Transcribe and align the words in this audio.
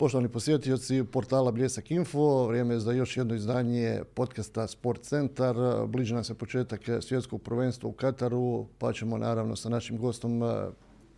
Poštovani 0.00 0.28
posjetioci 0.28 1.04
portala 1.12 1.50
Bljesak 1.52 1.90
Info, 1.90 2.46
vrijeme 2.46 2.74
je 2.74 2.80
za 2.80 2.92
još 2.92 3.16
jedno 3.16 3.34
izdanje 3.34 4.02
podcasta 4.14 4.66
Sport 4.66 5.02
Centar. 5.02 5.56
Bliži 5.86 6.14
nam 6.14 6.24
se 6.24 6.34
početak 6.34 6.80
svjetskog 7.00 7.42
prvenstva 7.42 7.88
u 7.88 7.92
Kataru, 7.92 8.66
pa 8.78 8.92
ćemo 8.92 9.18
naravno 9.18 9.56
sa 9.56 9.68
našim 9.68 9.98
gostom 9.98 10.42
eh, 10.42 10.46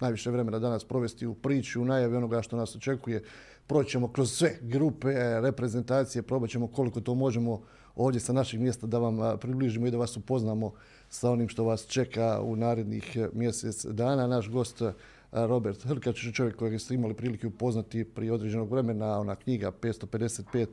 najviše 0.00 0.30
vremena 0.30 0.59
danas 0.59 0.84
provesti 0.84 1.27
u 1.27 1.34
priči, 1.34 1.79
u 1.79 1.84
najavi 1.84 2.16
onoga 2.16 2.43
što 2.43 2.57
nas 2.57 2.77
očekuje. 2.77 3.23
Proći 3.66 3.91
ćemo 3.91 4.12
kroz 4.12 4.32
sve 4.32 4.59
grupe, 4.61 5.41
reprezentacije, 5.41 6.23
probat 6.23 6.51
ćemo 6.51 6.67
koliko 6.67 7.01
to 7.01 7.14
možemo 7.14 7.62
ovdje 7.96 8.21
sa 8.21 8.33
našeg 8.33 8.61
mjesta 8.61 8.87
da 8.87 8.99
vam 8.99 9.23
eh, 9.23 9.37
približimo 9.41 9.87
i 9.87 9.91
da 9.91 9.99
vas 9.99 10.17
upoznamo 10.17 10.73
sa 11.09 11.30
onim 11.30 11.49
što 11.49 11.64
vas 11.64 11.87
čeka 11.87 12.41
u 12.41 12.57
narednih 12.57 13.16
eh, 13.16 13.28
mjesec 13.33 13.84
dana. 13.84 14.27
Naš 14.27 14.51
gost 14.51 14.83
Robert 15.32 15.82
Hrkač, 15.82 16.32
čovjek 16.32 16.56
kojeg 16.56 16.80
ste 16.80 16.95
imali 16.95 17.14
prilike 17.14 17.46
upoznati 17.46 18.04
prije 18.04 18.32
određenog 18.32 18.72
vremena, 18.72 19.18
ona 19.18 19.36
knjiga 19.36 19.72
555 19.80 20.66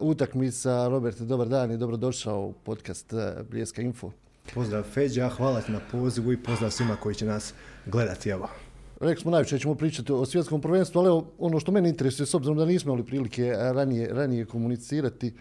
utakmica. 0.00 0.88
Robert, 0.88 1.18
dobar 1.18 1.48
dan 1.48 1.72
i 1.72 1.76
dobrodošao 1.76 2.40
u 2.40 2.52
podcast 2.52 3.14
Bljeska 3.50 3.82
Info. 3.82 4.10
Pozdrav 4.54 4.82
Feđa, 4.82 5.28
hvala 5.28 5.60
ti 5.60 5.72
na 5.72 5.80
pozivu 5.92 6.32
i 6.32 6.42
pozdrav 6.42 6.70
svima 6.70 6.96
koji 6.96 7.14
će 7.14 7.26
nas 7.26 7.54
gledati. 7.86 8.28
Evo. 8.28 8.48
Rekli 9.00 9.22
smo 9.22 9.30
najviše 9.30 9.58
ćemo 9.58 9.74
pričati 9.74 10.12
o 10.12 10.26
svjetskom 10.26 10.60
prvenstvu, 10.60 10.98
ali 10.98 11.22
ono 11.38 11.60
što 11.60 11.72
mene 11.72 11.88
interesuje, 11.88 12.26
s 12.26 12.34
obzirom 12.34 12.58
da 12.58 12.64
nismo 12.64 12.92
imali 12.92 13.06
prilike 13.06 13.52
ranije, 13.56 14.08
ranije 14.12 14.44
komunicirati, 14.44 15.34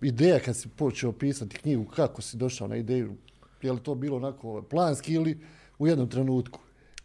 ideja 0.00 0.38
kad 0.38 0.56
si 0.56 0.68
počeo 0.68 1.12
pisati 1.12 1.56
knjigu, 1.56 1.84
kako 1.84 2.22
si 2.22 2.36
došao 2.36 2.68
na 2.68 2.76
ideju, 2.76 3.14
je 3.62 3.72
li 3.72 3.80
to 3.80 3.94
bilo 3.94 4.16
onako 4.16 4.62
planski 4.62 5.12
ili 5.12 5.38
u 5.78 5.86
jednom 5.86 6.08
trenutku? 6.08 6.60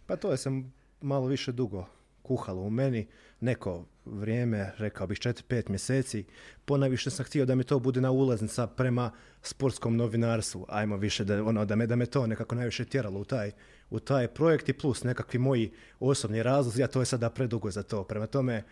Pa 0.06 0.16
to 0.16 0.32
je 0.32 0.38
sam 0.38 0.74
malo 1.02 1.28
više 1.28 1.52
dugo 1.52 1.86
kuhalo 2.26 2.62
u 2.62 2.70
meni, 2.70 3.08
neko 3.40 3.86
vrijeme, 4.06 4.72
rekao 4.78 5.08
bih 5.08 5.18
4-5 5.20 5.70
mjeseci, 5.70 6.26
ponajviše 6.66 7.10
sam 7.10 7.26
htio 7.26 7.46
da 7.46 7.56
mi 7.56 7.64
to 7.64 7.80
bude 7.80 8.02
na 8.02 8.12
ulaznica 8.12 8.68
prema 8.68 9.12
sportskom 9.42 9.98
novinarstvu, 9.98 10.66
ajmo 10.70 10.98
više 10.98 11.24
da, 11.24 11.44
ono, 11.44 11.66
da, 11.66 11.76
me, 11.76 11.88
da 11.88 11.96
me 11.96 12.06
to 12.06 12.28
nekako 12.28 12.56
najviše 12.56 12.86
tjeralo 12.86 13.20
u 13.20 13.24
taj, 13.24 13.52
u 13.90 14.00
taj 14.00 14.28
projekt 14.28 14.70
i 14.70 14.74
plus 14.74 15.04
nekakvi 15.04 15.40
moji 15.40 15.72
osobni 16.00 16.44
razlozi, 16.44 16.84
a 16.84 16.88
to 16.88 17.00
je 17.00 17.06
sada 17.06 17.30
predugo 17.30 17.72
za 17.72 17.84
to. 17.84 18.04
Prema 18.04 18.28
tome, 18.28 18.54
e, 18.56 18.64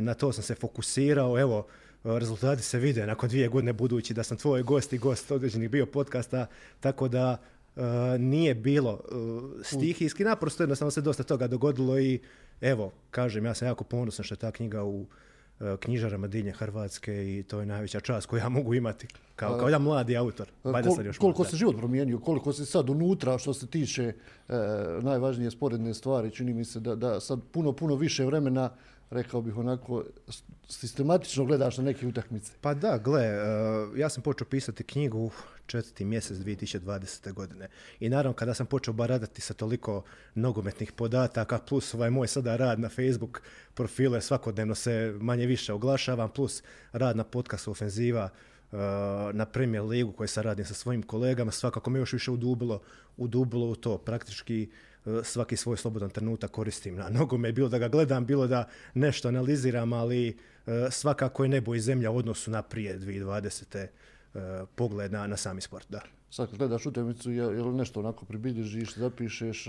na 0.00 0.14
to 0.14 0.32
sam 0.32 0.42
se 0.42 0.54
fokusirao, 0.54 1.40
evo, 1.40 1.66
rezultati 2.04 2.62
se 2.62 2.78
vide 2.78 3.06
nakon 3.06 3.28
dvije 3.28 3.48
godine 3.48 3.72
budući 3.72 4.14
da 4.14 4.22
sam 4.22 4.36
tvoj 4.36 4.62
gost 4.62 4.92
i 4.92 4.98
gost 4.98 5.30
određenih 5.30 5.70
bio 5.70 5.86
podcasta, 5.86 6.46
tako 6.80 7.08
da 7.08 7.38
Eh, 7.76 8.18
nije 8.18 8.54
bilo 8.54 8.92
uh, 8.92 9.42
stihijski, 9.62 10.24
naprosto 10.24 10.62
jednostavno 10.62 10.90
se 10.90 11.00
dosta 11.00 11.22
toga 11.22 11.46
dogodilo 11.46 11.98
i 11.98 12.20
evo, 12.60 12.92
kažem, 13.10 13.44
ja 13.44 13.54
sam 13.54 13.68
jako 13.68 13.84
ponosan 13.84 14.24
što 14.24 14.34
je 14.34 14.38
ta 14.38 14.50
knjiga 14.50 14.84
u 14.84 15.06
eh, 15.60 15.76
knjižarama 15.80 16.26
dilje 16.26 16.52
Hrvatske 16.52 17.38
i 17.38 17.42
to 17.42 17.60
je 17.60 17.66
najveća 17.66 18.00
čast 18.00 18.26
koju 18.26 18.40
ja 18.40 18.48
mogu 18.48 18.74
imati 18.74 19.06
kao, 19.34 19.58
kao 19.58 19.68
jedan 19.68 19.82
mladi 19.82 20.16
autor. 20.16 20.48
Kol, 20.62 21.06
još 21.06 21.18
koliko 21.18 21.44
se 21.44 21.56
život 21.56 21.76
promijenio, 21.76 22.18
koliko 22.18 22.52
se 22.52 22.66
sad 22.66 22.90
unutra 22.90 23.38
što 23.38 23.54
se 23.54 23.66
tiče 23.66 24.12
najvažnije 25.02 25.50
sporedne 25.50 25.94
stvari, 25.94 26.30
čini 26.30 26.54
mi 26.54 26.64
se 26.64 26.80
da, 26.80 26.94
da 26.94 27.20
sad 27.20 27.40
puno, 27.52 27.72
puno 27.72 27.94
više 27.94 28.24
vremena 28.24 28.70
rekao 29.10 29.42
bih 29.42 29.56
onako, 29.56 30.04
sistematično 30.68 31.44
gledaš 31.44 31.78
na 31.78 31.84
neke 31.84 32.06
utakmice. 32.06 32.52
Pa 32.60 32.74
da, 32.74 32.98
gle, 32.98 33.22
ja 33.96 34.08
sam 34.08 34.22
počeo 34.22 34.46
pisati 34.46 34.84
knjigu 34.84 35.30
četvrti 35.66 36.04
mjesec 36.04 36.38
2020. 36.38 37.32
godine. 37.32 37.68
I 38.00 38.08
naravno 38.08 38.32
kada 38.32 38.54
sam 38.54 38.66
počeo 38.66 38.94
baradati 38.94 39.40
sa 39.40 39.54
toliko 39.54 40.02
nogometnih 40.34 40.92
podataka, 40.92 41.58
plus 41.58 41.94
ovaj 41.94 42.10
moj 42.10 42.26
sada 42.26 42.56
rad 42.56 42.80
na 42.80 42.88
Facebook 42.88 43.42
profile, 43.74 44.20
svakodnevno 44.20 44.74
se 44.74 45.14
manje 45.20 45.46
više 45.46 45.72
oglašavam, 45.72 46.30
plus 46.30 46.62
rad 46.92 47.16
na 47.16 47.24
podcastu 47.24 47.70
Ofenziva, 47.70 48.24
uh, 48.72 48.78
na 49.32 49.46
Premier 49.46 49.82
ligu 49.82 50.12
koji 50.12 50.28
sam 50.28 50.42
radim 50.42 50.64
sa 50.64 50.74
svojim 50.74 51.02
kolegama, 51.02 51.50
svakako 51.50 51.90
me 51.90 51.98
još 51.98 52.12
više 52.12 52.30
udubilo, 52.30 52.80
udubilo 53.16 53.66
u 53.66 53.76
to. 53.76 53.98
Praktički 53.98 54.70
svaki 55.22 55.56
svoj 55.56 55.76
slobodan 55.76 56.10
trenutak 56.10 56.50
koristim 56.50 56.96
na 56.96 57.08
nogome, 57.08 57.52
bilo 57.52 57.68
da 57.68 57.78
ga 57.78 57.88
gledam, 57.88 58.26
bilo 58.26 58.46
da 58.46 58.68
nešto 58.94 59.28
analiziram, 59.28 59.92
ali 59.92 60.28
uh, 60.66 60.72
svakako 60.90 61.44
je 61.44 61.48
nebo 61.48 61.74
i 61.74 61.80
zemlja 61.80 62.10
u 62.10 62.16
odnosu 62.16 62.50
na 62.50 62.62
prije 62.62 62.98
2020 62.98 63.86
E, 64.36 64.66
pogled 64.74 65.12
na, 65.12 65.26
na 65.26 65.36
sami 65.36 65.60
sport, 65.60 65.86
da. 65.88 66.00
Sad 66.30 66.50
kad 66.50 66.58
gledaš 66.58 66.86
utakmicu, 66.86 67.30
je, 67.30 67.46
li 67.46 67.74
nešto 67.74 68.00
onako 68.00 68.24
pribilježiš, 68.24 68.94
zapišeš 68.94 69.68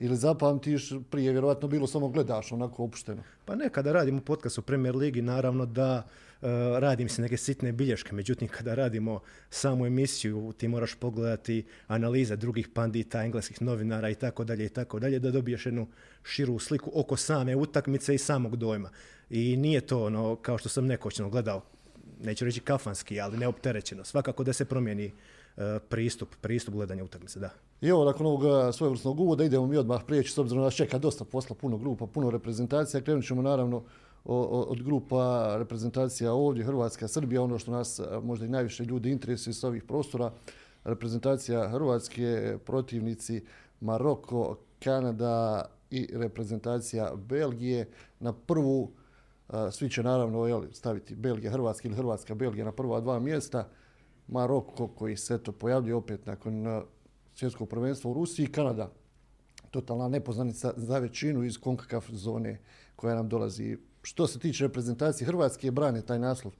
ili 0.00 0.16
zapamtiš, 0.16 0.92
prije 1.10 1.32
vjerovatno 1.32 1.68
bilo 1.68 1.86
samo 1.86 2.08
gledaš 2.08 2.52
onako 2.52 2.84
opušteno? 2.84 3.22
Pa 3.44 3.54
ne, 3.54 3.68
kada 3.68 3.92
radim 3.92 4.18
u 4.18 4.20
podcastu 4.20 4.62
Premier 4.62 4.96
Ligi, 4.96 5.22
naravno 5.22 5.66
da 5.66 6.02
radim 6.78 7.08
se 7.08 7.22
neke 7.22 7.36
sitne 7.36 7.72
bilješke, 7.72 8.14
međutim 8.14 8.48
kada 8.48 8.74
radimo 8.74 9.20
samu 9.50 9.86
emisiju, 9.86 10.52
ti 10.58 10.68
moraš 10.68 10.94
pogledati 10.94 11.64
analize 11.86 12.36
drugih 12.36 12.68
pandita, 12.68 13.24
engleskih 13.24 13.62
novinara 13.62 14.10
i 14.10 14.14
tako 14.14 14.44
dalje 14.44 14.64
i 14.64 14.68
tako 14.68 14.98
dalje, 14.98 15.18
da 15.18 15.30
dobiješ 15.30 15.66
jednu 15.66 15.86
širu 16.22 16.58
sliku 16.58 16.90
oko 16.94 17.16
same 17.16 17.56
utakmice 17.56 18.14
i 18.14 18.18
samog 18.18 18.56
dojma. 18.56 18.90
I 19.30 19.56
nije 19.56 19.80
to 19.80 20.04
ono, 20.04 20.36
kao 20.36 20.58
što 20.58 20.68
sam 20.68 20.86
nekoćno 20.86 21.30
gledao 21.30 21.62
neću 22.22 22.44
reći 22.44 22.60
kafanski, 22.60 23.20
ali 23.20 23.38
neopterećeno. 23.38 24.04
Svakako 24.04 24.44
da 24.44 24.52
se 24.52 24.64
promijeni 24.64 25.06
uh, 25.06 25.62
pristup, 25.88 26.28
pristup 26.40 26.74
gledanja 26.74 27.04
utakmice, 27.04 27.40
da. 27.40 27.50
I 27.80 27.88
evo, 27.88 28.04
nakon 28.04 28.26
ovog 28.26 28.68
e, 28.68 28.72
svojevrsnog 28.72 29.20
uvoda 29.20 29.44
idemo 29.44 29.66
mi 29.66 29.76
odmah 29.76 30.00
prijeći, 30.06 30.30
s 30.30 30.38
obzirom 30.38 30.60
da 30.60 30.64
nas 30.64 30.74
čeka 30.74 30.98
dosta 30.98 31.24
posla, 31.24 31.56
puno 31.56 31.78
grupa, 31.78 32.06
puno 32.06 32.30
reprezentacija. 32.30 33.00
Krenut 33.00 33.24
ćemo 33.24 33.42
naravno 33.42 33.84
od 34.24 34.82
grupa 34.82 35.54
reprezentacija 35.58 36.32
ovdje, 36.32 36.64
Hrvatska, 36.64 37.08
Srbija, 37.08 37.42
ono 37.42 37.58
što 37.58 37.72
nas 37.72 38.00
možda 38.22 38.46
i 38.46 38.48
najviše 38.48 38.84
ljudi 38.84 39.10
interesuje 39.10 39.54
sa 39.54 39.68
ovih 39.68 39.84
prostora. 39.84 40.32
Reprezentacija 40.84 41.68
Hrvatske, 41.68 42.58
protivnici 42.64 43.44
Maroko, 43.80 44.58
Kanada 44.84 45.64
i 45.90 46.08
reprezentacija 46.12 47.12
Belgije. 47.16 47.88
Na 48.20 48.32
prvu 48.32 48.92
svi 49.70 49.90
će 49.90 50.02
naravno 50.02 50.46
jel, 50.46 50.62
staviti 50.72 51.14
Belgija, 51.14 51.52
Hrvatska 51.52 51.88
ili 51.88 51.96
Hrvatska, 51.96 52.34
Belgija 52.34 52.64
na 52.64 52.72
prva 52.72 53.00
dva 53.00 53.18
mjesta. 53.18 53.68
Maroko 54.28 54.88
koji 54.88 55.16
se 55.16 55.38
to 55.38 55.52
pojavljuje 55.52 55.94
opet 55.94 56.26
nakon 56.26 56.82
svjetskog 57.34 57.68
prvenstva 57.68 58.10
u 58.10 58.14
Rusiji, 58.14 58.46
Kanada 58.46 58.90
totalna 59.70 60.08
nepoznanica 60.08 60.72
za 60.76 60.98
većinu 60.98 61.44
iz 61.44 61.60
konkakaf 61.60 62.10
zone 62.10 62.60
koja 62.96 63.14
nam 63.14 63.28
dolazi. 63.28 63.78
Što 64.06 64.26
se 64.26 64.38
tiče 64.38 64.64
reprezentacije 64.64 65.26
Hrvatske, 65.26 65.70
brane 65.70 66.02
taj 66.02 66.18
naslov 66.18 66.52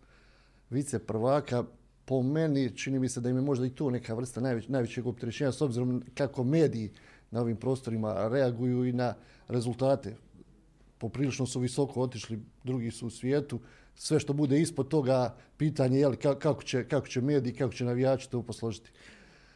vice 0.71 0.99
prvaka. 0.99 1.65
Po 2.05 2.23
meni 2.23 2.77
čini 2.77 2.99
mi 2.99 3.09
se 3.09 3.21
da 3.21 3.31
im 3.31 3.37
je 3.37 3.43
možda 3.43 3.67
i 3.67 3.71
to 3.71 3.91
neka 3.91 4.15
vrsta 4.15 4.41
najveć, 4.41 4.69
najvećeg 4.69 5.07
opterećenja 5.07 5.53
s 5.53 5.61
obzirom 5.61 6.03
kako 6.15 6.45
mediji 6.45 6.91
na 7.31 7.41
ovim 7.41 7.57
prostorima 7.57 8.29
reaguju 8.29 8.85
i 8.85 8.93
na 8.93 9.15
rezultate 9.49 10.17
poprilično 10.99 11.47
su 11.47 11.61
visoko 11.61 12.01
otišli, 12.01 12.41
drugi 12.65 12.91
su 12.91 13.07
u 13.07 13.11
svijetu. 13.11 13.61
Sve 13.95 14.21
što 14.21 14.33
bude 14.33 14.61
ispod 14.61 14.89
toga, 14.89 15.35
pitanje 15.57 15.99
je 15.99 16.17
kako 16.17 16.63
će, 16.63 16.89
kako 16.89 17.07
će 17.07 17.21
mediji, 17.21 17.55
kako 17.55 17.73
će 17.73 17.85
navijači 17.85 18.31
to 18.31 18.43
posložiti. 18.43 18.91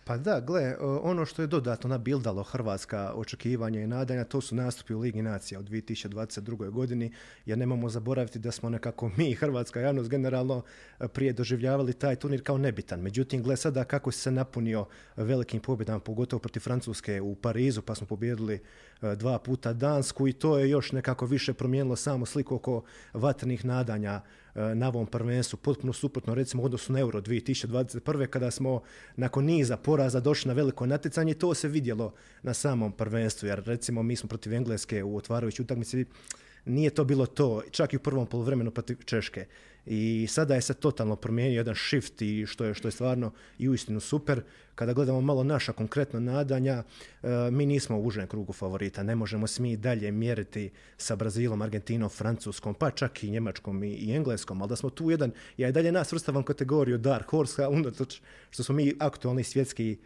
Pa 0.09 0.17
da, 0.17 0.41
gle, 0.41 0.77
ono 0.81 1.27
što 1.27 1.43
je 1.43 1.47
dodatno 1.47 1.89
nabildalo 1.89 2.43
Hrvatska 2.43 3.13
očekivanja 3.15 3.81
i 3.81 3.87
nadanja, 3.87 4.25
to 4.25 4.41
su 4.41 4.55
nastupi 4.55 4.95
u 4.95 4.99
Ligi 4.99 5.23
nacija 5.23 5.61
u 5.61 5.63
2022. 5.63 6.71
godini, 6.71 7.13
jer 7.47 7.59
nemamo 7.59 7.89
zaboraviti 7.89 8.39
da 8.39 8.51
smo 8.51 8.71
nekako 8.71 9.11
mi, 9.17 9.35
Hrvatska 9.35 9.81
javnost, 9.81 10.11
generalno 10.11 10.63
prije 11.13 11.33
doživljavali 11.33 11.93
taj 11.93 12.17
turnir 12.17 12.43
kao 12.43 12.59
nebitan. 12.59 13.01
Međutim, 13.01 13.43
gle 13.43 13.57
sada 13.57 13.85
kako 13.85 14.11
se 14.11 14.31
napunio 14.31 14.87
velikim 15.17 15.61
pobjedama, 15.61 16.01
pogotovo 16.01 16.41
protiv 16.41 16.61
Francuske 16.61 17.21
u 17.21 17.35
Parizu, 17.35 17.83
pa 17.83 17.95
smo 17.95 18.07
pobjedili 18.07 18.61
dva 19.17 19.39
puta 19.39 19.73
Dansku 19.73 20.29
i 20.29 20.33
to 20.33 20.59
je 20.59 20.71
još 20.71 20.93
nekako 20.93 21.27
više 21.27 21.53
promijenilo 21.53 21.97
samo 21.97 22.27
sliku 22.27 22.55
oko 22.55 22.83
vatrenih 23.13 23.65
nadanja 23.65 24.21
E, 24.48 24.48
na 24.55 24.89
ovom 24.89 25.07
prvenstvu, 25.07 25.57
potpuno 25.57 25.93
suprotno 25.93 26.35
recimo 26.35 26.63
u 26.63 26.67
odnosu 26.67 26.93
na 26.93 27.01
Euro 27.01 27.21
2021. 27.21 28.27
kada 28.27 28.51
smo 28.51 28.83
nakon 29.17 29.45
niza 29.45 29.77
poraza 29.77 30.21
došli 30.21 30.49
na 30.49 30.55
veliko 30.55 30.87
natjecanje 30.87 31.35
to 31.35 31.55
se 31.55 31.69
vidjelo 31.69 32.13
na 32.43 32.55
samom 32.55 32.93
prvenstvu, 32.93 33.47
jer 33.47 33.63
recimo 33.67 34.03
mi 34.03 34.17
smo 34.17 34.29
protiv 34.29 34.55
Engleske 34.55 35.05
u 35.05 35.17
otvarajući 35.17 35.63
utakmici 35.63 36.05
nije 36.65 36.91
to 36.91 37.05
bilo 37.05 37.27
to, 37.27 37.63
čak 37.71 37.93
i 37.93 37.97
u 37.97 38.01
prvom 38.01 38.27
poluvremenu 38.27 38.71
protiv 38.71 38.97
Češke. 39.05 39.47
I 39.91 40.27
sada 40.31 40.55
je 40.55 40.61
se 40.61 40.75
totalno 40.75 41.17
promijenio 41.17 41.57
jedan 41.57 41.75
shift 41.75 42.23
i 42.23 42.47
što 42.47 42.65
je, 42.65 42.75
što 42.75 42.89
je 42.89 42.93
stvarno 42.93 43.33
i 43.59 43.69
uistinu 43.69 44.01
super. 44.01 44.43
Kada 44.75 44.93
gledamo 44.93 45.21
malo 45.21 45.45
naša 45.45 45.73
konkretna 45.73 46.21
nadanja, 46.21 46.83
e, 47.23 47.29
mi 47.51 47.67
nismo 47.67 47.99
u 47.99 48.05
užem 48.05 48.27
krugu 48.27 48.53
favorita. 48.53 49.03
Ne 49.03 49.15
možemo 49.15 49.47
se 49.47 49.63
mi 49.63 49.77
dalje 49.77 50.11
mjeriti 50.11 50.71
sa 50.97 51.17
Brazilom, 51.17 51.63
Argentinom, 51.63 52.09
Francuskom, 52.09 52.75
pa 52.75 52.91
čak 52.91 53.25
i 53.25 53.31
Njemačkom 53.31 53.85
i, 53.85 53.91
i 53.91 54.13
Engleskom, 54.13 54.63
ali 54.63 54.69
da 54.69 54.77
smo 54.77 54.91
tu 54.91 55.11
jedan, 55.11 55.33
ja 55.57 55.69
i 55.69 55.73
dalje 55.73 55.93
nas 55.93 56.13
vrstavam 56.13 56.43
kategoriju 56.43 56.99
Dark 56.99 57.31
Horse, 57.31 57.67
unatoč 57.79 58.21
što 58.51 58.63
smo 58.63 58.75
mi 58.75 58.95
aktualni 58.99 59.45
svjetski 59.45 59.99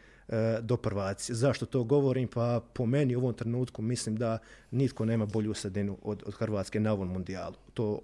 do 0.60 0.76
prvaci. 0.76 1.34
Zašto 1.34 1.66
to 1.66 1.84
govorim? 1.84 2.28
Pa 2.28 2.60
po 2.72 2.86
meni 2.86 3.16
u 3.16 3.18
ovom 3.18 3.34
trenutku 3.34 3.82
mislim 3.82 4.16
da 4.16 4.38
nitko 4.70 5.04
nema 5.04 5.26
bolju 5.26 5.54
sredinu 5.54 5.98
od, 6.02 6.22
od 6.26 6.34
Hrvatske 6.34 6.80
na 6.80 6.92
ovom 6.92 7.08
mundijalu. 7.08 7.54
To 7.74 8.00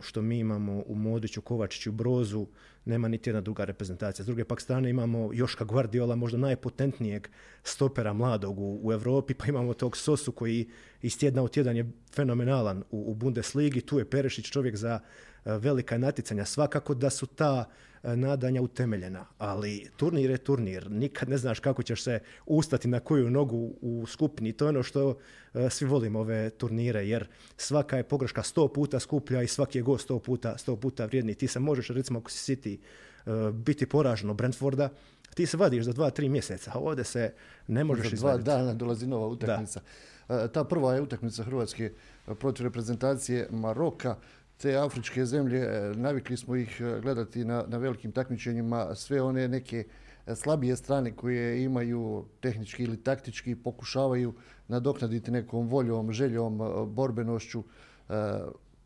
što 0.00 0.22
mi 0.22 0.38
imamo 0.38 0.82
u 0.86 0.94
Modiću, 0.94 1.42
Kovačiću, 1.42 1.92
Brozu, 1.92 2.46
nema 2.84 3.08
niti 3.08 3.30
jedna 3.30 3.40
druga 3.40 3.64
reprezentacija. 3.64 4.22
S 4.24 4.26
druge 4.26 4.44
pak 4.44 4.60
strane 4.60 4.90
imamo 4.90 5.30
Joška 5.32 5.64
Guardiola, 5.64 6.16
možda 6.16 6.38
najpotentnijeg 6.38 7.28
stopera 7.62 8.12
mladog 8.12 8.58
u, 8.58 8.80
u 8.82 8.92
Europi, 8.92 9.34
pa 9.34 9.46
imamo 9.46 9.74
tog 9.74 9.96
Sosu 9.96 10.32
koji 10.32 10.68
iz 11.02 11.18
tjedna 11.18 11.42
u 11.42 11.48
tjedan 11.48 11.76
je 11.76 11.90
fenomenalan 12.14 12.82
u, 12.90 13.10
u 13.10 13.14
Bundesligi, 13.14 13.80
tu 13.80 13.98
je 13.98 14.10
Perešić 14.10 14.50
čovjek 14.50 14.76
za 14.76 15.00
e, 15.44 15.58
velika 15.58 15.98
natjecanja. 15.98 16.44
Svakako 16.44 16.94
da 16.94 17.10
su 17.10 17.26
ta 17.26 17.64
E, 17.64 17.87
nadanja 18.02 18.62
utemeljena, 18.62 19.26
ali 19.38 19.90
turnir 19.96 20.30
je 20.30 20.38
turnir. 20.38 20.90
Nikad 20.90 21.28
ne 21.28 21.38
znaš 21.38 21.60
kako 21.60 21.82
ćeš 21.82 22.02
se 22.02 22.20
ustati 22.46 22.88
na 22.88 23.00
koju 23.00 23.30
nogu 23.30 23.74
u 23.80 24.04
skupini. 24.06 24.52
To 24.52 24.64
je 24.64 24.68
ono 24.68 24.82
što 24.82 25.18
e, 25.54 25.70
svi 25.70 25.86
volimo 25.86 26.20
ove 26.20 26.50
turnire, 26.50 27.08
jer 27.08 27.28
svaka 27.56 27.96
je 27.96 28.02
pogreška 28.02 28.42
sto 28.42 28.68
puta 28.68 29.00
skuplja 29.00 29.42
i 29.42 29.48
svaki 29.48 29.78
je 29.78 29.82
gost 29.82 30.04
sto 30.04 30.18
puta, 30.18 30.58
sto 30.58 30.76
puta 30.76 31.06
vrijedniji. 31.06 31.34
Ti 31.34 31.48
se 31.48 31.60
možeš, 31.60 31.88
recimo, 31.88 32.18
ako 32.18 32.30
si 32.30 32.52
City, 32.52 32.78
e, 33.26 33.52
biti 33.52 33.86
poražen 33.86 34.34
Brentforda, 34.34 34.88
ti 35.34 35.46
se 35.46 35.56
vadiš 35.56 35.84
za 35.84 35.92
dva, 35.92 36.10
tri 36.10 36.28
mjeseca, 36.28 36.70
a 36.74 36.78
ovdje 36.78 37.04
se 37.04 37.32
ne 37.66 37.84
možeš 37.84 38.12
izvaditi. 38.12 38.44
Dva 38.44 38.56
dana 38.56 38.74
dolazi 38.74 39.06
nova 39.06 39.26
utakmica. 39.26 39.80
Ta 40.52 40.64
prva 40.64 40.94
je 40.94 41.02
utakmica 41.02 41.42
Hrvatske 41.42 41.92
protiv 42.38 42.66
reprezentacije 42.66 43.48
Maroka 43.50 44.16
te 44.58 44.76
afričke 44.76 45.26
zemlje, 45.26 45.58
e, 45.58 45.92
navikli 45.96 46.36
smo 46.36 46.56
ih 46.56 46.80
e, 46.80 47.00
gledati 47.00 47.44
na, 47.44 47.64
na 47.68 47.78
velikim 47.78 48.12
takmičenjima, 48.12 48.94
sve 48.94 49.22
one 49.22 49.48
neke 49.48 49.84
e, 50.26 50.34
slabije 50.36 50.76
strane 50.76 51.16
koje 51.16 51.64
imaju 51.64 52.24
tehnički 52.40 52.82
ili 52.82 53.02
taktički 53.02 53.54
pokušavaju 53.54 54.34
nadoknaditi 54.68 55.30
nekom 55.30 55.68
voljom, 55.68 56.12
željom, 56.12 56.58
borbenošću. 56.86 57.62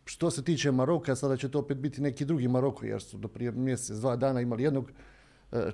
Što 0.05 0.31
se 0.31 0.45
tiče 0.45 0.71
Maroka, 0.71 1.17
sada 1.17 1.37
će 1.37 1.51
to 1.51 1.59
opet 1.59 1.79
biti 1.79 2.03
neki 2.03 2.25
drugi 2.25 2.49
Maroko, 2.49 2.87
jer 2.87 3.03
su 3.03 3.19
do 3.19 3.29
prije 3.29 3.53
mjesec, 3.53 3.97
dva 3.97 4.17
dana 4.17 4.41
imali 4.41 4.63
jednog 4.63 4.93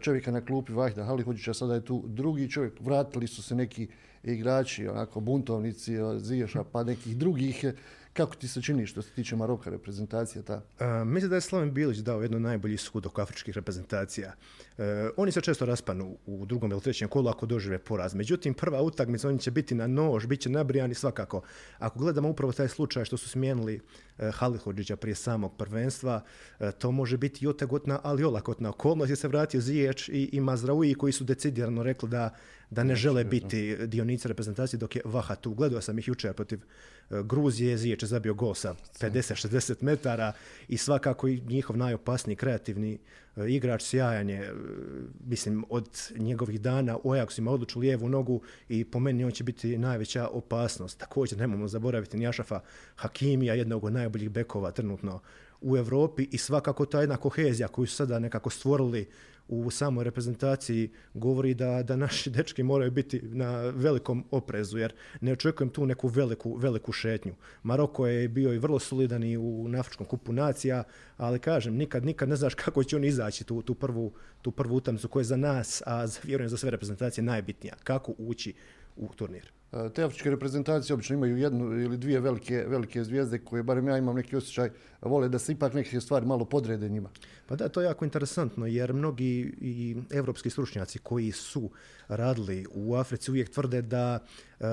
čovjeka 0.00 0.30
na 0.30 0.44
klupi 0.44 0.72
Vahda 0.72 1.04
Halihođića, 1.04 1.54
sada 1.54 1.74
je 1.74 1.84
tu 1.84 2.04
drugi 2.06 2.50
čovjek. 2.50 2.80
Vratili 2.80 3.26
su 3.26 3.42
se 3.42 3.54
neki 3.54 3.88
igrači, 4.22 4.88
onako 4.88 5.20
buntovnici, 5.20 5.96
Ziješa, 6.18 6.64
pa 6.64 6.84
nekih 6.84 7.16
drugih 7.16 7.64
kako 8.18 8.34
ti 8.34 8.48
se 8.48 8.62
čini 8.62 8.86
što 8.86 9.02
se 9.02 9.10
tiče 9.10 9.36
Maroka 9.36 9.70
reprezentacija 9.70 10.42
ta? 10.42 10.54
Uh, 10.56 11.08
mislim 11.08 11.30
da 11.30 11.36
je 11.36 11.40
Slaven 11.40 11.72
Bilić 11.72 11.98
dao 11.98 12.22
jedno 12.22 12.38
najbolji 12.38 12.76
sud 12.76 13.06
oko 13.06 13.22
afričkih 13.22 13.54
reprezentacija. 13.54 14.32
Uh, 14.78 14.84
oni 15.16 15.32
se 15.32 15.40
često 15.40 15.66
raspanu 15.66 16.16
u 16.26 16.46
drugom 16.46 16.70
ili 16.70 16.80
trećem 16.80 17.08
kolu 17.08 17.28
ako 17.28 17.46
dožive 17.46 17.78
poraz. 17.78 18.14
Međutim, 18.14 18.54
prva 18.54 18.82
utakmica, 18.82 19.28
oni 19.28 19.38
će 19.38 19.50
biti 19.50 19.74
na 19.74 19.86
nož, 19.86 20.26
bit 20.26 20.40
će 20.40 20.50
nabrijani 20.50 20.94
svakako. 20.94 21.42
Ako 21.78 21.98
gledamo 21.98 22.28
upravo 22.28 22.52
taj 22.52 22.68
slučaj 22.68 23.04
što 23.04 23.16
su 23.16 23.28
smijenili 23.28 23.80
uh, 23.80 24.34
Halihodžića 24.34 24.96
prije 24.96 25.14
samog 25.14 25.56
prvenstva, 25.56 26.22
to 26.78 26.90
može 26.90 27.16
biti 27.16 27.44
i 27.44 27.48
otegotna, 27.48 28.00
ali 28.02 28.24
olakotna 28.24 28.70
okolnost. 28.70 29.10
Je 29.10 29.16
se 29.16 29.28
vratio 29.28 29.60
Zijeć 29.60 30.08
i, 30.08 30.28
i 30.32 30.40
Mazraui 30.40 30.94
koji 30.94 31.12
su 31.12 31.24
decidirano 31.24 31.82
rekli 31.82 32.08
da 32.08 32.34
da 32.70 32.84
ne 32.84 32.96
žele 32.96 33.24
biti 33.24 33.76
dionici 33.86 34.28
reprezentacije 34.28 34.78
dok 34.78 34.96
je 34.96 35.02
Vaha 35.04 35.34
tu. 35.34 35.54
Gledao 35.54 35.80
sam 35.80 35.98
ih 35.98 36.08
jučer 36.08 36.32
protiv 36.32 36.60
Gruzije, 37.10 37.76
Ziječ 37.78 38.02
je 38.02 38.06
zabio 38.06 38.34
gol 38.34 38.54
sa 38.54 38.74
50-60 39.00 39.74
metara 39.80 40.32
i 40.68 40.76
svakako 40.76 41.28
njihov 41.28 41.76
najopasniji 41.76 42.36
kreativni 42.36 42.98
e, 43.36 43.48
igrač 43.48 43.82
sjajan 43.82 44.30
je, 44.30 44.40
e, 44.40 44.52
mislim, 45.26 45.64
od 45.68 45.88
njegovih 46.16 46.60
dana 46.60 46.96
u 46.96 47.10
Ajaxu 47.10 47.38
ima 47.38 47.50
odluču 47.50 47.80
lijevu 47.80 48.08
nogu 48.08 48.40
i 48.68 48.84
po 48.84 49.00
meni 49.00 49.24
on 49.24 49.30
će 49.30 49.44
biti 49.44 49.78
najveća 49.78 50.28
opasnost. 50.28 50.98
Također 50.98 51.38
nemojmo 51.38 51.68
zaboraviti 51.68 52.18
Njašafa 52.18 52.60
Hakimija, 52.96 53.54
jednog 53.54 53.84
od 53.84 53.92
najboljih 53.92 54.30
bekova 54.30 54.70
trenutno 54.70 55.20
u 55.60 55.76
Europi 55.76 56.28
i 56.30 56.38
svakako 56.38 56.86
ta 56.86 57.00
jedna 57.00 57.16
kohezija 57.16 57.68
koju 57.68 57.86
su 57.86 57.96
sada 57.96 58.18
nekako 58.18 58.50
stvorili 58.50 59.08
u 59.48 59.70
samoj 59.70 60.04
reprezentaciji 60.04 60.90
govori 61.14 61.54
da, 61.54 61.82
da 61.82 61.96
naši 61.96 62.30
dečki 62.30 62.62
moraju 62.62 62.90
biti 62.90 63.20
na 63.22 63.62
velikom 63.62 64.24
oprezu, 64.30 64.78
jer 64.78 64.92
ne 65.20 65.32
očekujem 65.32 65.70
tu 65.70 65.86
neku 65.86 66.08
veliku, 66.08 66.54
veliku 66.56 66.92
šetnju. 66.92 67.34
Maroko 67.62 68.06
je 68.06 68.28
bio 68.28 68.52
i 68.52 68.58
vrlo 68.58 68.78
solidan 68.78 69.24
i 69.24 69.36
u 69.36 69.68
Afričkom 69.78 70.06
kupu 70.06 70.32
nacija, 70.32 70.84
ali 71.16 71.38
kažem, 71.38 71.74
nikad, 71.74 72.04
nikad 72.04 72.28
ne 72.28 72.36
znaš 72.36 72.54
kako 72.54 72.84
će 72.84 72.96
on 72.96 73.04
izaći 73.04 73.44
tu, 73.44 73.62
tu 73.62 73.74
prvu, 73.74 74.12
tu 74.42 74.50
prvu 74.50 74.76
utamnicu 74.76 75.08
koja 75.08 75.20
je 75.20 75.24
za 75.24 75.36
nas, 75.36 75.82
a 75.86 76.06
vjerujem 76.24 76.48
za 76.48 76.56
sve 76.56 76.70
reprezentacije 76.70 77.24
najbitnija. 77.24 77.74
Kako 77.84 78.14
ući 78.18 78.54
u 78.96 79.08
turnir. 79.08 79.57
E, 79.72 79.88
te 79.94 80.02
afričke 80.02 80.30
reprezentacije 80.30 80.94
obično 80.94 81.16
imaju 81.16 81.36
jednu 81.36 81.80
ili 81.80 81.96
dvije 81.96 82.20
velike, 82.20 82.64
velike 82.68 83.04
zvijezde 83.04 83.38
koje, 83.38 83.62
barem 83.62 83.88
ja 83.88 83.98
imam 83.98 84.16
neki 84.16 84.36
osjećaj, 84.36 84.70
vole 85.02 85.28
da 85.28 85.38
se 85.38 85.52
ipak 85.52 85.74
neke 85.74 86.00
stvari 86.00 86.26
malo 86.26 86.44
podrede 86.44 86.88
njima. 86.88 87.10
Pa 87.46 87.56
da, 87.56 87.68
to 87.68 87.80
je 87.80 87.84
jako 87.84 88.04
interesantno 88.04 88.66
jer 88.66 88.92
mnogi 88.92 89.54
i 89.60 89.96
evropski 90.10 90.50
stručnjaci 90.50 90.98
koji 90.98 91.32
su 91.32 91.70
radili 92.08 92.66
u 92.74 92.94
Africi 92.94 93.30
uvijek 93.30 93.50
tvrde 93.50 93.82
da 93.82 94.18
e, 94.60 94.64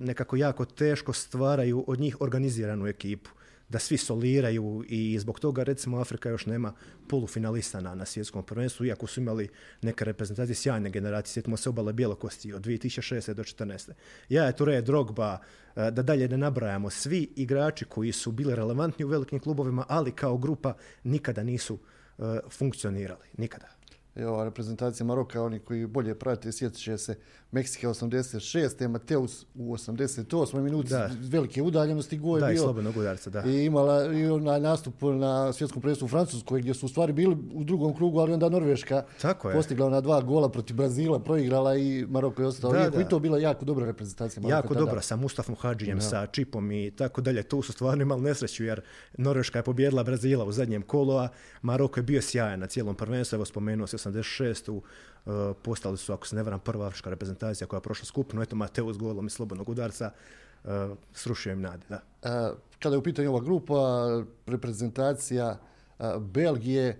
nekako 0.00 0.36
jako 0.36 0.64
teško 0.64 1.12
stvaraju 1.12 1.84
od 1.86 2.00
njih 2.00 2.20
organiziranu 2.20 2.86
ekipu 2.86 3.30
da 3.72 3.78
svi 3.78 3.96
soliraju 3.96 4.84
i 4.88 5.18
zbog 5.18 5.40
toga 5.40 5.62
recimo 5.62 6.00
Afrika 6.00 6.28
još 6.28 6.46
nema 6.46 6.72
polufinalista 7.08 7.80
na, 7.80 7.94
na 7.94 8.04
svjetskom 8.04 8.42
prvenstvu, 8.42 8.86
iako 8.86 9.06
su 9.06 9.20
imali 9.20 9.48
neke 9.82 10.04
reprezentacije 10.04 10.54
sjajne 10.54 10.90
generacije, 10.90 11.32
sjetimo 11.32 11.56
se 11.56 11.68
obale 11.68 11.92
Bjelokosti 11.92 12.52
od 12.52 12.62
2006. 12.62 13.34
do 13.34 13.42
2014. 13.42 13.92
Ja 14.28 14.44
je 14.44 14.56
Ture, 14.56 14.82
Drogba, 14.82 15.38
e, 15.76 15.90
da 15.90 16.02
dalje 16.02 16.28
ne 16.28 16.38
nabrajamo, 16.38 16.90
svi 16.90 17.28
igrači 17.36 17.84
koji 17.84 18.12
su 18.12 18.32
bili 18.32 18.54
relevantni 18.54 19.04
u 19.04 19.08
velikim 19.08 19.38
klubovima, 19.38 19.84
ali 19.88 20.12
kao 20.12 20.38
grupa 20.38 20.74
nikada 21.04 21.42
nisu 21.42 21.74
uh, 22.18 22.26
funkcionirali, 22.50 23.26
nikada. 23.38 23.68
Evo, 24.14 24.44
reprezentacija 24.44 25.06
Maroka, 25.06 25.42
oni 25.42 25.58
koji 25.58 25.86
bolje 25.86 26.14
prate, 26.18 26.52
sjetit 26.52 26.78
će 26.78 26.98
se 26.98 27.16
Meksika 27.52 27.88
86. 27.88 28.88
Mateus 28.88 29.46
u 29.54 29.72
88. 29.74 30.60
minuti 30.60 30.88
da. 30.88 31.10
velike 31.20 31.62
udaljenosti 31.62 32.18
go 32.18 32.36
je 32.36 32.40
da, 32.40 32.46
bio. 32.46 32.62
Slobodnog 32.62 32.96
udarca, 32.96 33.30
da. 33.30 33.42
I 33.46 33.64
imala 33.64 34.12
i 34.12 34.26
onaj 34.26 34.60
nastup 34.60 34.94
na 35.02 35.52
svjetskom 35.52 35.82
prvenstvu 35.82 36.04
u 36.04 36.08
Francuskoj 36.08 36.60
gdje 36.60 36.74
su 36.74 36.86
u 36.86 36.88
stvari 36.88 37.12
bili 37.12 37.36
u 37.54 37.64
drugom 37.64 37.94
krugu, 37.96 38.18
ali 38.18 38.32
onda 38.32 38.48
Norveška 38.48 39.04
Tako 39.20 39.48
je. 39.48 39.54
postigla 39.54 39.86
ona 39.86 40.00
dva 40.00 40.20
gola 40.20 40.48
protiv 40.48 40.76
Brazila, 40.76 41.18
proigrala 41.18 41.76
i 41.76 42.06
Maroko 42.08 42.42
je 42.42 42.48
ostao. 42.48 42.72
Da, 42.72 42.90
da. 42.90 43.00
i 43.00 43.08
to 43.08 43.18
bila 43.18 43.38
jako 43.38 43.64
dobra 43.64 43.86
reprezentacija 43.86 44.42
Maroka. 44.42 44.56
Jako 44.56 44.74
tada. 44.74 44.86
dobra, 44.86 45.00
sa 45.00 45.16
Mustafom 45.16 45.56
Hadžijem, 45.60 46.00
sa 46.00 46.26
Čipom 46.26 46.72
i 46.72 46.90
tako 46.90 47.20
dalje. 47.20 47.42
Tu 47.42 47.62
su 47.62 47.72
stvarno 47.72 48.02
imali 48.02 48.22
nesreću 48.22 48.64
jer 48.64 48.80
Norveška 49.18 49.58
je 49.58 49.62
pobjedila 49.62 50.04
Brazila 50.04 50.44
u 50.44 50.52
zadnjem 50.52 50.82
kolu, 50.82 51.16
a 51.16 51.28
Maroko 51.62 52.00
je 52.00 52.04
bio 52.04 52.22
sjajan 52.22 52.60
na 52.60 52.66
cijelom 52.66 52.94
prvenstvu. 52.94 53.36
Evo 53.36 53.44
spomenuo 53.44 53.86
se 53.86 53.96
86. 53.96 54.70
u 54.70 54.82
postali 55.62 55.96
su, 55.96 56.12
ako 56.12 56.26
se 56.26 56.36
ne 56.36 56.42
varam, 56.42 56.60
prva 56.60 56.86
afrička 56.86 57.10
reprezentacija 57.10 57.66
koja 57.66 57.78
je 57.78 57.82
prošla 57.82 58.04
skupno. 58.04 58.42
Eto, 58.42 58.56
Mateo 58.56 58.92
s 58.92 58.98
golom 58.98 59.26
i 59.26 59.30
slobodnog 59.30 59.68
udarca 59.68 60.10
uh, 60.64 60.70
srušio 61.12 61.52
im 61.52 61.60
nade. 61.60 61.86
Da. 61.88 62.00
Uh, 62.22 62.58
kada 62.78 62.94
je 62.94 62.98
u 62.98 63.02
pitanju 63.02 63.28
ova 63.28 63.40
grupa, 63.40 64.06
reprezentacija 64.46 65.58
Belgije, 66.20 66.98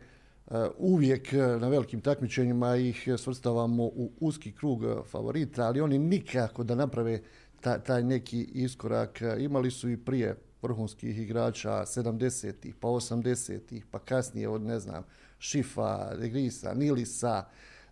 uvijek 0.79 1.33
na 1.33 1.69
velikim 1.69 2.00
takmičenjima 2.00 2.76
ih 2.76 3.09
svrstavamo 3.19 3.85
u 3.85 4.12
uski 4.21 4.52
krug 4.52 4.83
favorita, 5.11 5.67
ali 5.67 5.81
oni 5.81 5.99
nikako 5.99 6.64
da 6.64 6.75
naprave 6.75 7.23
taj, 7.61 7.81
taj 7.81 8.02
neki 8.02 8.43
iskorak. 8.43 9.23
Imali 9.38 9.71
su 9.71 9.91
i 9.91 9.97
prije 9.97 10.37
vrhunskih 10.62 11.19
igrača 11.19 11.71
70-ih, 11.71 12.75
pa 12.81 12.88
80-ih, 12.88 13.87
pa 13.91 13.99
kasnije 13.99 14.49
od, 14.49 14.62
ne 14.62 14.81
znam, 14.81 15.05
Šifa, 15.38 16.14
Degrisa, 16.17 16.75
Nilisa, 16.75 17.45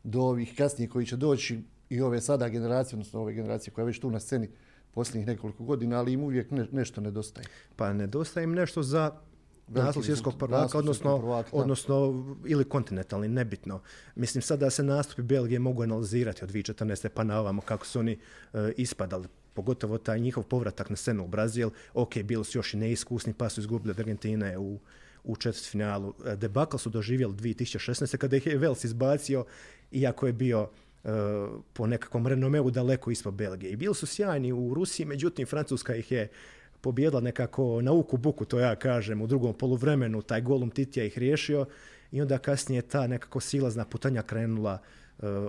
do 0.04 0.20
ovih 0.20 0.54
kasnije 0.56 0.88
koji 0.88 1.06
će 1.06 1.16
doći 1.16 1.60
i 1.88 2.00
ove 2.00 2.20
sada 2.20 2.48
generacije, 2.48 2.96
odnosno 2.96 3.20
ove 3.20 3.34
generacije 3.34 3.74
koja 3.74 3.82
je 3.82 3.86
već 3.86 3.98
tu 3.98 4.10
na 4.10 4.20
sceni 4.20 4.48
posljednjih 4.90 5.26
nekoliko 5.26 5.64
godina, 5.64 5.98
ali 5.98 6.12
im 6.12 6.22
uvijek 6.22 6.50
ne, 6.50 6.66
nešto 6.72 7.00
nedostaje. 7.00 7.46
Pa 7.76 7.92
nedostaje 7.92 8.44
im 8.44 8.52
nešto 8.52 8.82
za 8.82 9.12
naslov 9.68 10.04
svjetskog 10.04 10.34
prvaka, 10.38 10.78
odnosno, 10.78 11.18
prvaka, 11.18 11.48
odnosno 11.52 12.24
ili 12.46 12.64
kontinentalni, 12.64 13.28
nebitno. 13.28 13.80
Mislim 14.14 14.42
sad 14.42 14.60
da 14.60 14.70
se 14.70 14.82
nastupi 14.82 15.22
Belgije 15.22 15.58
mogu 15.58 15.82
analizirati 15.82 16.44
od 16.44 16.50
2014. 16.50 17.08
pa 17.08 17.24
na 17.24 17.40
ovamo 17.40 17.62
kako 17.62 17.86
su 17.86 17.98
oni 17.98 18.18
e, 18.52 18.72
ispadali 18.76 19.28
pogotovo 19.54 19.98
taj 19.98 20.18
njihov 20.18 20.44
povratak 20.44 20.90
na 20.90 20.96
scenu 20.96 21.24
u 21.24 21.28
Brazil, 21.28 21.70
ok, 21.94 22.22
bili 22.22 22.44
su 22.44 22.58
još 22.58 22.74
i 22.74 22.76
neiskusni, 22.76 23.32
pa 23.32 23.48
su 23.48 23.60
izgubili 23.60 23.90
od 23.90 24.00
Argentine 24.00 24.58
u, 24.58 24.78
u 25.24 25.36
četvrtfinalu. 25.36 26.14
E, 26.26 26.36
debakl 26.36 26.76
su 26.76 26.90
doživjeli 26.90 27.34
2016. 27.34 28.16
kada 28.16 28.36
ih 28.36 28.46
je 28.46 28.58
Vels 28.58 28.84
izbacio, 28.84 29.44
iako 29.90 30.26
je 30.26 30.32
bio 30.32 30.62
uh, 30.62 31.10
po 31.72 31.86
nekakvom 31.86 32.26
renomeu 32.26 32.70
daleko 32.70 33.10
ispod 33.10 33.34
Belgije. 33.34 33.72
I 33.72 33.76
bili 33.76 33.94
su 33.94 34.06
sjajni 34.06 34.52
u 34.52 34.74
Rusiji, 34.74 35.06
međutim 35.06 35.46
Francuska 35.46 35.94
ih 35.94 36.12
je 36.12 36.28
pobjedila 36.80 37.20
nekako 37.20 37.82
na 37.82 37.92
uku 37.92 38.16
buku, 38.16 38.44
to 38.44 38.58
ja 38.58 38.76
kažem, 38.76 39.22
u 39.22 39.26
drugom 39.26 39.54
poluvremenu, 39.54 40.22
taj 40.22 40.40
golum 40.40 40.70
Titija 40.70 41.04
ih 41.04 41.18
riješio 41.18 41.66
i 42.12 42.22
onda 42.22 42.38
kasnije 42.38 42.82
ta 42.82 43.06
nekako 43.06 43.40
silazna 43.40 43.84
putanja 43.84 44.22
krenula 44.22 44.78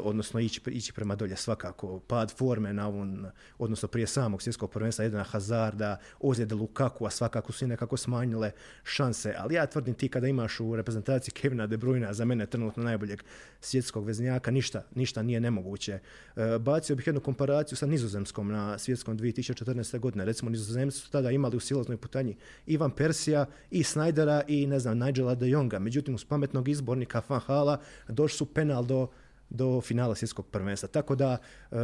odnosno 0.04 0.40
ići, 0.40 0.62
ići 0.68 0.94
prema 0.94 1.16
dolje 1.16 1.36
svakako. 1.36 2.00
Pad 2.00 2.32
forme 2.38 2.74
na 2.74 2.88
ovom, 2.88 3.26
odnosno 3.58 3.88
prije 3.88 4.08
samog 4.08 4.42
svjetskog 4.42 4.72
prvenstva 4.72 5.04
jedna 5.04 5.24
Hazarda, 5.24 5.98
ozljede 6.20 6.56
Lukaku, 6.56 7.06
a 7.06 7.10
svakako 7.10 7.52
su 7.52 7.66
i 7.66 7.68
nekako 7.68 7.98
smanjile 7.98 8.52
šanse. 8.84 9.36
Ali 9.38 9.56
ja 9.56 9.66
tvrdim 9.66 9.94
ti 9.94 10.10
kada 10.10 10.28
imaš 10.28 10.60
u 10.60 10.76
reprezentaciji 10.76 11.32
Kevina 11.32 11.68
De 11.68 11.78
Bruyne, 11.78 12.12
za 12.12 12.26
mene 12.26 12.46
trenutno 12.46 12.84
najboljeg 12.84 13.24
svjetskog 13.62 14.06
veznjaka, 14.06 14.52
ništa, 14.52 14.84
ništa 14.96 15.24
nije 15.24 15.40
nemoguće. 15.40 16.00
E, 16.36 16.60
bacio 16.60 16.96
bih 16.96 17.08
jednu 17.08 17.22
komparaciju 17.22 17.78
sa 17.78 17.86
Nizozemskom 17.86 18.52
na 18.52 18.78
svjetskom 18.78 19.20
2014. 19.20 20.00
godine. 20.00 20.26
Recimo 20.26 20.52
Nizozemci 20.52 20.98
su 20.98 21.12
tada 21.12 21.32
imali 21.32 21.58
u 21.58 21.60
silaznoj 21.60 21.98
putanji 21.98 22.38
Ivan 22.66 22.92
Persija 22.92 23.46
i 23.72 23.84
Snydera 23.84 24.44
i 24.48 24.68
ne 24.68 24.80
znam 24.80 24.98
Nigela 24.98 25.36
de 25.36 25.50
Jonga. 25.50 25.80
Međutim, 25.80 26.16
uz 26.16 26.26
pametnog 26.26 26.68
izbornika 26.68 27.22
Van 27.30 27.78
došli 28.08 28.38
su 28.38 28.46
penal 28.46 28.86
do 28.86 29.08
do 29.52 29.82
finala 29.82 30.16
svjetskog 30.16 30.48
prvenstva. 30.48 30.90
Tako 30.90 31.16
da, 31.16 31.38
e, 31.72 31.76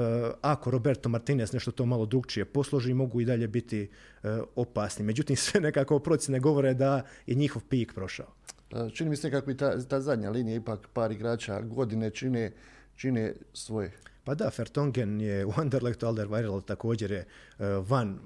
ako 0.42 0.72
Roberto 0.72 1.10
Martinez 1.10 1.54
nešto 1.54 1.72
to 1.72 1.86
malo 1.86 2.06
drugčije 2.06 2.46
posloži, 2.46 2.94
mogu 2.94 3.22
i 3.22 3.26
dalje 3.26 3.48
biti 3.48 3.82
e, 4.24 4.40
opasni. 4.56 5.06
Međutim, 5.06 5.36
sve 5.46 5.62
nekako 5.62 6.00
procjene 6.00 6.40
govore 6.40 6.74
da 6.74 7.02
je 7.26 7.36
njihov 7.36 7.64
pik 7.70 7.94
prošao. 7.94 8.34
E, 8.72 8.90
čini 8.94 9.10
mi 9.10 9.16
se 9.16 9.32
kako 9.32 9.52
i 9.52 9.58
ta, 9.58 9.82
ta 9.82 10.02
zadnja 10.02 10.30
linija, 10.30 10.56
ipak 10.56 10.88
par 10.94 11.12
igrača 11.12 11.62
godine 11.62 12.10
čine, 12.10 12.52
čine 12.96 13.34
svoje. 13.54 13.92
Pa 14.27 14.36
da, 14.36 14.50
Fertongen 14.50 15.22
je 15.22 15.46
u 15.46 15.53
Anderlechtu, 15.55 16.05
Alderweireld 16.05 16.65
također 16.65 17.12
je 17.12 17.25
van, 17.60 18.19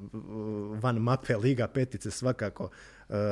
van 0.81 0.97
mape 0.97 1.37
Liga 1.37 1.67
petice 1.67 2.11
svakako. 2.11 2.69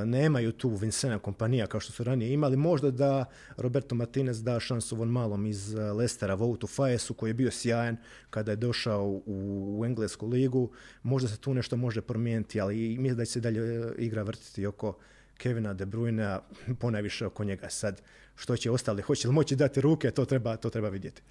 Nemaju 0.05 0.51
tu 0.51 0.69
Vincena 0.69 1.19
kompanija 1.19 1.67
kao 1.67 1.79
što 1.79 1.91
su 1.91 2.03
ranije 2.03 2.33
imali. 2.33 2.57
Možda 2.57 2.91
da 2.91 3.25
Roberto 3.57 3.95
Martinez 3.95 4.43
da 4.43 4.59
šansu 4.59 4.95
von 4.95 5.09
malom 5.09 5.45
iz 5.45 5.73
Lestera, 5.73 6.33
Voutu 6.33 6.67
Faesu 6.67 7.13
koji 7.13 7.29
je 7.29 7.33
bio 7.33 7.51
sjajan 7.51 7.97
kada 8.29 8.51
je 8.51 8.55
došao 8.55 9.21
u 9.25 9.83
Englesku 9.85 10.27
ligu. 10.27 10.71
Možda 11.03 11.29
se 11.29 11.37
tu 11.37 11.53
nešto 11.53 11.77
može 11.77 12.01
promijeniti, 12.01 12.61
ali 12.61 12.97
mislim 12.99 13.17
da 13.17 13.25
će 13.25 13.31
se 13.31 13.39
dalje 13.39 13.93
igra 13.97 14.23
vrtiti 14.23 14.65
oko 14.65 14.97
Kevina 15.37 15.73
De 15.73 15.85
Bruyne, 15.85 16.39
ponajviše 16.79 17.25
oko 17.25 17.43
njega 17.43 17.69
sad. 17.69 18.01
Što 18.35 18.57
će 18.57 18.71
ostali, 18.71 19.01
hoće 19.01 19.27
li 19.27 19.33
moći 19.33 19.55
dati 19.55 19.81
ruke, 19.81 20.11
to 20.11 20.25
treba, 20.25 20.57
to 20.57 20.69
treba 20.69 20.89
vidjeti. 20.89 21.21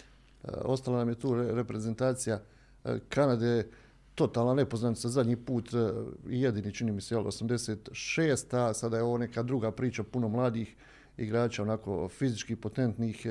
E, 0.44 0.48
ostala 0.64 0.98
nam 0.98 1.08
je 1.08 1.14
tu 1.14 1.34
reprezentacija 1.34 2.40
e, 2.84 2.98
Kanade, 3.08 3.66
totalna 4.14 4.54
nepoznanica 4.54 5.08
zadnji 5.08 5.36
put 5.36 5.74
e, 5.74 5.92
i 6.28 6.42
jedini 6.42 6.74
čini 6.74 6.92
mi 6.92 7.00
se 7.00 7.16
86, 7.16 8.56
a 8.56 8.74
sada 8.74 8.96
je 8.96 9.02
ovo 9.02 9.18
neka 9.18 9.42
druga 9.42 9.70
priča, 9.70 10.02
puno 10.02 10.28
mladih 10.28 10.76
igrača, 11.16 11.62
onako 11.62 12.08
fizički 12.08 12.56
potentnih, 12.56 13.26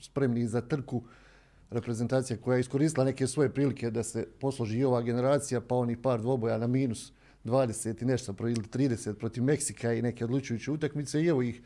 spremnih 0.00 0.48
za 0.48 0.60
trku. 0.60 1.02
Reprezentacija 1.70 2.36
koja 2.36 2.54
je 2.56 2.60
iskoristila 2.60 3.04
neke 3.04 3.26
svoje 3.26 3.50
prilike 3.54 3.90
da 3.90 4.02
se 4.02 4.26
posloži 4.40 4.78
i 4.78 4.84
ova 4.84 5.02
generacija, 5.02 5.60
pa 5.60 5.74
oni 5.74 6.02
par 6.02 6.20
dvoboja 6.20 6.58
na 6.58 6.66
minus 6.66 7.12
20 7.44 8.02
i 8.02 8.04
nešto 8.04 8.34
ili 8.40 8.54
30 8.54 9.14
protiv 9.14 9.44
Meksika 9.44 9.92
i 9.92 10.02
neke 10.02 10.24
odlučujuće 10.24 10.70
utakmice 10.70 11.22
i 11.22 11.26
evo 11.26 11.42
ih 11.42 11.62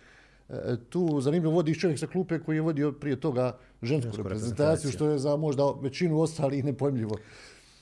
tu 0.88 1.20
zanimljivo 1.20 1.54
vodi 1.54 1.74
čovjek 1.74 1.98
sa 1.98 2.06
klupe 2.06 2.38
koji 2.38 2.56
je 2.56 2.60
vodio 2.60 2.92
prije 2.92 3.20
toga 3.20 3.58
žensku 3.82 4.16
reprezentaciju, 4.16 4.90
što 4.90 5.10
je 5.10 5.18
za 5.18 5.36
možda 5.36 5.62
većinu 5.82 6.20
ostalih 6.20 6.64
nepojmljivo. 6.64 7.16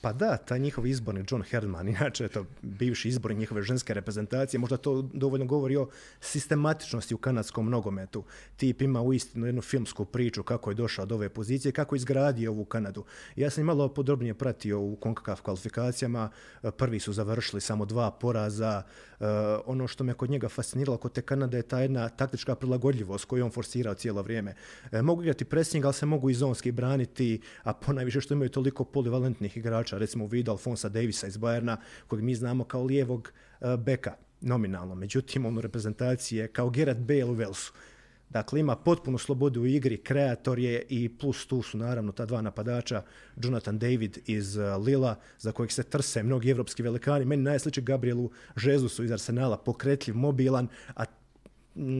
Pa 0.05 0.13
da, 0.13 0.37
taj 0.37 0.59
njihov 0.59 0.87
izbornik 0.87 1.31
John 1.31 1.43
Herdman, 1.43 1.87
inače 1.97 2.27
to 2.27 2.45
bivši 2.61 3.09
izbornik 3.09 3.39
njihove 3.39 3.61
ženske 3.61 3.93
reprezentacije, 3.93 4.59
možda 4.59 4.77
to 4.77 5.01
dovoljno 5.01 5.45
govori 5.45 5.75
o 5.75 5.87
sistematičnosti 6.21 7.15
u 7.15 7.17
kanadskom 7.17 7.69
nogometu. 7.69 8.23
Tip 8.57 8.81
ima 8.81 9.01
uistinu 9.01 9.45
jednu 9.45 9.61
filmsku 9.61 10.05
priču 10.05 10.43
kako 10.43 10.71
je 10.71 10.75
došao 10.75 11.05
do 11.05 11.15
ove 11.15 11.29
pozicije, 11.29 11.71
kako 11.71 11.95
je 11.95 11.97
izgradio 11.97 12.51
ovu 12.51 12.65
Kanadu. 12.65 13.03
Ja 13.35 13.49
sam 13.49 13.63
malo 13.63 13.89
podrobnije 13.89 14.33
pratio 14.33 14.79
u 14.79 14.95
konkakav 14.95 15.41
kvalifikacijama, 15.41 16.29
prvi 16.77 16.99
su 16.99 17.13
završili 17.13 17.61
samo 17.61 17.85
dva 17.85 18.11
poraza. 18.11 18.83
E, 19.19 19.25
ono 19.65 19.87
što 19.87 20.03
me 20.03 20.13
kod 20.13 20.29
njega 20.29 20.49
fasciniralo 20.49 20.97
kod 20.97 21.11
te 21.11 21.21
Kanade 21.21 21.57
je 21.57 21.61
ta 21.61 21.79
jedna 21.79 22.09
taktička 22.09 22.55
prilagodljivost 22.55 23.25
koju 23.25 23.45
on 23.45 23.51
forsirao 23.51 23.93
cijelo 23.93 24.21
vrijeme. 24.21 24.55
E, 24.91 25.01
mogu 25.01 25.21
igrati 25.21 25.45
pressing, 25.45 25.85
ali 25.85 25.93
se 25.93 26.05
mogu 26.05 26.29
i 26.29 26.33
zonski 26.33 26.71
braniti, 26.71 27.41
a 27.63 27.73
ponajviše 27.73 28.21
što 28.21 28.33
imaju 28.33 28.49
toliko 28.49 28.83
polivalentnih 28.83 29.57
igrača 29.57 29.94
recimo 29.97 30.23
u 30.23 30.27
vidu 30.27 30.51
Alfonsa 30.51 30.89
Davisa 30.89 31.27
iz 31.27 31.37
Bajerna, 31.37 31.77
kojeg 32.07 32.23
mi 32.23 32.35
znamo 32.35 32.63
kao 32.63 32.83
lijevog 32.83 33.31
e, 33.61 33.77
beka 33.77 34.15
nominalno. 34.41 34.95
Međutim, 34.95 35.45
on 35.45 35.57
u 35.57 35.61
reprezentaciji 35.61 36.37
je 36.37 36.47
kao 36.47 36.69
Gerard 36.69 36.99
Bale 36.99 37.25
u 37.25 37.33
Velsu. 37.33 37.73
Dakle, 38.29 38.59
ima 38.59 38.75
potpunu 38.75 39.17
slobodu 39.17 39.61
u 39.61 39.65
igri, 39.65 39.97
kreator 39.97 40.59
je 40.59 40.83
i 40.89 41.09
plus 41.17 41.45
tu 41.47 41.61
su 41.61 41.77
naravno 41.77 42.11
ta 42.11 42.25
dva 42.25 42.41
napadača, 42.41 43.03
Jonathan 43.43 43.79
David 43.79 44.17
iz 44.25 44.57
e, 44.57 44.75
Lila, 44.75 45.15
za 45.39 45.51
kojeg 45.51 45.71
se 45.71 45.83
trse 45.83 46.23
mnogi 46.23 46.49
evropski 46.49 46.83
velikani. 46.83 47.25
Meni 47.25 47.43
najsliči 47.43 47.81
Gabrielu 47.81 48.31
Žezusu 48.55 49.03
iz 49.03 49.11
Arsenala, 49.11 49.57
pokretljiv, 49.57 50.15
mobilan, 50.15 50.67
a 50.95 51.05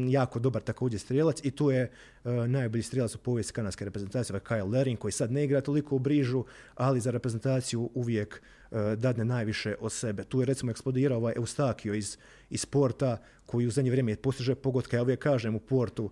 jako 0.10 0.40
dobar 0.40 0.62
također 0.62 1.00
strijelac 1.00 1.40
i 1.44 1.52
tu 1.52 1.72
je 1.72 1.92
uh, 2.24 2.32
najbolji 2.48 2.84
strijelac 2.84 3.16
u 3.16 3.18
povijesti 3.18 3.54
kanadske 3.54 3.86
reprezentacije 3.86 4.40
Kyle 4.40 4.72
Lerin 4.72 4.98
koji 4.98 5.12
sad 5.12 5.32
ne 5.32 5.44
igra 5.44 5.62
toliko 5.62 5.96
u 5.96 6.00
brižu, 6.00 6.44
ali 6.76 7.00
za 7.00 7.12
reprezentaciju 7.12 7.90
uvijek 7.94 8.42
uh, 8.72 8.78
dadne 8.94 9.26
najviše 9.26 9.76
od 9.80 9.92
sebe. 9.92 10.24
Tu 10.24 10.40
je 10.40 10.46
recimo 10.46 10.72
eksplodirao 10.72 11.18
ovaj 11.18 11.34
Eustakio 11.36 11.94
iz, 11.94 12.18
iz 12.50 12.62
sporta 12.62 13.18
koji 13.46 13.68
u 13.68 13.72
zadnje 13.72 13.92
vrijeme 13.92 14.16
postiže 14.16 14.56
pogotka. 14.56 14.98
Ja 14.98 15.04
uvijek 15.04 15.20
kažem 15.20 15.56
u 15.56 15.60
portu, 15.60 16.06
uh, 16.06 16.12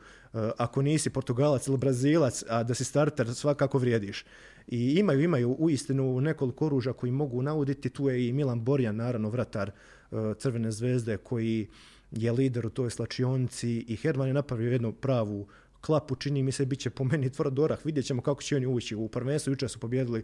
ako 0.58 0.82
nisi 0.82 1.10
Portugalac 1.10 1.68
ili 1.68 1.78
Brazilac, 1.78 2.44
a 2.50 2.64
da 2.64 2.74
si 2.74 2.84
starter, 2.84 3.36
svakako 3.36 3.78
vrijediš. 3.78 4.26
I 4.68 4.96
imaju, 5.00 5.22
imaju 5.22 5.56
u 5.60 5.70
istinu 5.70 6.22
nekoliko 6.22 6.66
oružja 6.66 6.94
koji 6.94 7.12
mogu 7.12 7.42
nauditi. 7.42 7.90
Tu 7.90 8.10
je 8.10 8.28
i 8.28 8.34
Milan 8.34 8.64
Borjan, 8.64 8.96
naravno 8.96 9.30
vratar 9.30 9.72
Crvene 10.38 10.72
zvezde 10.72 11.18
koji 11.18 11.68
je 12.16 12.32
lider 12.32 12.66
u 12.66 12.70
toj 12.70 12.92
slačionici 12.92 13.86
i 13.88 13.96
Herman 13.96 14.28
je 14.28 14.34
napravio 14.34 14.72
jednu 14.72 14.92
pravu 14.92 15.48
klapu, 15.82 16.16
čini 16.16 16.44
mi 16.44 16.52
se, 16.52 16.66
bit 16.66 16.80
će 16.80 16.90
po 16.90 17.04
meni 17.04 17.30
tvrd 17.30 17.60
orah. 17.60 17.86
Vidjet 17.86 18.06
ćemo 18.06 18.22
kako 18.22 18.42
će 18.42 18.56
oni 18.56 18.68
ući 18.68 18.96
u 18.96 19.08
prvenstvo. 19.08 19.52
Jučer 19.52 19.70
su 19.70 19.80
pobjedili 19.80 20.20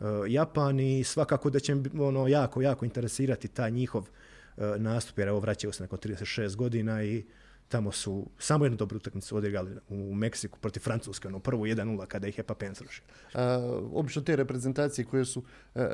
uh, 0.00 0.06
Japan 0.28 0.80
i 0.80 1.04
svakako 1.04 1.50
da 1.50 1.60
će 1.60 1.76
ono 1.98 2.28
jako, 2.28 2.62
jako 2.62 2.84
interesirati 2.84 3.48
taj 3.48 3.70
njihov 3.70 4.02
uh, 4.02 4.64
nastup, 4.76 5.18
jer 5.18 5.28
evo 5.28 5.40
vraćaju 5.40 5.72
se 5.72 5.82
nakon 5.82 5.98
36 5.98 6.56
godina 6.56 7.02
i 7.04 7.24
Tamo 7.68 7.92
su 7.92 8.26
samo 8.38 8.64
jednu 8.64 8.76
dobru 8.76 8.96
utakmicu 8.96 9.36
odigrali 9.36 9.76
u 9.88 10.14
Meksiku 10.14 10.58
protiv 10.58 10.80
Francuske, 10.80 11.28
ono 11.28 11.38
prvo 11.38 11.64
1-0 11.64 12.06
kada 12.06 12.26
ih 12.26 12.38
je 12.38 12.44
Papen 12.44 12.74
srušio. 12.74 13.04
Obično 13.92 14.22
te 14.22 14.36
reprezentacije 14.36 15.04
koje 15.04 15.24
su 15.24 15.42
e, 15.74 15.88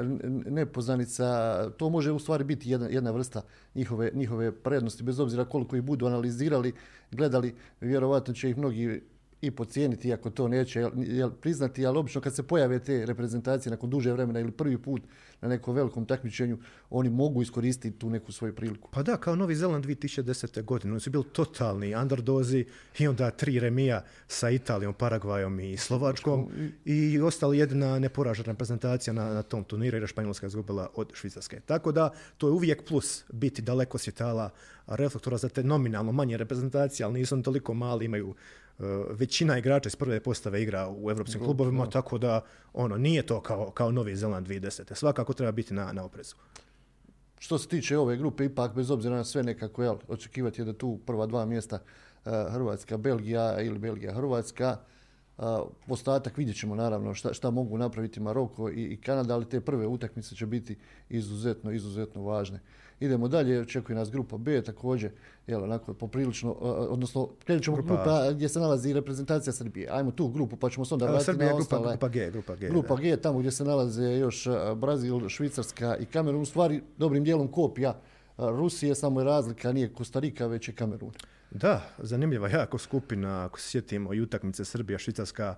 nepoznanica, 0.47 1.71
to 1.71 1.91
može 1.91 2.13
u 2.13 2.19
stvari 2.19 2.45
biti 2.45 2.71
jedna, 2.71 2.89
jedna 2.89 3.11
vrsta 3.11 3.43
njihove, 3.75 4.11
njihove 4.15 4.53
prednosti, 4.53 5.03
bez 5.03 5.21
obzira 5.21 5.45
koliko 5.45 5.77
ih 5.77 5.83
budu 5.83 6.07
analizirali, 6.07 6.73
gledali, 7.11 7.55
vjerovatno 7.81 8.35
će 8.35 8.51
ih 8.51 8.59
mnogi 8.59 9.03
i 9.47 9.51
pocijeniti, 9.51 10.13
ako 10.13 10.31
to 10.31 10.49
neće 10.49 10.89
jel, 10.97 11.31
priznati, 11.31 11.87
ali 11.87 11.99
obično 11.99 12.21
kad 12.21 12.35
se 12.35 12.43
pojave 12.43 12.79
te 12.79 13.07
reprezentacije 13.07 13.71
nakon 13.71 13.91
duže 13.91 14.13
vremena 14.13 14.41
ili 14.41 14.51
prvi 14.51 14.79
put 14.79 15.03
na 15.41 15.49
nekom 15.49 15.75
velikom 15.75 16.07
takmičenju, 16.07 16.59
oni 16.91 17.11
mogu 17.11 17.43
iskoristiti 17.43 17.99
tu 17.99 18.11
neku 18.11 18.33
svoju 18.33 18.55
priliku. 18.55 18.89
Pa 18.93 19.03
da, 19.03 19.17
kao 19.17 19.37
Novi 19.37 19.55
Zeland 19.55 19.85
2010. 19.85 20.63
godine, 20.63 20.93
oni 20.93 21.01
su 21.01 21.11
bili 21.11 21.25
totalni 21.33 21.95
underdozi 21.95 22.65
i 22.99 23.09
onda 23.09 23.31
tri 23.31 23.61
remija 23.61 24.05
sa 24.29 24.51
Italijom, 24.51 24.95
Paragvajom 24.95 25.61
i 25.61 25.77
Slovačkom 25.77 26.49
i 26.85 27.21
ostali 27.21 27.59
jedna 27.59 27.99
neporažena 27.99 28.53
reprezentacija 28.53 29.13
na, 29.13 29.35
na 29.35 29.43
tom 29.43 29.65
turniru 29.65 29.97
jer 29.97 30.09
Španjolska 30.09 30.47
izgubila 30.47 30.91
od 30.95 31.11
Švicarske. 31.15 31.61
Tako 31.61 31.93
da 31.93 32.11
to 32.39 32.49
je 32.49 32.53
uvijek 32.53 32.89
plus 32.89 33.25
biti 33.33 33.63
daleko 33.63 33.99
svjetala 33.99 34.51
reflektora 34.87 35.37
za 35.37 35.49
te 35.49 35.63
nominalno 35.63 36.13
manje 36.13 36.37
reprezentacije, 36.37 37.07
ali 37.07 37.19
nisu 37.19 37.43
toliko 37.43 37.75
mali, 37.75 38.05
imaju 38.05 38.35
većina 39.11 39.59
igrača 39.59 39.87
iz 39.87 39.97
prve 39.97 40.21
postave 40.21 40.63
igra 40.63 40.89
u 40.97 41.11
evropskim 41.11 41.41
klubovima, 41.45 41.91
tako 41.91 42.19
da 42.19 42.41
ono 42.73 42.97
nije 42.97 43.27
to 43.27 43.41
kao, 43.41 43.71
kao 43.71 43.93
Novi 43.93 44.17
Zeland 44.17 44.49
2010. 44.49 44.95
Svakako 44.95 45.33
treba 45.33 45.53
biti 45.53 45.75
na, 45.75 45.93
na 45.93 46.05
oprezu. 46.05 46.35
Što 47.39 47.59
se 47.59 47.69
tiče 47.69 47.99
ove 47.99 48.17
grupe, 48.17 48.45
ipak 48.45 48.75
bez 48.75 48.91
obzira 48.91 49.17
na 49.17 49.25
sve 49.25 49.43
nekako, 49.43 49.83
jel, 49.83 49.97
očekivati 50.09 50.61
je 50.61 50.65
da 50.65 50.73
tu 50.73 50.99
prva 51.07 51.27
dva 51.27 51.45
mjesta 51.45 51.79
uh, 51.79 52.33
Hrvatska, 52.53 52.97
Belgija 52.97 53.61
ili 53.61 53.79
Belgija, 53.79 54.15
Hrvatska, 54.15 54.77
uh, 55.37 55.45
ostatak 55.89 56.37
vidjet 56.37 56.57
ćemo 56.57 56.75
naravno 56.75 57.15
šta, 57.15 57.35
šta 57.35 57.51
mogu 57.51 57.79
napraviti 57.79 58.21
Maroko 58.21 58.71
i, 58.71 58.83
i 58.83 58.97
Kanada, 58.97 59.35
ali 59.35 59.49
te 59.49 59.61
prve 59.61 59.87
utakmice 59.87 60.35
će 60.35 60.47
biti 60.47 60.79
izuzetno, 61.09 61.73
izuzetno 61.73 62.23
važne. 62.23 62.61
Idemo 63.01 63.29
dalje, 63.29 63.61
očekuje 63.61 63.97
nas 63.97 64.11
grupa 64.11 64.37
B 64.37 64.63
također, 64.63 65.11
jel, 65.47 65.65
onako 65.65 65.95
poprilično, 65.95 66.53
odnosno 66.91 67.29
krenut 67.45 67.65
ćemo 67.65 67.77
grupa, 67.77 67.95
grupa 67.95 68.33
gdje 68.33 68.49
se 68.49 68.61
nalazi 68.61 68.93
reprezentacija 68.93 69.53
Srbije. 69.53 69.89
Ajmo 69.91 70.11
tu 70.11 70.29
grupu 70.29 70.57
pa 70.57 70.71
ćemo 70.71 70.85
se 70.85 70.95
onda 70.95 71.07
vratiti 71.07 71.39
na 71.39 71.53
grupa, 71.57 71.79
grupa 71.79 72.09
G, 72.09 72.31
grupa 72.31 72.55
G. 72.55 72.69
Grupa 72.69 72.97
G, 72.97 73.17
tamo 73.17 73.39
gdje 73.39 73.51
se 73.51 73.65
nalaze 73.65 74.19
još 74.19 74.49
Brazil, 74.77 75.29
Švicarska 75.29 75.97
i 75.97 76.07
Kamerun, 76.07 76.43
u 76.43 76.47
stvari 76.47 76.83
dobrim 76.99 77.25
dijelom 77.25 77.49
kopija 77.49 78.01
Rusije, 78.39 78.95
samo 78.95 79.21
je 79.21 79.25
razlika, 79.25 79.73
nije 79.73 79.93
Kostarika, 79.93 80.47
već 80.47 80.69
je 80.69 80.75
Kamerun. 80.75 81.13
Da, 81.51 81.83
zanimljiva 81.99 82.49
jako 82.49 82.79
skupina, 82.79 83.45
ako 83.45 83.61
se 83.61 83.69
sjetimo 83.69 84.15
i 84.15 84.21
utakmice 84.21 84.65
Srbija, 84.65 84.99
Švicarska, 84.99 85.55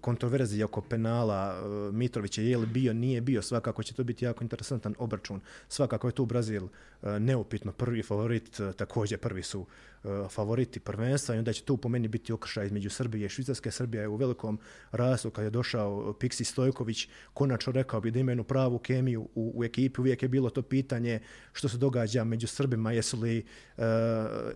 kontroverzije 0.00 0.64
oko 0.64 0.80
penala 0.80 1.62
Mitrovića, 1.92 2.42
je 2.42 2.56
li 2.56 2.66
bio, 2.66 2.92
nije 2.92 3.20
bio, 3.20 3.42
svakako 3.42 3.82
će 3.82 3.94
to 3.94 4.04
biti 4.04 4.24
jako 4.24 4.44
interesantan 4.44 4.94
obračun. 4.98 5.40
Svakako 5.68 6.08
je 6.08 6.12
tu 6.12 6.26
Brazil 6.26 6.68
neupitno 7.02 7.72
prvi 7.72 8.02
favorit, 8.02 8.60
također 8.76 9.18
prvi 9.18 9.42
su 9.42 9.66
E, 10.04 10.28
favoriti 10.28 10.80
prvenstva 10.80 11.34
i 11.34 11.38
onda 11.38 11.52
će 11.52 11.62
tu 11.62 11.76
po 11.76 11.88
meni 11.88 12.08
biti 12.08 12.32
okršaj 12.32 12.66
između 12.66 12.90
Srbije 12.90 13.26
i 13.26 13.28
Švicarske. 13.28 13.70
Srbija 13.70 14.02
je 14.02 14.08
u 14.08 14.16
velikom 14.16 14.58
rastu 14.92 15.30
kad 15.30 15.44
je 15.44 15.50
došao 15.50 16.12
Piksi 16.12 16.44
Stojković, 16.44 17.08
konačno 17.34 17.72
rekao 17.72 18.00
bi 18.00 18.10
da 18.10 18.18
ima 18.18 18.44
pravu 18.44 18.78
kemiju 18.78 19.28
u, 19.34 19.52
u, 19.54 19.64
ekipi. 19.64 20.00
Uvijek 20.00 20.22
je 20.22 20.28
bilo 20.28 20.50
to 20.50 20.62
pitanje 20.62 21.20
što 21.52 21.68
se 21.68 21.78
događa 21.78 22.24
među 22.24 22.46
Srbima, 22.46 22.92
jesu 22.92 23.20
li, 23.20 23.44
uh, 23.76 23.84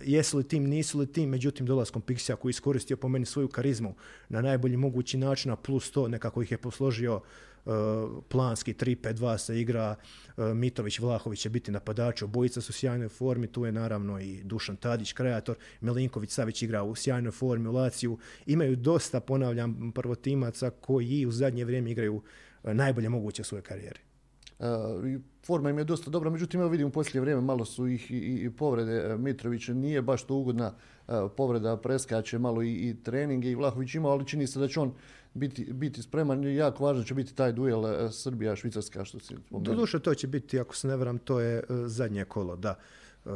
jesu 0.04 0.38
li 0.38 0.49
tim, 0.49 0.64
nisu 0.64 0.99
li 0.99 1.12
tim, 1.12 1.30
međutim 1.30 1.66
dolaskom 1.66 2.02
Piksija 2.02 2.37
koji 2.37 2.50
iskoristio 2.50 2.97
po 2.97 3.09
meni 3.09 3.26
svoju 3.26 3.49
karizmu 3.49 3.94
na 4.28 4.40
najbolji 4.54 4.76
mogući 4.76 5.18
način, 5.18 5.50
a 5.50 5.56
plus 5.56 5.90
to 5.90 6.08
nekako 6.08 6.42
ih 6.42 6.50
je 6.50 6.58
posložio 6.58 7.20
E, 7.66 7.70
planski 8.28 8.73
3-5-2 8.73 9.38
se 9.38 9.61
igra, 9.61 9.96
e, 10.37 10.54
Mitović, 10.54 10.99
Vlahović 10.99 11.40
će 11.40 11.50
biti 11.50 11.73
napadači, 11.73 12.25
obojica 12.25 12.61
su 12.61 12.70
u 12.70 12.73
sjajnoj 12.73 13.08
formi, 13.08 13.46
tu 13.46 13.64
je 13.64 13.73
naravno 13.73 14.20
i 14.20 14.42
Dušan 14.42 14.76
Tadić, 14.76 15.12
kreator, 15.12 15.56
Milinković 15.80 16.30
Savić 16.30 16.62
igra 16.62 16.82
u 16.82 16.94
sjajnoj 16.94 17.32
formi 17.32 17.68
u 17.68 17.73
Laciju, 17.73 18.18
imaju 18.46 18.76
dosta, 18.76 19.20
ponavljam, 19.20 19.92
prvotimaca 19.94 20.70
koji 20.70 21.26
u 21.26 21.32
zadnje 21.32 21.64
vrijeme 21.64 21.90
igraju 21.90 22.23
e, 22.64 22.75
najbolje 22.75 23.08
moguće 23.08 23.42
u 23.42 23.44
svojoj. 23.44 23.62
Uh, 24.58 24.66
forma 25.46 25.70
im 25.70 25.78
je 25.78 25.84
dosta 25.84 26.11
dobra, 26.11 26.30
međutim 26.30 26.61
evo 26.61 26.68
vidim 26.68 26.87
u 26.87 26.90
posljednje 26.90 27.20
vrijeme 27.20 27.40
malo 27.40 27.64
su 27.64 27.87
ih 27.88 28.11
i, 28.11 28.16
i 28.16 28.50
povrede 28.50 29.16
Mitrovića, 29.18 29.75
nije 29.75 30.02
baš 30.02 30.25
to 30.25 30.34
ugodna 30.34 30.73
uh, 31.08 31.14
povreda, 31.37 31.76
preskače 31.76 32.38
malo 32.38 32.62
i, 32.62 32.73
i 32.73 32.96
treninge 33.02 33.50
i 33.50 33.54
Vlahović 33.54 33.94
ima, 33.94 34.08
ali 34.08 34.26
čini 34.26 34.46
se 34.46 34.58
da 34.58 34.68
će 34.68 34.80
on 34.80 34.92
biti, 35.34 35.73
biti 35.73 36.02
spreman 36.02 36.44
i 36.44 36.56
jako 36.56 36.84
važno 36.84 37.04
će 37.04 37.14
biti 37.14 37.34
taj 37.34 37.52
duel 37.52 37.87
e, 37.87 38.12
Srbija-Švicarska 38.12 39.04
što 39.04 39.20
si 39.20 39.34
spomenuo. 39.46 39.75
Doduše 39.75 39.99
to 39.99 40.14
će 40.14 40.26
biti, 40.26 40.61
ako 40.61 40.76
se 40.76 40.88
ne 40.88 40.96
varam, 40.96 41.18
to 41.18 41.40
je 41.40 41.58
e, 41.58 41.62
zadnje 41.87 42.25
kolo, 42.25 42.56
da. 42.56 42.78
E, 43.25 43.30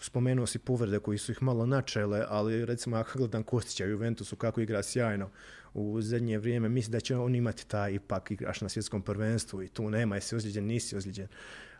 spomenuo 0.00 0.46
si 0.46 0.58
povrede 0.58 0.98
koji 0.98 1.18
su 1.18 1.32
ih 1.32 1.42
malo 1.42 1.66
načele, 1.66 2.24
ali 2.28 2.64
recimo 2.64 2.96
ako 2.96 3.18
gledam 3.18 3.42
Kostića 3.42 3.84
u 3.84 3.88
Juventusu 3.88 4.36
kako 4.36 4.60
igra 4.60 4.82
sjajno 4.82 5.30
u 5.78 6.02
zadnje 6.02 6.38
vrijeme, 6.38 6.68
mislim 6.68 6.92
da 6.92 7.00
će 7.00 7.16
on 7.16 7.34
imati 7.34 7.68
taj 7.68 7.94
ipak 7.94 8.30
igraš 8.30 8.60
na 8.60 8.68
svjetskom 8.68 9.02
prvenstvu 9.02 9.62
i 9.62 9.68
tu 9.68 9.90
nema, 9.90 10.14
jesi 10.14 10.36
ozlijeđen, 10.36 10.64
nisi 10.64 10.96
ozlijeđen. 10.96 11.28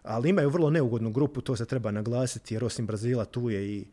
Ali 0.03 0.29
imaju 0.29 0.51
vrlo 0.51 0.71
neugodnu 0.71 1.11
grupu, 1.11 1.41
to 1.41 1.57
se 1.57 1.67
treba 1.67 1.91
naglasiti, 1.91 2.55
jer 2.55 2.65
osim 2.65 2.87
Brazila 2.87 3.25
tu 3.25 3.51
je 3.51 3.69
i 3.69 3.87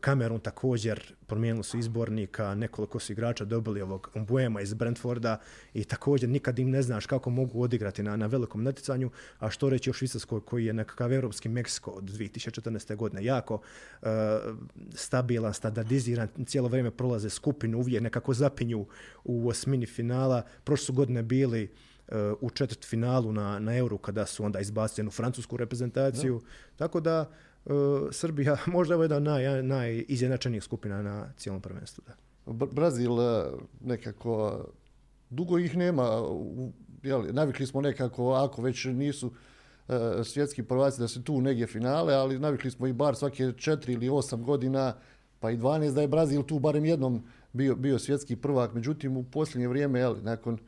Kamerun 0.00 0.40
također, 0.40 1.14
promijenili 1.26 1.64
su 1.64 1.78
izbornika, 1.78 2.54
nekoliko 2.54 2.98
su 2.98 3.12
igrača 3.12 3.44
dobili 3.44 3.82
ovog 3.82 4.10
Mbuema 4.14 4.60
iz 4.60 4.74
Brentforda 4.74 5.38
i 5.74 5.84
također 5.84 6.28
nikad 6.28 6.58
im 6.58 6.70
ne 6.70 6.82
znaš 6.82 7.06
kako 7.06 7.30
mogu 7.30 7.62
odigrati 7.62 8.02
na, 8.02 8.16
na 8.16 8.26
velikom 8.26 8.62
natjecanju, 8.62 9.10
a 9.38 9.50
što 9.50 9.70
reći 9.70 9.90
o 9.90 9.92
Švicarskoj 9.92 10.40
koji 10.40 10.64
je 10.64 10.72
nekakav 10.72 11.12
europski 11.12 11.48
Meksiko 11.48 11.90
od 11.90 12.04
2014. 12.04 12.96
godine, 12.96 13.24
jako 13.24 13.54
uh, 13.54 14.08
stabilan, 14.94 15.54
standardiziran, 15.54 16.28
cijelo 16.46 16.68
vrijeme 16.68 16.90
prolaze 16.90 17.30
skupinu, 17.30 17.78
uvijek 17.78 18.02
nekako 18.02 18.34
zapinju 18.34 18.86
u 19.24 19.48
osmini 19.48 19.86
finala, 19.86 20.42
prošle 20.64 20.86
su 20.86 20.92
godine 20.92 21.22
bili 21.22 21.70
uh, 22.08 22.14
u 22.40 22.50
četvrt 22.50 22.84
finalu 22.84 23.32
na, 23.32 23.58
na 23.58 23.76
Euro 23.76 23.98
kada 23.98 24.26
su 24.26 24.44
onda 24.44 24.60
izbacili 24.60 25.10
francusku 25.10 25.56
reprezentaciju, 25.56 26.40
tako 26.76 27.00
da 27.00 27.30
Srbija 28.12 28.56
možda 28.66 28.94
je 28.94 29.00
jedna 29.00 29.18
naj, 29.18 29.62
najizjednačenijih 29.62 30.64
skupina 30.64 31.02
na 31.02 31.32
cijelom 31.36 31.60
prvenstvu. 31.60 32.04
Da. 32.06 32.14
Brazil 32.66 33.20
e, 33.20 33.50
nekako 33.80 34.64
dugo 35.30 35.58
ih 35.58 35.76
nema, 35.76 36.22
jel, 37.02 37.24
navikli 37.32 37.66
smo 37.66 37.80
nekako 37.80 38.32
ako 38.32 38.62
već 38.62 38.84
nisu 38.84 39.26
uh, 39.26 39.94
svjetski 40.24 40.62
prvaci 40.62 41.00
da 41.00 41.08
se 41.08 41.22
tu 41.24 41.40
negdje 41.40 41.66
finale, 41.66 42.14
ali 42.14 42.38
navikli 42.38 42.70
smo 42.70 42.86
i 42.86 42.92
bar 42.92 43.16
svake 43.16 43.52
četiri 43.56 43.92
ili 43.92 44.08
osam 44.08 44.42
godina, 44.42 44.94
pa 45.40 45.50
i 45.50 45.56
12 45.56 45.94
da 45.94 46.00
je 46.00 46.08
Brazil 46.08 46.42
tu 46.42 46.58
barem 46.58 46.84
jednom 46.84 47.24
bio, 47.52 47.74
bio 47.74 47.98
svjetski 47.98 48.36
prvak. 48.36 48.74
Međutim, 48.74 49.16
u 49.16 49.24
posljednje 49.24 49.68
vrijeme, 49.68 49.98
jel, 49.98 50.16
nakon 50.22 50.58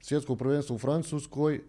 svjetskog 0.00 0.38
prvenstva 0.38 0.76
u 0.76 0.78
Francuskoj, 0.78 1.60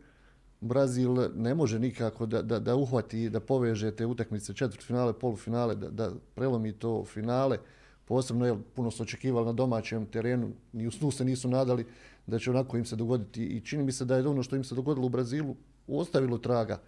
Brazil 0.61 1.15
ne 1.35 1.55
može 1.55 1.79
nikako 1.79 2.25
da, 2.25 2.41
da, 2.41 2.59
da 2.59 2.75
uhvati, 2.75 3.29
da 3.29 3.39
poveže 3.39 3.91
te 3.91 4.05
utakmice 4.05 4.53
četvrtfinale, 4.53 5.13
polufinale, 5.13 5.75
da, 5.75 5.89
da 5.89 6.11
prelomi 6.35 6.73
to 6.73 7.05
finale. 7.05 7.57
Posebno 8.05 8.45
je 8.45 8.55
puno 8.75 8.91
su 8.91 9.03
očekivali 9.03 9.45
na 9.45 9.53
domaćem 9.53 10.05
terenu, 10.05 10.51
ni 10.73 10.87
u 10.87 10.91
snu 10.91 11.11
se 11.11 11.25
nisu 11.25 11.49
nadali 11.49 11.85
da 12.27 12.39
će 12.39 12.51
onako 12.51 12.77
im 12.77 12.85
se 12.85 12.95
dogoditi. 12.95 13.43
I 13.43 13.61
čini 13.61 13.83
mi 13.83 13.91
se 13.91 14.05
da 14.05 14.17
je 14.17 14.27
ono 14.27 14.43
što 14.43 14.55
im 14.55 14.63
se 14.63 14.75
dogodilo 14.75 15.05
u 15.05 15.09
Brazilu 15.09 15.55
ostavilo 15.87 16.37
traga 16.37 16.79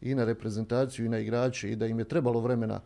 i 0.00 0.14
na 0.14 0.24
reprezentaciju 0.24 1.06
i 1.06 1.08
na 1.08 1.18
igrače 1.18 1.70
i 1.70 1.76
da 1.76 1.86
im 1.86 1.98
je 1.98 2.04
trebalo 2.04 2.40
vremena 2.40 2.80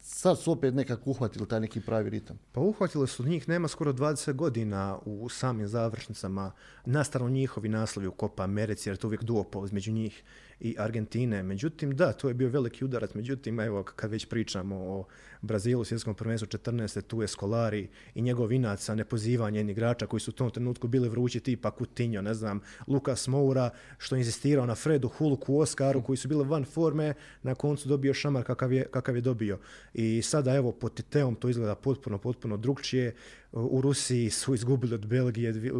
sad 0.00 0.38
su 0.38 0.52
opet 0.52 0.74
nekako 0.74 1.10
uhvatili 1.10 1.48
taj 1.48 1.60
neki 1.60 1.80
pravi 1.80 2.10
ritam. 2.10 2.38
Pa 2.52 2.60
uhvatili 2.60 3.08
su 3.08 3.26
njih, 3.26 3.48
nema 3.48 3.68
skoro 3.68 3.92
20 3.92 4.32
godina 4.32 4.98
u 5.04 5.28
samim 5.28 5.68
završnicama, 5.68 6.52
nastavno 6.84 7.28
njihovi 7.28 7.68
naslovi 7.68 8.06
u 8.06 8.12
Kopa 8.12 8.42
Americi, 8.42 8.88
jer 8.88 8.96
to 8.96 9.06
uvijek 9.06 9.22
duopol 9.22 9.64
između 9.64 9.92
njih 9.92 10.22
i 10.60 10.74
Argentine. 10.78 11.42
Međutim, 11.42 11.96
da, 11.96 12.12
to 12.12 12.28
je 12.28 12.34
bio 12.34 12.48
veliki 12.48 12.84
udarac. 12.84 13.14
Međutim, 13.14 13.60
evo, 13.60 13.82
kad 13.82 14.10
već 14.10 14.26
pričamo 14.26 14.76
o 14.76 15.04
Brazilu, 15.42 15.84
svjetskom 15.84 16.14
prvenstvu 16.14 16.46
14. 16.46 17.02
tu 17.02 17.22
je 17.22 17.28
Skolari 17.28 17.88
i 18.14 18.22
njegov 18.22 18.52
inac 18.52 18.88
nepozivanje 18.88 19.60
igrača 19.60 20.06
koji 20.06 20.20
su 20.20 20.30
u 20.30 20.34
tom 20.34 20.50
trenutku 20.50 20.88
bili 20.88 21.08
vrući 21.08 21.40
tipa 21.40 21.70
Coutinho, 21.70 22.22
ne 22.22 22.34
znam, 22.34 22.60
Lukas 22.86 23.28
Moura, 23.28 23.70
što 23.98 24.14
je 24.14 24.20
insistirao 24.20 24.66
na 24.66 24.74
Fredu 24.74 25.08
Hulku, 25.08 25.58
Oskaru, 25.58 26.02
koji 26.02 26.16
su 26.16 26.28
bili 26.28 26.44
van 26.44 26.64
forme, 26.64 27.14
na 27.42 27.54
koncu 27.54 27.88
dobio 27.88 28.14
šamar 28.14 28.44
kakav 28.44 28.72
je, 28.72 28.84
kakav 28.90 29.16
je 29.16 29.20
dobio. 29.20 29.58
I 29.94 30.22
sada, 30.22 30.54
evo, 30.54 30.72
pod 30.72 30.94
Titeom 30.94 31.34
to 31.34 31.48
izgleda 31.48 31.74
potpuno, 31.74 32.18
potpuno 32.18 32.56
drugčije 32.56 33.14
u 33.56 33.80
Rusiji 33.80 34.30
su 34.30 34.54
izgubili 34.54 34.94
od 34.94 35.06
Belgije 35.06 35.72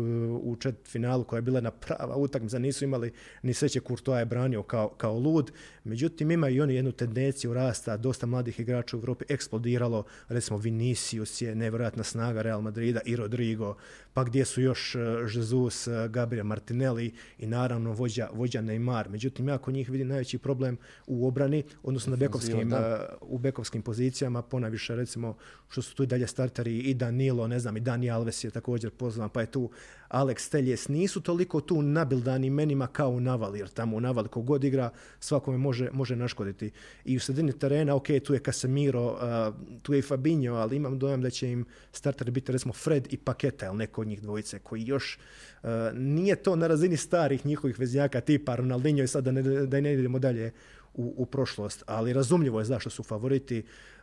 u 0.42 0.56
čet 0.56 0.74
finalu 0.84 1.24
koja 1.24 1.38
je 1.38 1.42
bila 1.42 1.60
na 1.60 1.70
prava 1.70 2.16
utakmica, 2.16 2.58
nisu 2.58 2.84
imali 2.84 3.12
ni 3.42 3.54
sreće 3.54 3.80
Courtois 3.80 4.20
je 4.20 4.24
branio 4.24 4.62
kao, 4.62 4.88
kao 4.88 5.18
lud. 5.18 5.52
Međutim, 5.84 6.30
imaju 6.30 6.56
i 6.56 6.60
oni 6.60 6.74
jednu 6.74 6.92
tendenciju 6.92 7.54
rasta, 7.54 7.96
dosta 7.96 8.26
mladih 8.26 8.60
igrača 8.60 8.96
u 8.96 9.00
Europi 9.00 9.24
eksplodiralo, 9.28 10.04
recimo 10.28 10.58
Vinicius 10.58 11.42
je 11.42 11.54
nevjerojatna 11.54 12.02
snaga 12.02 12.42
Real 12.42 12.60
Madrida 12.60 13.00
i 13.04 13.16
Rodrigo, 13.16 13.76
pa 14.14 14.24
gdje 14.24 14.44
su 14.44 14.60
još 14.60 14.94
e, 14.94 14.98
Jesus, 15.34 15.86
e, 15.86 16.08
Gabriel 16.08 16.44
Martinelli 16.44 17.12
i 17.38 17.46
naravno 17.46 17.92
vođa, 17.92 18.28
vođa 18.32 18.62
Neymar. 18.62 19.08
Međutim, 19.08 19.48
ja 19.48 19.58
kod 19.58 19.74
njih 19.74 19.90
vidim 19.90 20.08
najveći 20.08 20.38
problem 20.38 20.78
u 21.06 21.28
obrani, 21.28 21.64
odnosno 21.82 22.10
na 22.10 22.16
bekovskim, 22.16 22.72
u 23.20 23.38
bekovskim 23.38 23.82
pozicijama, 23.82 24.42
ponaviše 24.42 24.96
recimo 24.96 25.36
što 25.68 25.82
su 25.82 25.94
tu 25.94 26.02
i 26.02 26.06
dalje 26.06 26.26
starteri 26.26 26.78
i 26.78 26.94
Danilo, 26.94 27.48
ne 27.48 27.58
znam, 27.58 27.65
i 27.74 27.80
Dani 27.80 28.10
Alves 28.10 28.44
je 28.44 28.50
također 28.50 28.90
pozvan, 28.90 29.28
pa 29.28 29.40
je 29.40 29.46
tu 29.46 29.70
Alex 30.08 30.50
Teljes. 30.50 30.88
Nisu 30.88 31.20
toliko 31.20 31.60
tu 31.60 31.82
nabildani 31.82 32.50
menima 32.50 32.86
kao 32.86 33.10
u 33.10 33.20
Navali, 33.20 33.58
jer 33.58 33.68
tamo 33.68 33.96
u 33.96 34.00
Navali 34.00 34.28
kogod 34.28 34.64
igra, 34.64 34.90
svakome 35.20 35.58
može, 35.58 35.88
može 35.92 36.16
naškoditi. 36.16 36.70
I 37.04 37.16
u 37.16 37.20
sredini 37.20 37.58
terena, 37.58 37.94
ok, 37.94 38.06
tu 38.24 38.34
je 38.34 38.40
Casemiro, 38.40 39.06
uh, 39.06 39.54
tu 39.82 39.92
je 39.92 39.98
i 39.98 40.02
Fabinho, 40.02 40.54
ali 40.54 40.76
imam 40.76 40.98
dojam 40.98 41.22
da 41.22 41.30
će 41.30 41.50
im 41.50 41.64
starter 41.92 42.30
biti 42.30 42.52
recimo 42.52 42.72
Fred 42.72 43.08
i 43.10 43.16
Paketa, 43.16 43.66
ili 43.66 43.76
neko 43.76 44.00
od 44.00 44.06
njih 44.06 44.22
dvojice, 44.22 44.58
koji 44.58 44.86
još 44.86 45.18
uh, 45.62 45.70
nije 45.94 46.36
to 46.36 46.56
na 46.56 46.66
razini 46.66 46.96
starih 46.96 47.46
njihovih 47.46 47.78
veznjaka 47.78 48.20
tipa 48.20 48.56
Ronaldinho 48.56 49.02
i 49.02 49.08
sada 49.08 49.32
da 49.66 49.80
ne 49.80 49.94
idemo 49.94 50.18
dalje 50.18 50.52
u, 50.96 51.14
u 51.16 51.26
prošlost, 51.26 51.82
ali 51.86 52.12
razumljivo 52.12 52.58
je 52.58 52.64
zašto 52.64 52.90
su 52.90 53.02
favoriti. 53.02 53.58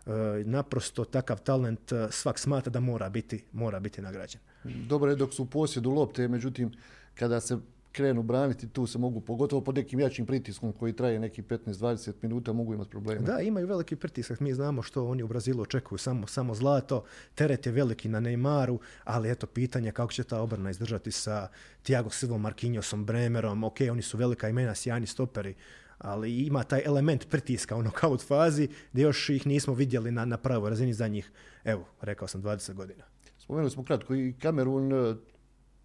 E, 0.05 0.09
naprosto 0.45 1.05
takav 1.05 1.41
talent 1.41 1.91
e, 1.91 2.07
svak 2.11 2.39
smatra 2.39 2.71
da 2.71 2.79
mora 2.79 3.09
biti, 3.09 3.43
mora 3.51 3.79
biti 3.79 4.01
nagrađen. 4.01 4.41
Dobro 4.63 5.11
je 5.11 5.15
dok 5.15 5.33
su 5.33 5.43
u 5.43 5.45
posjedu 5.45 5.91
lopte, 5.91 6.27
međutim 6.27 6.71
kada 7.15 7.41
se 7.41 7.57
krenu 7.93 8.23
braniti, 8.23 8.67
tu 8.67 8.87
se 8.87 8.97
mogu, 8.97 9.21
pogotovo 9.21 9.61
pod 9.61 9.75
nekim 9.75 9.99
jačim 9.99 10.25
pritiskom 10.25 10.71
koji 10.71 10.93
traje 10.93 11.19
neki 11.19 11.41
15-20 11.41 12.13
minuta, 12.21 12.53
mogu 12.53 12.73
imati 12.73 12.89
problema. 12.89 13.21
Da, 13.21 13.39
imaju 13.39 13.67
veliki 13.67 13.95
pritisak. 13.95 14.39
Mi 14.39 14.53
znamo 14.53 14.81
što 14.81 15.07
oni 15.07 15.23
u 15.23 15.27
Brazilu 15.27 15.61
očekuju, 15.61 15.97
samo, 15.97 16.27
samo 16.27 16.55
zlato. 16.55 17.03
Teret 17.35 17.65
je 17.65 17.71
veliki 17.71 18.09
na 18.09 18.21
Neymaru, 18.21 18.77
ali 19.03 19.31
eto 19.31 19.47
pitanje 19.47 19.91
kako 19.91 20.13
će 20.13 20.23
ta 20.23 20.41
obrana 20.41 20.69
izdržati 20.69 21.11
sa 21.11 21.47
Thiago 21.83 22.09
Silva, 22.09 22.37
Marquinhosom, 22.37 23.05
Bremerom. 23.05 23.63
Ok, 23.63 23.77
oni 23.91 24.01
su 24.01 24.17
velika 24.17 24.49
imena, 24.49 24.75
sjajni 24.75 25.07
stoperi, 25.07 25.55
ali 26.03 26.37
ima 26.39 26.63
taj 26.63 26.81
element 26.85 27.29
pritiska 27.29 27.75
u 27.75 27.83
nokaut 27.83 28.27
fazi 28.27 28.67
gdje 28.91 29.03
još 29.03 29.29
ih 29.29 29.47
nismo 29.47 29.73
vidjeli 29.73 30.11
na, 30.11 30.25
na 30.25 30.37
pravoj 30.37 30.69
razini 30.69 30.93
za 30.93 31.07
njih, 31.07 31.31
evo, 31.63 31.85
rekao 32.01 32.27
sam 32.27 32.43
20 32.43 32.73
godina. 32.73 33.03
Spomenuli 33.37 33.71
smo 33.71 33.83
kratko 33.83 34.15
i 34.15 34.33
Kamerun, 34.41 34.93
e, 34.93 35.15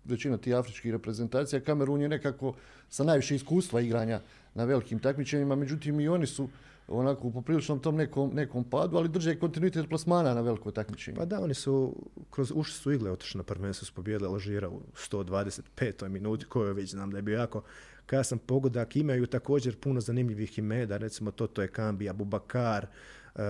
većina 0.05 0.37
tih 0.39 0.55
afričkih 0.55 0.93
reprezentacija, 0.93 1.61
Kamerun 1.61 2.03
je 2.03 2.09
nekako 2.09 2.55
sa 2.89 3.05
najviše 3.05 3.35
iskustva 3.35 3.81
igranja 3.81 4.21
na 4.55 4.65
velikim 4.65 4.99
takmičenjima, 4.99 5.57
međutim 5.57 6.01
i 6.01 6.09
oni 6.09 6.27
su 6.27 6.49
onako 6.89 7.27
u 7.29 7.33
popriličnom 7.33 7.81
tom 7.81 7.97
nekom, 7.97 8.31
nekom 8.35 8.65
padu, 8.65 8.97
ali 8.97 9.09
drže 9.09 9.39
kontinuitet 9.39 9.89
plasmana 9.89 10.35
na 10.35 10.41
veliko 10.41 10.71
takmičenje. 10.71 11.17
Pa 11.17 11.25
da, 11.25 11.41
oni 11.41 11.55
su, 11.55 11.97
kroz 12.31 12.53
uši 12.55 12.73
su 12.73 12.93
igle 12.93 13.11
otišli 13.11 13.39
na 13.39 13.45
prvenstvo, 13.45 13.87
su 13.87 13.95
pobijedili 13.95 14.29
Alžira 14.29 14.69
u 14.69 14.81
125. 15.11 16.09
minuti, 16.09 16.45
koju 16.45 16.75
već 16.75 16.91
znam 16.91 17.11
da 17.11 17.19
je 17.19 17.23
bio 17.23 17.39
jako 17.39 17.63
kasan 18.09 18.39
pogodak. 18.39 18.97
Imaju 18.97 19.27
također 19.27 19.77
puno 19.77 20.01
zanimljivih 20.01 20.59
imeda, 20.59 20.97
recimo 20.97 21.31
Toto 21.31 21.63
je 21.63 21.69
Kambija, 21.69 22.13
Bubakar, 22.13 22.87
Uh, 23.35 23.45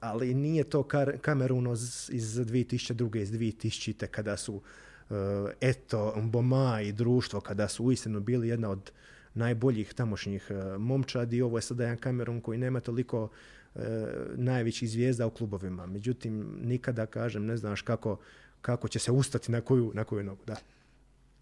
ali 0.00 0.34
nije 0.34 0.64
to 0.64 0.88
Kamerun 1.20 1.72
iz 2.10 2.36
2002. 2.36 3.20
iz 3.22 3.32
2000. 3.32 4.06
kada 4.06 4.36
su 4.36 4.54
uh, 4.54 5.16
Eto, 5.60 6.14
Mboma 6.16 6.80
i 6.80 6.92
društvo, 6.92 7.40
kada 7.40 7.68
su 7.68 7.84
uistinu 7.84 8.20
bili 8.20 8.48
jedna 8.48 8.70
od 8.70 8.92
najboljih 9.34 9.94
tamošnjih 9.94 10.50
uh, 10.50 10.80
momčadi. 10.80 11.42
Ovo 11.42 11.58
je 11.58 11.62
sada 11.62 11.82
jedan 11.82 11.98
Kamerun 11.98 12.40
koji 12.40 12.58
nema 12.58 12.80
toliko 12.80 13.28
najvećih 14.34 14.90
zvijezda 14.90 15.26
u 15.26 15.30
klubovima. 15.30 15.86
Međutim, 15.86 16.58
nikada, 16.62 17.06
kažem, 17.06 17.46
ne 17.46 17.56
znaš 17.56 17.82
kako, 17.82 18.18
kako 18.60 18.88
će 18.88 18.98
se 18.98 19.12
ustati 19.12 19.52
na 19.52 19.60
koju, 19.60 19.92
na 19.94 20.04
koju 20.04 20.24
nogu. 20.24 20.44
Da. 20.46 20.56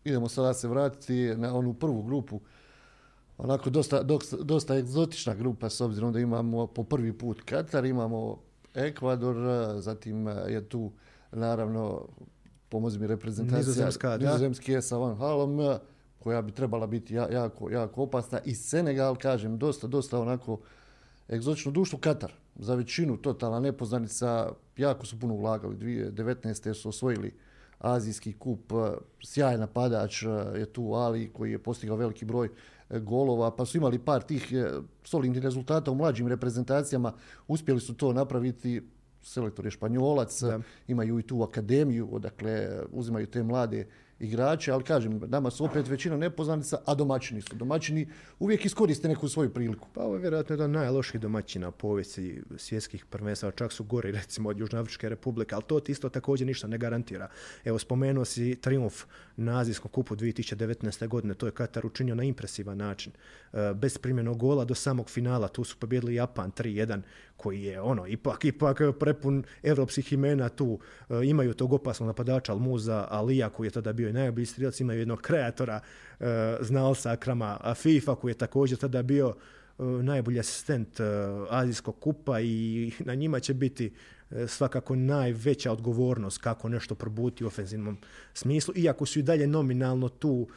Idemo 0.05 0.29
sada 0.29 0.55
se 0.55 0.69
vratiti 0.69 1.35
na 1.37 1.55
onu 1.57 1.75
prvu 1.75 2.03
grupu 2.03 2.41
onako 3.39 3.71
dosta, 3.71 4.03
dosta 4.43 4.77
egzotična 4.77 5.35
grupa 5.35 5.71
s 5.71 5.81
obzirom 5.81 6.13
da 6.13 6.21
imamo 6.21 6.67
po 6.67 6.85
prvi 6.85 7.13
put 7.13 7.43
Katar, 7.43 7.85
imamo 7.85 8.39
Ekvador, 8.75 9.37
zatim 9.81 10.27
je 10.27 10.69
tu 10.69 10.93
naravno 11.33 12.07
pomozi 12.69 12.99
mi 12.99 13.07
reprezentacija 13.07 13.59
Nizozemska, 13.59 14.17
Nizozemski 14.17 14.73
je 14.73 14.83
sa 14.83 14.97
Van 14.97 15.17
Halom 15.17 15.79
koja 16.19 16.43
bi 16.43 16.53
trebala 16.53 16.87
biti 16.87 17.15
jako, 17.15 17.71
jako 17.71 18.03
opasna 18.03 18.41
i 18.45 18.55
Senegal, 18.55 19.17
kažem, 19.17 19.59
dosta, 19.59 19.87
dosta 19.87 20.21
onako 20.21 20.61
egzotično 21.29 21.73
društvo 21.73 21.99
Katar. 21.99 22.33
Za 22.57 22.75
većinu 22.75 23.17
totalna 23.17 23.61
nepoznanica, 23.61 24.53
jako 24.77 25.07
su 25.07 25.21
puno 25.21 25.35
ulagali. 25.35 25.77
2019. 25.77 26.75
su 26.75 26.89
osvojili 26.89 27.35
Azijski 27.79 28.33
kup, 28.33 28.73
sjajan 29.25 29.61
napadač 29.61 30.23
je 30.57 30.67
tu 30.73 30.93
Ali 30.93 31.33
koji 31.33 31.53
je 31.53 31.63
postigao 31.63 31.97
veliki 31.97 32.25
broj 32.25 32.49
golova, 32.91 33.57
pa 33.57 33.65
su 33.65 33.77
imali 33.77 33.99
par 33.99 34.23
tih 34.23 34.53
e, 34.53 34.71
solidnih 35.05 35.43
rezultata 35.43 35.91
u 35.91 35.95
mlađim 35.95 36.29
reprezentacijama, 36.29 37.13
uspjeli 37.49 37.81
su 37.81 37.95
to 37.95 38.13
napraviti, 38.13 38.83
selektor 39.23 39.65
je 39.65 39.71
španjolac, 39.71 40.43
da. 40.43 40.61
imaju 40.87 41.19
i 41.19 41.23
tu 41.23 41.43
akademiju, 41.43 42.09
odakle 42.13 42.69
uzimaju 42.93 43.27
te 43.27 43.43
mlade 43.43 43.87
igrače, 44.21 44.73
ali 44.73 44.85
kažem, 44.85 45.21
nama 45.27 45.51
su 45.51 45.65
opet 45.65 45.89
većina 45.89 46.17
nepoznanica, 46.17 46.79
a 46.87 46.95
domaćini 46.95 47.41
su. 47.41 47.57
Domaćini 47.57 48.09
uvijek 48.39 48.65
iskoriste 48.65 49.09
neku 49.09 49.29
svoju 49.29 49.55
priliku. 49.55 49.89
Pa 49.95 50.03
ovo 50.03 50.15
je 50.15 50.21
vjerojatno 50.21 50.53
jedan 50.53 50.71
najloših 50.71 51.21
domaćina 51.21 51.71
povijesti 51.71 52.43
svjetskih 52.57 53.05
prvenstva, 53.05 53.51
čak 53.51 53.73
su 53.73 53.85
gori 53.85 54.13
recimo 54.21 54.49
od 54.49 54.59
Južnoafričke 54.59 55.09
republike, 55.09 55.55
ali 55.55 55.65
to 55.67 55.81
ti 55.81 55.93
isto 55.93 56.09
također 56.09 56.47
ništa 56.47 56.67
ne 56.67 56.79
garantira. 56.79 57.29
Evo, 57.65 57.79
spomenuo 57.79 58.25
si 58.25 58.57
triumf 58.61 59.05
na 59.37 59.61
Azijskom 59.61 59.91
kupu 59.91 60.17
2019. 60.17 61.09
godine, 61.09 61.35
to 61.35 61.47
je 61.47 61.53
Katar 61.53 61.87
učinio 61.87 62.15
na 62.15 62.23
impresivan 62.23 62.77
način. 62.77 63.13
E, 63.53 63.75
bez 63.75 63.99
primjenog 63.99 64.39
gola 64.39 64.65
do 64.65 64.75
samog 64.75 65.11
finala, 65.11 65.49
tu 65.49 65.65
su 65.65 65.77
pobjedili 65.77 66.15
Japan 66.15 66.53
3-1, 66.53 67.01
koji 67.39 67.63
je 67.63 67.81
ono 67.81 68.07
ipak 68.07 68.45
ipak 68.45 68.81
prepun 69.01 69.45
europskih 69.63 70.13
imena 70.13 70.49
tu 70.49 70.79
e, 71.11 71.15
imaju 71.25 71.55
tog 71.55 71.73
opasnog 71.73 72.07
napadača 72.07 72.53
Almuza 72.53 73.07
Alija 73.11 73.49
koji 73.49 73.67
je 73.67 73.71
tada 73.71 73.93
bio 73.93 74.09
i 74.09 74.13
najbolji 74.13 74.47
strilac 74.47 74.81
imaju 74.81 74.99
jednog 74.99 75.21
kreatora 75.21 75.81
e, 75.81 76.25
znalca 76.61 77.13
Akrama 77.13 77.75
FIFA 77.75 78.15
koji 78.15 78.31
je 78.31 78.39
također 78.39 78.79
tada 78.79 79.03
bio 79.03 79.35
e, 79.79 79.83
najbolji 79.83 80.41
asistent 80.41 81.01
Azijskog 81.51 82.01
kupa 82.01 82.41
i 82.41 82.93
na 82.99 83.15
njima 83.15 83.41
će 83.41 83.55
biti 83.55 83.93
svakako 84.47 84.97
najveća 84.97 85.73
odgovornost 85.73 86.39
kako 86.39 86.69
nešto 86.69 86.95
probuti 86.95 87.45
u 87.45 87.47
ofenzivnom 87.47 87.99
smislu, 88.35 88.75
iako 88.77 89.07
su 89.07 89.19
i 89.19 89.23
dalje 89.23 89.47
nominalno 89.47 90.09
tu 90.09 90.49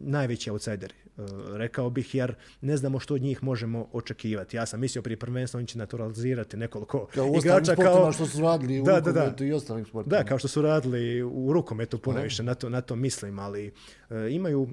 najveći 0.00 0.50
outsideri. 0.50 0.94
Eh, 1.18 1.22
rekao 1.52 1.90
bih, 1.90 2.14
jer 2.14 2.34
ne 2.60 2.76
znamo 2.76 3.00
što 3.00 3.14
od 3.14 3.22
njih 3.22 3.42
možemo 3.42 3.88
očekivati. 3.92 4.56
Ja 4.56 4.66
sam 4.66 4.80
mislio 4.80 5.02
prije 5.02 5.16
prvenstva 5.16 5.58
oni 5.58 5.66
će 5.66 5.78
naturalizirati 5.78 6.56
nekoliko 6.56 7.06
kao 7.06 7.32
igrača 7.38 7.74
kao 7.76 8.12
što 8.12 8.26
su 8.26 8.40
radili 8.40 8.80
u 8.80 8.84
da, 8.84 9.00
da, 9.00 9.12
da. 9.12 9.44
i 9.44 9.52
ostalim 9.52 9.84
sportima. 9.84 10.16
Da, 10.16 10.24
kao 10.24 10.38
što 10.38 10.48
su 10.48 10.62
radili 10.62 11.22
u 11.22 11.52
rukometu 11.52 11.98
puno 11.98 12.20
više, 12.20 12.42
na 12.42 12.54
to, 12.54 12.68
na 12.68 12.80
to 12.80 12.96
mislim, 12.96 13.38
ali 13.38 13.72
uh, 14.10 14.16
imaju 14.30 14.68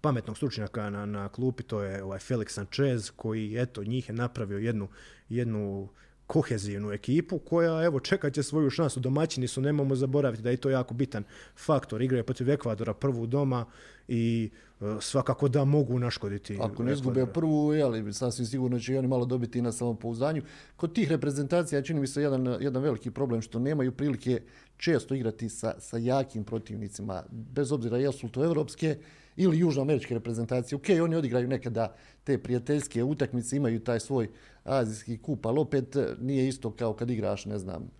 pametnog 0.00 0.36
stručnjaka 0.36 0.90
na, 0.90 1.06
na 1.06 1.28
klupi, 1.28 1.62
to 1.62 1.82
je 1.82 2.02
ovaj 2.02 2.18
Felix 2.18 2.48
Sanchez, 2.48 3.10
koji 3.16 3.54
eto 3.56 3.84
njih 3.84 4.08
je 4.08 4.14
napravio 4.14 4.58
jednu, 4.58 4.88
jednu 5.28 5.88
kohezivnu 6.32 6.92
ekipu 6.92 7.38
koja 7.38 7.84
evo 7.84 8.00
čekat 8.00 8.32
će 8.32 8.42
svoju 8.42 8.70
šansu. 8.70 9.00
Domaćini 9.00 9.48
su, 9.48 9.60
nemamo 9.60 9.94
zaboraviti 9.94 10.42
da 10.42 10.50
je 10.50 10.56
to 10.56 10.70
jako 10.70 10.94
bitan 10.94 11.24
faktor. 11.56 12.02
Igraju 12.02 12.24
protiv 12.24 12.50
Ekvadora 12.50 12.94
prvu 12.94 13.26
doma 13.26 13.64
i 14.08 14.50
e, 14.80 14.84
svakako 15.00 15.48
da 15.48 15.64
mogu 15.64 15.98
naškoditi. 15.98 16.58
Ako 16.60 16.82
ne 16.82 16.92
izgube 16.92 17.26
prvu, 17.26 17.74
jeli, 17.74 18.12
sasvim 18.12 18.46
sigurno 18.46 18.78
će 18.80 18.94
i 18.94 18.98
oni 18.98 19.08
malo 19.08 19.24
dobiti 19.24 19.62
na 19.62 19.72
samopouzdanju. 19.72 20.42
Kod 20.76 20.94
tih 20.94 21.10
reprezentacija 21.10 21.82
čini 21.82 22.00
mi 22.00 22.06
se 22.06 22.22
jedan, 22.22 22.56
jedan 22.60 22.82
veliki 22.82 23.10
problem 23.10 23.42
što 23.42 23.58
nemaju 23.58 23.92
prilike 23.92 24.42
često 24.76 25.14
igrati 25.14 25.48
sa, 25.48 25.74
sa 25.80 25.98
jakim 25.98 26.44
protivnicima, 26.44 27.22
bez 27.30 27.72
obzira 27.72 27.98
jesu 27.98 28.28
to 28.28 28.44
evropske 28.44 28.96
ili 29.36 29.58
južnoameričke 29.58 30.14
reprezentacije. 30.14 30.76
Ok, 30.76 30.86
oni 31.02 31.16
odigraju 31.16 31.48
nekada 31.48 31.94
te 32.24 32.38
prijateljske 32.38 33.04
utakmice, 33.04 33.56
imaju 33.56 33.80
taj 33.80 34.00
svoj 34.00 34.28
azijski 34.64 35.18
kup, 35.18 35.46
ali 35.46 35.58
opet 35.58 35.96
nije 36.20 36.48
isto 36.48 36.70
kao 36.70 36.94
kad 36.94 37.10
igraš, 37.10 37.46
ne 37.46 37.58
znam, 37.58 37.90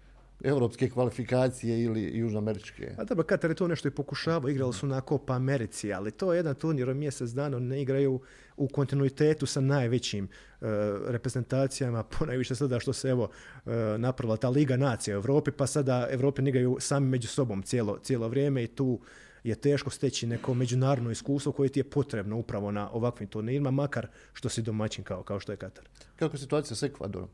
evropske 0.44 0.90
kvalifikacije 0.90 1.82
ili 1.82 2.18
južnoameričke. 2.18 2.94
A 2.98 3.04
dobro, 3.04 3.24
Katar 3.24 3.50
je 3.50 3.54
to 3.54 3.68
nešto 3.68 3.88
i 3.88 3.90
pokušavao, 3.90 4.50
igrali 4.50 4.72
su 4.72 4.86
na 4.86 5.00
Copa 5.00 5.34
Americi, 5.34 5.92
ali 5.92 6.10
to 6.10 6.32
je 6.32 6.36
jedan 6.36 6.54
turnir 6.54 6.94
mjesec 6.94 7.30
dana, 7.30 7.58
ne 7.58 7.82
igraju 7.82 8.20
u 8.56 8.68
kontinuitetu 8.68 9.46
sa 9.46 9.60
najvećim 9.60 10.24
uh, 10.24 10.68
reprezentacijama, 11.06 12.02
ponajviše 12.18 12.54
sada 12.54 12.80
što 12.80 12.92
se 12.92 13.08
evo 13.08 13.24
uh, 13.24 13.72
napravila 13.98 14.36
ta 14.36 14.48
Liga 14.48 14.76
nacija 14.76 15.16
u 15.16 15.20
Evropi, 15.20 15.50
pa 15.50 15.66
sada 15.66 16.08
Evrope 16.10 16.42
igraju 16.42 16.76
sami 16.80 17.08
među 17.08 17.28
sobom 17.28 17.62
cijelo, 17.62 17.98
cijelo 18.02 18.28
vrijeme 18.28 18.64
i 18.64 18.66
tu 18.66 19.00
je 19.44 19.54
teško 19.54 19.90
steći 19.90 20.26
neko 20.26 20.54
međunarodno 20.54 21.10
iskustvo 21.10 21.52
koje 21.52 21.68
ti 21.68 21.80
je 21.80 21.90
potrebno 21.90 22.36
upravo 22.36 22.70
na 22.70 22.90
ovakvim 22.90 23.28
turnirima, 23.28 23.70
makar 23.70 24.06
što 24.32 24.48
si 24.48 24.62
domaćin 24.62 25.04
kao, 25.04 25.22
kao 25.22 25.40
što 25.40 25.52
je 25.52 25.56
Katar. 25.56 25.84
Kako 26.16 26.34
je 26.34 26.40
situacija 26.40 26.76
s 26.76 26.82
Ekvadorom? 26.82 27.28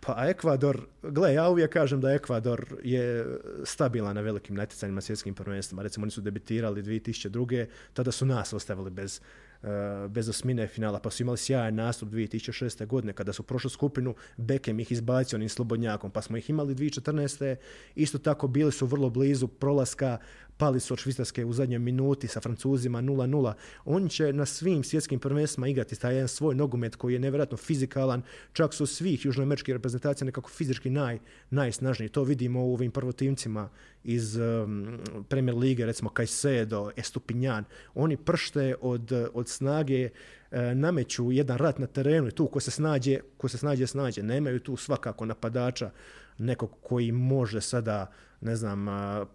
Pa 0.00 0.28
Ekvador, 0.28 0.86
gle, 1.02 1.34
ja 1.34 1.48
uvijek 1.48 1.72
kažem 1.72 2.00
da 2.00 2.12
Ekvador 2.12 2.66
je 2.82 3.26
stabilan 3.64 4.14
na 4.14 4.20
velikim 4.20 4.56
natjecanjima 4.56 5.00
svjetskim 5.00 5.34
prvenstvima. 5.34 5.82
Recimo, 5.82 6.04
oni 6.04 6.10
su 6.10 6.20
debitirali 6.20 6.82
2002. 6.82 7.66
Tada 7.92 8.12
su 8.12 8.26
nas 8.26 8.52
ostavili 8.52 8.90
bez 8.90 9.20
Eh, 9.64 10.08
bez 10.08 10.28
osmine 10.28 10.66
finala, 10.66 10.98
pa 11.00 11.10
su 11.10 11.22
imali 11.22 11.38
sjajan 11.38 11.74
nastup 11.74 12.08
2006. 12.08 12.86
godine 12.86 13.12
kada 13.12 13.32
su 13.32 13.42
prošlu 13.42 13.70
skupinu, 13.70 14.14
Bekem 14.36 14.80
ih 14.80 14.92
izbacio 14.92 15.36
onim 15.36 15.48
slobodnjakom, 15.48 16.10
pa 16.10 16.22
smo 16.22 16.36
ih 16.36 16.50
imali 16.50 16.74
2014. 16.74 17.56
Isto 17.94 18.18
tako 18.18 18.48
bili 18.48 18.72
su 18.72 18.86
vrlo 18.86 19.10
blizu 19.10 19.48
prolaska, 19.48 20.18
pali 20.56 20.80
su 20.80 20.94
od 20.94 21.00
Švicarske 21.00 21.44
u 21.44 21.52
zadnjoj 21.52 21.78
minuti 21.78 22.28
sa 22.28 22.40
Francuzima 22.40 23.02
0-0. 23.02 23.52
On 23.84 24.08
će 24.08 24.32
na 24.32 24.46
svim 24.46 24.84
svjetskim 24.84 25.20
prvenstvima 25.20 25.68
igrati 25.68 26.00
taj 26.00 26.14
jedan 26.14 26.28
svoj 26.28 26.54
nogomet 26.54 26.96
koji 26.96 27.12
je 27.12 27.18
nevjerojatno 27.18 27.56
fizikalan, 27.56 28.22
čak 28.52 28.74
su 28.74 28.86
svih 28.86 29.24
južnoameričkih 29.24 29.72
reprezentacija 29.72 30.24
nekako 30.24 30.50
fizički 30.50 30.90
naj, 30.90 31.18
najsnažniji. 31.50 32.08
To 32.08 32.22
vidimo 32.22 32.66
u 32.66 32.72
ovim 32.72 32.90
prvotimcima 32.90 33.68
iz 34.04 34.36
um, 34.36 34.98
Premier 35.28 35.56
Lige, 35.56 35.86
recimo 35.86 36.10
Caicedo, 36.16 36.90
Estupinjan. 36.96 37.64
Oni 37.94 38.16
pršte 38.16 38.74
od, 38.80 39.12
od 39.34 39.48
snage 39.48 40.08
e, 40.50 40.74
nameću 40.74 41.32
jedan 41.32 41.58
rat 41.58 41.78
na 41.78 41.86
terenu 41.86 42.28
i 42.28 42.32
tu 42.32 42.46
ko 42.46 42.60
se 42.60 42.70
snađe, 42.70 43.20
ko 43.36 43.48
se 43.48 43.58
snađe, 43.58 43.86
snađe. 43.86 44.22
Nemaju 44.22 44.60
tu 44.60 44.76
svakako 44.76 45.26
napadača 45.26 45.90
nekog 46.38 46.70
koji 46.82 47.12
može 47.12 47.60
sada, 47.60 48.10
ne 48.40 48.56
znam, 48.56 48.86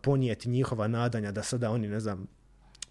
ponijeti 0.02 0.50
njihova 0.50 0.88
nadanja 0.88 1.32
da 1.32 1.44
sada 1.44 1.72
oni, 1.72 1.88
ne 1.88 2.00
znam, 2.00 2.28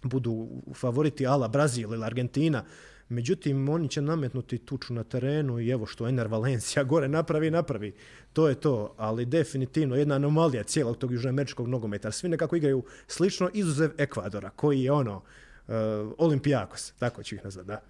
budu 0.03 0.47
favoriti 0.75 1.27
ala 1.27 1.47
Brazil 1.47 1.93
ili 1.93 2.05
Argentina. 2.05 2.63
Međutim, 3.09 3.69
oni 3.69 3.89
će 3.89 4.01
nametnuti 4.01 4.57
tuču 4.57 4.93
na 4.93 5.03
terenu 5.03 5.59
i 5.59 5.69
evo 5.69 5.85
što 5.85 6.07
Ener 6.07 6.27
Valencia 6.27 6.83
gore 6.83 7.07
napravi, 7.07 7.51
napravi. 7.51 7.95
To 8.33 8.49
je 8.49 8.55
to, 8.55 8.93
ali 8.97 9.25
definitivno 9.25 9.95
jedna 9.95 10.15
anomalija 10.15 10.63
cijelog 10.63 10.97
tog 10.97 11.11
južnoameričkog 11.11 11.67
nogometa. 11.67 12.11
Svi 12.11 12.29
nekako 12.29 12.55
igraju 12.55 12.83
slično, 13.07 13.49
izuzev 13.53 13.91
Ekvadora, 13.97 14.49
koji 14.49 14.83
je 14.83 14.91
ono, 14.91 15.15
uh, 15.15 15.73
Olimpijakos, 16.17 16.91
tako 16.91 17.23
ću 17.23 17.35
ih 17.35 17.43
nazvati, 17.43 17.67
da. 17.67 17.81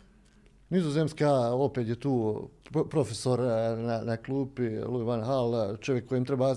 Nizozemska, 0.70 1.32
opet 1.54 1.88
je 1.88 1.96
tu 1.96 2.50
profesor 2.90 3.40
eh, 3.40 3.76
na, 3.82 4.02
na 4.04 4.18
klupi, 4.18 4.70
Louis 4.70 5.08
van 5.08 5.24
Hal, 5.24 5.78
čovjek 5.78 6.08
kojem 6.08 6.26
treba 6.26 6.56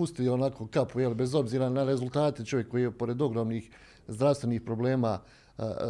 pustiti 0.00 0.28
onako 0.28 0.66
kapu, 0.66 1.00
jel, 1.00 1.14
bez 1.14 1.34
obzira 1.34 1.68
na 1.68 1.84
rezultate, 1.84 2.44
čovjek 2.44 2.68
koji 2.68 2.82
je 2.82 2.90
pored 2.90 3.22
ogromnih 3.22 3.70
zdravstvenih 4.08 4.62
problema 4.62 5.18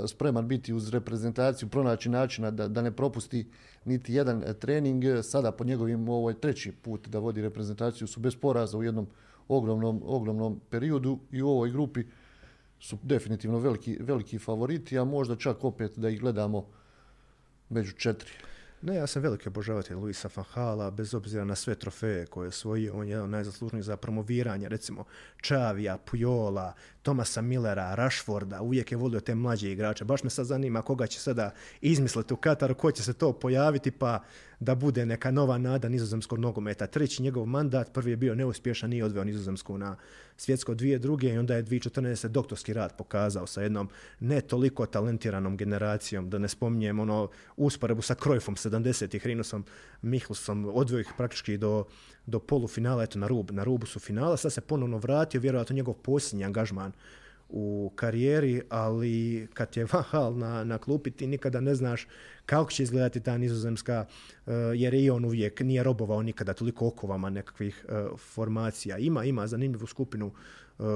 spreman 0.08 0.48
biti 0.48 0.74
uz 0.74 0.88
reprezentaciju, 0.88 1.68
pronaći 1.68 2.08
načina 2.08 2.50
da, 2.50 2.68
da 2.68 2.82
ne 2.82 2.90
propusti 2.90 3.46
niti 3.84 4.14
jedan 4.14 4.42
trening. 4.60 5.04
Sada 5.22 5.52
po 5.52 5.64
njegovim 5.64 6.08
ovoj 6.08 6.40
treći 6.40 6.72
put 6.72 7.08
da 7.08 7.18
vodi 7.18 7.42
reprezentaciju 7.42 8.08
su 8.08 8.20
bez 8.20 8.36
poraza 8.36 8.78
u 8.78 8.82
jednom 8.82 9.06
ogromnom, 9.48 10.02
ogromnom 10.04 10.60
periodu 10.70 11.18
i 11.30 11.42
u 11.42 11.48
ovoj 11.48 11.70
grupi 11.70 12.04
su 12.80 12.98
definitivno 13.02 13.58
veliki, 13.58 13.96
veliki 14.00 14.38
favoriti, 14.38 14.98
a 14.98 15.04
možda 15.04 15.36
čak 15.36 15.64
opet 15.64 15.98
da 15.98 16.08
ih 16.08 16.20
gledamo 16.20 16.66
među 17.68 17.92
četiri. 17.92 18.32
Ne, 18.82 18.94
ja 18.94 19.06
sam 19.06 19.22
veliki 19.22 19.48
obožavatelj 19.48 19.96
Luisa 19.96 20.28
Fanhala, 20.28 20.90
bez 20.90 21.14
obzira 21.14 21.44
na 21.44 21.54
sve 21.54 21.74
trofeje 21.74 22.26
koje 22.26 22.44
je 22.44 22.48
osvojio, 22.48 22.94
on 22.94 23.08
je 23.08 23.10
jedan 23.10 23.44
za 23.82 23.96
promoviranje, 23.96 24.68
recimo 24.68 25.04
Čavija, 25.42 25.98
Pujola, 25.98 26.74
Tomasa 27.02 27.42
Millera, 27.42 27.94
Rashforda, 27.94 28.62
uvijek 28.62 28.92
je 28.92 28.98
volio 28.98 29.20
te 29.20 29.34
mlađe 29.34 29.72
igrače. 29.72 30.04
Baš 30.04 30.22
me 30.22 30.30
sad 30.30 30.46
zanima 30.46 30.82
koga 30.82 31.06
će 31.06 31.20
sada 31.20 31.50
izmisliti 31.80 32.34
u 32.34 32.36
Kataru, 32.36 32.74
ko 32.74 32.92
će 32.92 33.02
se 33.02 33.12
to 33.12 33.32
pojaviti, 33.32 33.90
pa 33.90 34.22
da 34.60 34.74
bude 34.74 35.06
neka 35.06 35.30
nova 35.30 35.58
nada 35.58 35.88
nizozemskog 35.88 36.38
nogometa. 36.38 36.86
Treći 36.86 37.22
njegov 37.22 37.46
mandat, 37.46 37.92
prvi 37.92 38.10
je 38.10 38.16
bio 38.16 38.34
neuspješan, 38.34 38.90
nije 38.90 39.04
odveo 39.04 39.24
nizozemsku 39.24 39.78
na 39.78 39.96
svjetsko 40.36 40.74
dvije 40.74 40.98
druge 40.98 41.28
i 41.28 41.38
onda 41.38 41.54
je 41.54 41.64
2014. 41.64 42.28
doktorski 42.28 42.72
rad 42.72 42.96
pokazao 42.96 43.46
sa 43.46 43.62
jednom 43.62 43.88
ne 44.20 44.40
toliko 44.40 44.86
talentiranom 44.86 45.56
generacijom, 45.56 46.30
da 46.30 46.38
ne 46.38 46.48
spominjem 46.48 47.00
ono 47.00 47.30
usporebu 47.56 48.02
sa 48.02 48.14
Krojfom 48.14 48.56
70-ih, 48.56 49.26
Rinosom 49.26 49.64
Michelsom, 50.02 50.70
odveo 50.74 51.00
ih 51.00 51.12
praktički 51.16 51.58
do, 51.58 51.84
do 52.26 52.38
polufinala, 52.38 53.02
eto 53.02 53.18
na, 53.18 53.26
rub, 53.26 53.50
na 53.50 53.64
rubu 53.64 53.86
su 53.86 54.00
finala, 54.00 54.36
sad 54.36 54.52
se 54.52 54.60
ponovno 54.60 54.98
vratio, 54.98 55.40
vjerojatno 55.40 55.76
njegov 55.76 55.94
posljednji 55.94 56.44
angažman 56.44 56.92
u 57.48 57.92
karijeri, 57.94 58.62
ali 58.68 59.48
kad 59.54 59.76
je 59.76 59.86
Vahal 59.92 60.38
na, 60.38 60.64
na 60.64 60.78
klupi 60.78 61.10
ti 61.10 61.26
nikada 61.26 61.60
ne 61.60 61.74
znaš 61.74 62.06
kako 62.46 62.70
će 62.70 62.82
izgledati 62.82 63.20
ta 63.20 63.38
nizozemska, 63.38 64.04
uh, 64.46 64.52
jer 64.74 64.94
je 64.94 65.04
i 65.04 65.10
on 65.10 65.24
uvijek 65.24 65.60
nije 65.60 65.82
robovao 65.82 66.22
nikada 66.22 66.52
toliko 66.52 66.86
okovama 66.86 67.30
nekakvih 67.30 67.86
uh, 67.88 68.18
formacija. 68.18 68.98
Ima, 68.98 69.24
ima 69.24 69.46
zanimljivu 69.46 69.86
skupinu 69.86 70.26
uh, 70.78 70.86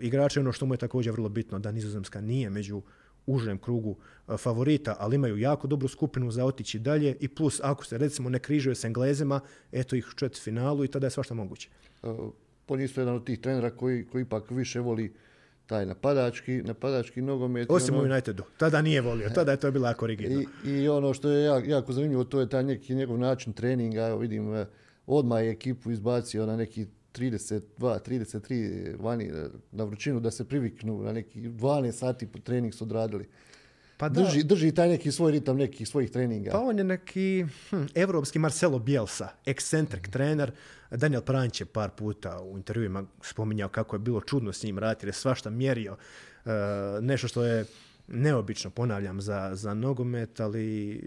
igrača, 0.00 0.40
ono 0.40 0.52
što 0.52 0.66
mu 0.66 0.74
je 0.74 0.78
također 0.78 1.12
vrlo 1.12 1.28
bitno, 1.28 1.58
da 1.58 1.72
nizozemska 1.72 2.20
nije 2.20 2.50
među 2.50 2.82
užem 3.28 3.58
krugu 3.58 3.96
favorita, 4.38 4.96
ali 4.98 5.16
imaju 5.16 5.38
jako 5.38 5.66
dobru 5.66 5.88
skupinu 5.88 6.30
za 6.30 6.44
otići 6.44 6.78
dalje 6.78 7.16
i 7.20 7.28
plus 7.28 7.60
ako 7.62 7.84
se 7.84 7.98
recimo 7.98 8.28
ne 8.28 8.38
križuje 8.38 8.74
s 8.74 8.84
Englezima, 8.84 9.40
eto 9.72 9.96
ih 9.96 10.08
u 10.08 10.16
četiri 10.16 10.40
finalu 10.40 10.84
i 10.84 10.88
tada 10.88 11.06
je 11.06 11.10
svašta 11.10 11.34
moguće. 11.34 11.68
On 12.68 12.80
je 12.80 12.84
isto 12.84 13.00
jedan 13.00 13.14
od 13.14 13.24
tih 13.24 13.40
trenera 13.40 13.70
koji, 13.70 14.04
koji 14.06 14.22
ipak 14.22 14.50
više 14.50 14.80
voli 14.80 15.14
taj 15.66 15.86
napadački, 15.86 16.62
napadački 16.62 17.22
nogomet. 17.22 17.70
Osim 17.70 17.94
ono, 17.94 18.02
u 18.02 18.06
Unitedu. 18.06 18.42
Tada 18.56 18.82
nije 18.82 19.00
volio. 19.00 19.30
Tada 19.30 19.50
je 19.50 19.56
to 19.56 19.70
bilo 19.70 19.88
jako 19.88 20.06
rigidno. 20.06 20.40
I, 20.64 20.70
I, 20.70 20.88
ono 20.88 21.14
što 21.14 21.30
je 21.30 21.44
jako, 21.44 21.66
jako 21.66 21.92
zanimljivo, 21.92 22.24
to 22.24 22.40
je 22.40 22.48
taj 22.48 22.64
neki 22.64 22.94
njegov 22.94 23.18
način 23.18 23.52
treninga. 23.52 24.06
Evo 24.06 24.18
vidim, 24.18 24.54
e, 24.54 24.66
odmah 25.06 25.42
je 25.42 25.50
ekipu 25.50 25.90
izbacio 25.90 26.46
na 26.46 26.56
neki 26.56 26.86
32, 27.18 27.60
33 27.78 28.96
vani 29.00 29.24
e, 29.24 29.48
na 29.72 29.84
vrućinu 29.84 30.20
da 30.20 30.30
se 30.30 30.44
priviknu 30.44 31.02
na 31.02 31.12
neki 31.12 31.40
12 31.40 31.92
sati 31.92 32.26
po 32.26 32.38
trening 32.38 32.74
su 32.74 32.84
odradili. 32.84 33.28
Pa 33.96 34.08
da. 34.08 34.22
Drži, 34.22 34.42
drži 34.42 34.72
taj 34.72 34.88
neki 34.88 35.12
svoj 35.12 35.32
ritam 35.32 35.56
nekih 35.56 35.88
svojih 35.88 36.10
treninga. 36.10 36.50
Pa 36.50 36.60
on 36.60 36.78
je 36.78 36.84
neki 36.84 37.46
hm, 37.70 37.82
evropski 37.94 38.38
Marcelo 38.38 38.78
Bielsa, 38.78 39.28
ekscentrik 39.46 40.08
trener. 40.08 40.52
Daniel 40.90 41.22
Pranć 41.22 41.60
je 41.60 41.66
par 41.66 41.90
puta 41.90 42.40
u 42.42 42.56
intervjuima 42.56 43.04
spominjao 43.22 43.68
kako 43.68 43.96
je 43.96 44.00
bilo 44.00 44.20
čudno 44.20 44.52
s 44.52 44.62
njim 44.62 44.78
raditi, 44.78 45.06
jer 45.06 45.08
je 45.08 45.12
svašta 45.12 45.50
mjerio. 45.50 45.92
Uh, 46.44 46.52
nešto 47.00 47.28
što 47.28 47.44
je 47.44 47.64
neobično, 48.08 48.70
ponavljam, 48.70 49.20
za, 49.20 49.50
za 49.54 49.74
nogomet, 49.74 50.40
ali 50.40 51.00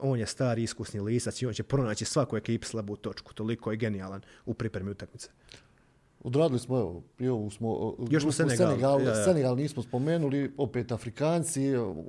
on 0.00 0.18
je 0.18 0.26
stari 0.26 0.62
iskusni 0.62 1.00
lisac 1.00 1.42
i 1.42 1.46
on 1.46 1.52
će 1.52 1.62
pronaći 1.62 2.04
svaku 2.04 2.36
ekipu 2.36 2.66
slabu 2.66 2.96
točku. 2.96 3.34
Toliko 3.34 3.70
je 3.70 3.76
genijalan 3.76 4.20
u 4.46 4.54
pripremi 4.54 4.90
utakmice. 4.90 5.28
Odradili 6.24 6.58
smo, 6.58 6.76
evo, 6.78 7.02
ovu 7.30 7.50
smo... 7.50 7.96
Još 8.10 8.22
smo 8.22 8.32
Senegal. 8.32 8.68
Senegal, 8.68 9.02
ja, 9.02 9.08
ja. 9.08 9.24
Senegal 9.24 9.56
nismo 9.56 9.82
spomenuli, 9.82 10.52
opet 10.56 10.92
Afrikanci. 10.92 11.60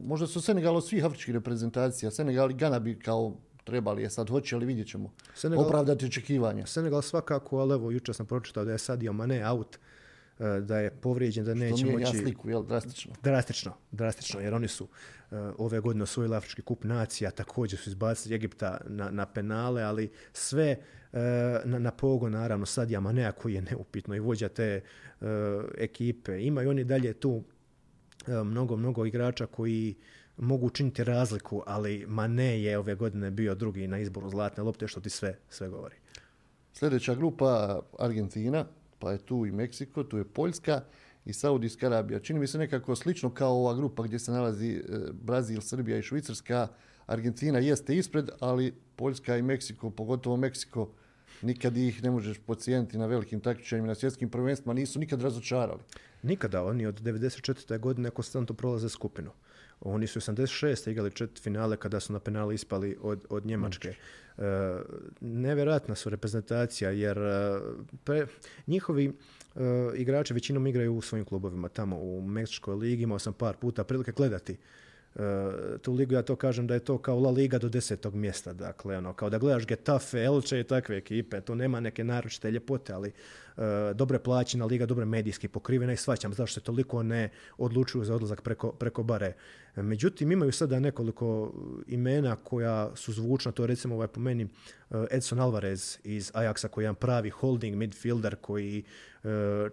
Možda 0.04 0.28
su 0.28 0.42
Senegal 0.42 0.76
od 0.76 0.88
svih 0.88 1.06
afričkih 1.06 1.34
reprezentacija. 1.34 2.12
Senegal 2.12 2.52
i 2.52 2.54
Gana 2.54 2.80
bi 2.80 3.00
kao 3.00 3.34
trebali 3.64 4.02
je 4.02 4.10
sad, 4.10 4.30
hoće 4.30 4.58
li 4.58 4.66
vidjet 4.66 4.88
ćemo. 4.88 5.12
Senegal, 5.36 5.66
opravdati 5.66 6.06
očekivanja. 6.06 6.66
Senegal 6.66 7.02
svakako, 7.02 7.58
ali 7.58 7.74
evo, 7.74 7.92
jučer 7.92 8.16
sam 8.16 8.26
pročitao 8.26 8.66
da 8.66 8.72
je 8.72 8.78
Sadio 8.78 9.14
Mane 9.14 9.52
out, 9.52 9.78
da 10.40 10.80
je 10.80 10.92
povrijeđen, 10.92 11.46
da 11.46 11.54
neće 11.54 11.86
moći... 11.86 12.06
Što 12.06 12.18
sliku, 12.18 12.50
jel, 12.50 12.64
drastično? 12.64 13.14
Drastično, 13.24 13.74
drastično, 13.92 14.40
jer 14.40 14.54
oni 14.54 14.68
su 14.68 14.84
uh, 14.84 15.38
ove 15.58 15.80
godine 15.80 16.04
osvojili 16.04 16.36
Afrički 16.36 16.62
kup 16.62 16.84
nacija, 16.84 17.32
također 17.32 17.80
su 17.80 17.90
izbacili 17.90 18.36
Egipta 18.36 18.78
na, 18.88 19.12
na 19.12 19.26
penale, 19.26 19.84
ali 19.84 20.12
sve 20.34 20.78
E, 21.14 21.62
na, 21.66 21.80
na 21.80 21.92
pogon, 21.92 22.32
naravno, 22.32 22.66
Sadija 22.66 23.00
Manea 23.00 23.32
koji 23.32 23.54
je 23.54 23.62
neupitno 23.62 24.16
i 24.16 24.20
vođa 24.20 24.50
te 24.50 24.82
uh, 25.22 25.28
ekipe. 25.78 26.44
Imaju 26.44 26.70
oni 26.70 26.84
dalje 26.84 27.14
tu 27.14 27.32
uh, 27.32 27.44
mnogo, 28.48 28.78
mnogo 28.78 29.06
igrača 29.06 29.46
koji 29.46 29.96
mogu 30.38 30.66
učiniti 30.66 31.04
razliku, 31.04 31.64
ali 31.66 32.06
Mane 32.08 32.62
je 32.62 32.78
ove 32.78 32.96
godine 32.96 33.32
bio 33.32 33.56
drugi 33.56 33.88
na 33.88 34.00
izboru 34.00 34.30
zlatne 34.30 34.64
lopte, 34.64 34.88
što 34.88 35.02
ti 35.02 35.10
sve, 35.10 35.38
sve 35.50 35.70
govori. 35.70 35.96
Sljedeća 36.74 37.16
grupa 37.16 37.82
Argentina, 38.00 38.66
pa 39.04 39.12
je 39.12 39.18
tu 39.18 39.46
i 39.46 39.52
Meksiko, 39.52 40.04
tu 40.04 40.18
je 40.18 40.24
Poljska 40.24 40.82
i 41.26 41.34
Saudijska 41.34 41.86
Arabija. 41.86 42.20
Čini 42.20 42.40
mi 42.40 42.48
se 42.48 42.58
nekako 42.58 42.96
slično 42.96 43.30
kao 43.30 43.52
ova 43.52 43.76
grupa 43.76 44.04
gdje 44.04 44.20
se 44.20 44.32
nalazi 44.32 44.84
Brazil, 45.12 45.62
Srbija 45.62 45.98
i 45.98 46.02
Švicarska. 46.02 46.68
Argentina 47.06 47.60
jeste 47.60 47.96
ispred, 47.96 48.30
ali 48.40 48.74
Poljska 48.96 49.38
i 49.38 49.42
Meksiko, 49.42 49.90
pogotovo 49.90 50.38
Meksiko, 50.38 50.90
nikad 51.42 51.78
ih 51.78 52.04
ne 52.04 52.12
možeš 52.12 52.40
pocijeniti 52.40 52.98
na 52.98 53.06
velikim 53.06 53.42
takmičenjima, 53.42 53.88
na 53.88 53.96
svjetskim 53.96 54.30
prvenstvima, 54.30 54.74
nisu 54.74 55.00
nikad 55.00 55.22
razočarali. 55.22 55.80
Nikada, 56.22 56.64
oni 56.64 56.86
od 56.86 57.02
94. 57.02 57.80
godine 57.80 58.10
konstantno 58.10 58.56
prolaze 58.56 58.90
skupinu. 58.90 59.32
Oni 59.86 60.08
su 60.08 60.20
86. 60.20 60.90
igrali 60.92 61.12
četiri 61.12 61.42
finale 61.42 61.78
kada 61.78 62.00
su 62.00 62.14
na 62.14 62.20
penali 62.20 62.56
ispali 62.56 62.98
od, 63.02 63.26
od 63.30 63.46
Njemačke. 63.46 63.88
E, 63.90 63.94
nevjerojatna 65.22 65.96
su 65.96 66.10
reprezentacija 66.10 66.90
jer 66.90 67.18
e, 67.18 67.60
pre, 68.04 68.28
njihovi 68.68 69.06
e, 69.06 69.60
igrači 69.96 70.34
većinom 70.34 70.68
igraju 70.68 70.96
u 70.96 71.02
svojim 71.02 71.26
klubovima 71.26 71.70
tamo 71.70 71.98
u 72.00 72.22
Meksičkoj 72.22 72.76
ligi. 72.76 73.04
Imao 73.04 73.20
sam 73.20 73.34
par 73.34 73.56
puta 73.58 73.84
prilike 73.84 74.12
gledati 74.12 74.54
Uh, 74.54 74.83
tu 75.82 75.94
ligu 75.94 76.14
ja 76.14 76.22
to 76.22 76.36
kažem 76.36 76.68
da 76.68 76.74
je 76.74 76.80
to 76.80 76.98
kao 76.98 77.20
La 77.20 77.32
Liga 77.32 77.58
do 77.58 77.70
desetog 77.70 78.16
mjesta, 78.16 78.54
dakle, 78.54 78.98
ono, 78.98 79.14
kao 79.14 79.30
da 79.30 79.38
gledaš 79.38 79.66
Getafe, 79.68 80.24
Elche 80.24 80.60
i 80.60 80.64
takve 80.64 80.98
ekipe, 80.98 81.42
to 81.42 81.56
nema 81.56 81.80
neke 81.80 82.04
naročite 82.04 82.52
ljepote, 82.52 82.94
ali 82.94 83.12
uh, 83.58 83.64
dobre 83.96 84.20
plaćina 84.20 84.66
liga, 84.66 84.86
dobre 84.86 85.06
medijski 85.06 85.48
pokrivena 85.48 85.94
i 85.94 85.98
svaćam 85.98 86.34
zašto 86.34 86.54
se 86.54 86.64
toliko 86.64 87.04
ne 87.04 87.30
odlučuju 87.58 88.04
za 88.04 88.16
odlazak 88.16 88.42
preko, 88.42 88.72
preko 88.72 89.04
bare. 89.04 89.34
Međutim, 89.76 90.32
imaju 90.32 90.52
sada 90.52 90.80
nekoliko 90.80 91.54
imena 91.88 92.36
koja 92.36 92.96
su 92.96 93.14
zvučna, 93.14 93.52
to 93.52 93.64
je 93.64 93.68
recimo 93.68 93.96
ovaj 93.96 94.08
po 94.08 94.20
meni 94.20 94.44
uh, 94.44 95.06
Edson 95.12 95.40
Alvarez 95.40 95.98
iz 96.04 96.32
Ajaxa 96.32 96.68
koji 96.68 96.84
je 96.84 96.86
jedan 96.86 96.96
pravi 96.96 97.30
holding 97.30 97.76
midfielder 97.76 98.36
koji 98.36 98.84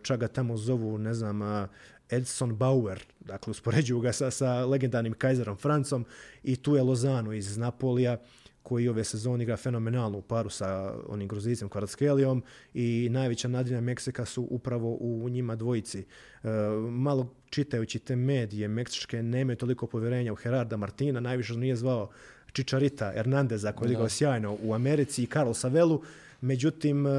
čak 0.03 0.21
ga 0.21 0.29
tamo 0.29 0.57
zovu, 0.57 0.99
ne 0.99 1.15
znam, 1.15 1.69
Edson 2.11 2.57
Bauer, 2.57 3.03
dakle 3.21 3.51
uspoređuju 3.51 4.01
ga 4.01 4.13
sa, 4.13 4.31
sa 4.31 4.65
legendarnim 4.65 5.13
Kaiserom 5.13 5.57
Francom 5.57 6.05
i 6.43 6.57
tu 6.57 6.77
je 6.77 6.83
Lozano 6.83 7.33
iz 7.33 7.57
Napolija 7.57 8.19
koji 8.63 8.89
ove 8.89 9.05
sezone 9.05 9.43
igra 9.43 9.57
fenomenalno 9.57 10.19
u 10.19 10.23
paru 10.23 10.51
sa 10.51 10.95
onim 11.09 11.29
gruzicem 11.29 11.69
Kvaraskelijom 11.69 12.43
i 12.75 13.09
najveća 13.11 13.49
nadrina 13.49 13.81
Meksika 13.81 14.25
su 14.25 14.47
upravo 14.51 14.97
u 15.01 15.29
njima 15.29 15.57
dvojici. 15.57 15.99
E, 15.99 16.49
malo 16.91 17.35
čitajući 17.51 17.99
te 17.99 18.17
medije 18.17 18.69
meksičke 18.69 19.23
nemaju 19.23 19.57
toliko 19.57 19.87
povjerenja 19.87 20.33
u 20.33 20.37
Gerarda 20.43 20.77
Martina, 20.77 21.21
najviše 21.21 21.55
nije 21.55 21.77
zvao 21.77 22.11
Čičarita 22.53 23.13
Hernandeza 23.15 23.73
koji 23.73 23.89
je 23.89 23.93
igrao 23.93 24.09
sjajno 24.09 24.59
u 24.63 24.75
Americi 24.75 25.23
i 25.23 25.27
Carlosa 25.27 25.69
Velu, 25.69 26.03
međutim 26.41 27.07
e, 27.07 27.11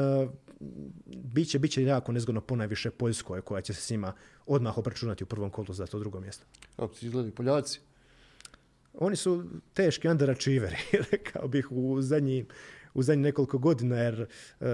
biće, 1.33 1.59
biće 1.59 1.83
jako 1.83 2.11
nezgodno 2.11 2.41
ponajviše 2.41 2.91
Poljskoj 2.91 3.41
koja 3.41 3.61
će 3.61 3.73
se 3.73 3.81
s 3.81 3.89
njima 3.89 4.13
odmah 4.53 4.77
obračunati 4.77 5.23
u 5.23 5.27
prvom 5.27 5.49
kolu 5.49 5.73
za 5.73 5.87
to 5.87 5.99
drugo 5.99 6.19
mjesto. 6.19 6.45
Kako 6.75 6.93
ti 6.93 7.05
izgledaju 7.05 7.35
Poljaci? 7.35 7.79
Oni 8.93 9.15
su 9.15 9.43
teški 9.73 10.07
underachieveri, 10.07 10.77
rekao 11.11 11.47
bih, 11.47 11.71
u 11.71 12.01
zadnji, 12.01 12.45
u 12.93 13.03
zadnjih 13.03 13.23
nekoliko 13.23 13.57
godina, 13.57 13.97
jer 13.97 14.21
uh, 14.21 14.67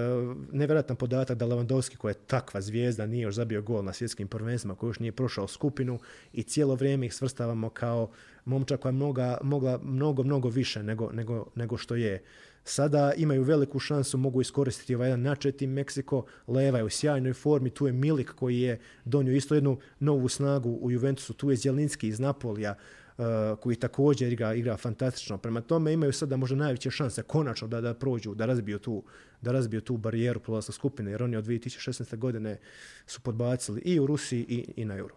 nevjerojatan 0.52 0.96
podatak 0.96 1.38
da 1.38 1.46
Lewandowski, 1.46 1.98
koja 1.98 2.10
je 2.10 2.26
takva 2.28 2.62
zvijezda, 2.62 3.06
nije 3.06 3.22
još 3.22 3.36
zabio 3.36 3.62
gol 3.62 3.84
na 3.84 3.94
svjetskim 3.94 4.28
prvenstvima, 4.28 4.76
koji 4.76 4.90
još 4.90 5.00
nije 5.00 5.12
prošao 5.12 5.48
skupinu 5.48 6.00
i 6.34 6.44
cijelo 6.44 6.76
vrijeme 6.76 7.06
ih 7.06 7.14
svrstavamo 7.14 7.70
kao 7.70 8.10
momča 8.48 8.78
koja 8.78 8.90
je 8.90 8.94
mnoga, 8.94 9.38
mogla 9.44 9.80
mnogo, 9.84 10.24
mnogo 10.24 10.50
više 10.50 10.84
nego, 10.84 11.12
nego, 11.12 11.46
nego 11.56 11.78
što 11.78 11.96
je. 11.96 12.24
Sada 12.64 13.14
imaju 13.18 13.44
veliku 13.44 13.80
šansu, 13.80 14.18
mogu 14.18 14.42
iskoristiti 14.42 14.96
ovaj 14.96 15.08
jedan 15.08 15.22
načeti 15.22 15.68
Meksiko, 15.68 16.26
Leva 16.48 16.78
je 16.78 16.84
u 16.84 16.90
sjajnoj 16.90 17.34
formi, 17.34 17.70
tu 17.70 17.88
je 17.88 17.94
Milik 17.94 18.32
koji 18.32 18.60
je 18.60 18.80
donio 19.06 19.36
isto 19.36 19.56
jednu 19.56 19.78
novu 20.00 20.28
snagu 20.28 20.70
u 20.70 20.92
Juventusu, 20.92 21.34
tu 21.34 21.52
je 21.52 21.56
Zjelinski 21.56 22.08
iz 22.08 22.20
Napolija, 22.20 22.76
uh, 23.18 23.26
koji 23.60 23.76
također 23.76 24.34
igra, 24.34 24.54
igra 24.54 24.78
fantastično. 24.78 25.38
Prema 25.38 25.62
tome 25.62 25.94
imaju 25.94 26.14
sada 26.14 26.38
možda 26.38 26.56
najveće 26.56 26.92
šanse 26.92 27.24
konačno 27.24 27.68
da, 27.68 27.82
da 27.82 27.94
prođu, 27.94 28.36
da 28.36 28.46
razbiju 28.46 28.80
tu, 28.80 29.04
da 29.42 29.52
razbiju 29.52 29.82
tu 29.82 29.98
barijeru 29.98 30.40
prolaska 30.40 30.72
skupine, 30.72 31.12
jer 31.12 31.24
oni 31.24 31.38
od 31.38 31.46
2016. 31.46 32.18
godine 32.18 32.58
su 33.06 33.22
podbacili 33.22 33.82
i 33.82 34.00
u 34.00 34.08
Rusiji 34.08 34.46
i, 34.50 34.66
i 34.76 34.86
na 34.86 34.98
Euro. 34.98 35.16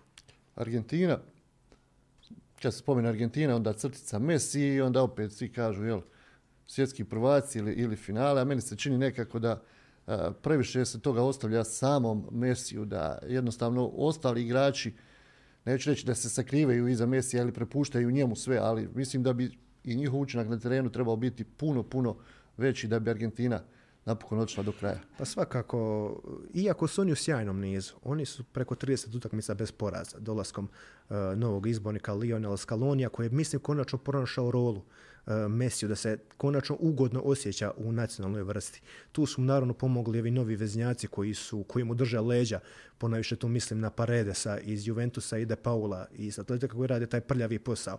Argentina, 0.54 1.18
kad 2.62 2.72
se 2.72 2.78
spomene 2.78 3.08
Argentina, 3.08 3.56
onda 3.56 3.72
crtica 3.72 4.18
Messi 4.18 4.60
i 4.60 4.80
onda 4.80 5.02
opet 5.02 5.32
svi 5.32 5.52
kažu, 5.52 5.84
jel, 5.84 6.00
svjetski 6.66 7.04
prvaci 7.04 7.58
ili, 7.58 7.72
ili 7.72 7.96
finale, 7.96 8.40
a 8.40 8.44
meni 8.44 8.60
se 8.60 8.76
čini 8.76 8.98
nekako 8.98 9.38
da 9.38 9.62
a, 10.06 10.32
previše 10.42 10.84
se 10.84 11.00
toga 11.00 11.22
ostavlja 11.22 11.64
samom 11.64 12.26
Messiju, 12.30 12.84
da 12.84 13.18
jednostavno 13.28 13.86
ostali 13.86 14.42
igrači, 14.42 14.94
neću 15.64 15.90
reći 15.90 16.06
da 16.06 16.14
se 16.14 16.28
sakrivaju 16.28 16.88
iza 16.88 17.06
Mesija 17.06 17.42
ili 17.42 17.52
prepuštaju 17.52 18.10
njemu 18.10 18.36
sve, 18.36 18.58
ali 18.58 18.88
mislim 18.94 19.22
da 19.22 19.32
bi 19.32 19.58
i 19.84 19.96
njihov 19.96 20.20
učinak 20.20 20.48
na 20.48 20.58
terenu 20.58 20.90
trebao 20.90 21.16
biti 21.16 21.44
puno, 21.44 21.82
puno 21.82 22.16
veći 22.56 22.88
da 22.88 22.98
bi 22.98 23.10
Argentina 23.10 23.62
napokon 24.10 24.38
odšla 24.38 24.62
do 24.62 24.72
kraja. 24.72 25.00
Pa 25.18 25.24
svakako, 25.24 25.80
iako 26.54 26.86
su 26.86 27.00
oni 27.00 27.12
u 27.12 27.16
sjajnom 27.16 27.60
nizu, 27.60 27.94
oni 28.02 28.26
su 28.26 28.44
preko 28.44 28.74
30 28.74 29.16
utakmica 29.16 29.54
bez 29.54 29.72
poraza, 29.72 30.18
dolaskom 30.18 30.68
uh, 30.68 31.16
novog 31.36 31.66
izbornika 31.66 32.14
Lionela 32.14 32.56
Scalonija, 32.56 33.08
koji 33.08 33.26
je, 33.26 33.30
mislim, 33.30 33.62
konačno 33.62 33.98
pronašao 33.98 34.50
rolu 34.50 34.76
uh, 34.76 35.32
Mesiju, 35.48 35.88
da 35.88 35.96
se 35.96 36.18
konačno 36.36 36.76
ugodno 36.80 37.20
osjeća 37.20 37.72
u 37.76 37.92
nacionalnoj 37.92 38.42
vrsti. 38.42 38.80
Tu 39.12 39.26
su 39.26 39.42
naravno 39.42 39.74
pomogli 39.74 40.18
ovi 40.18 40.30
novi 40.30 40.56
veznjaci 40.56 41.06
koji 41.06 41.34
su, 41.34 41.62
koji 41.62 41.84
mu 41.84 41.94
drže 41.94 42.20
leđa, 42.20 42.60
ponajviše 42.98 43.36
tu 43.36 43.48
mislim 43.48 43.80
na 43.80 43.90
Paredesa 43.90 44.58
iz 44.58 44.86
Juventusa 44.86 45.38
i 45.38 45.46
De 45.46 45.56
Paula 45.56 46.06
iz 46.12 46.38
Atletika 46.38 46.76
koji 46.76 46.86
rade 46.86 47.06
taj 47.06 47.20
prljavi 47.20 47.58
posao. 47.58 47.98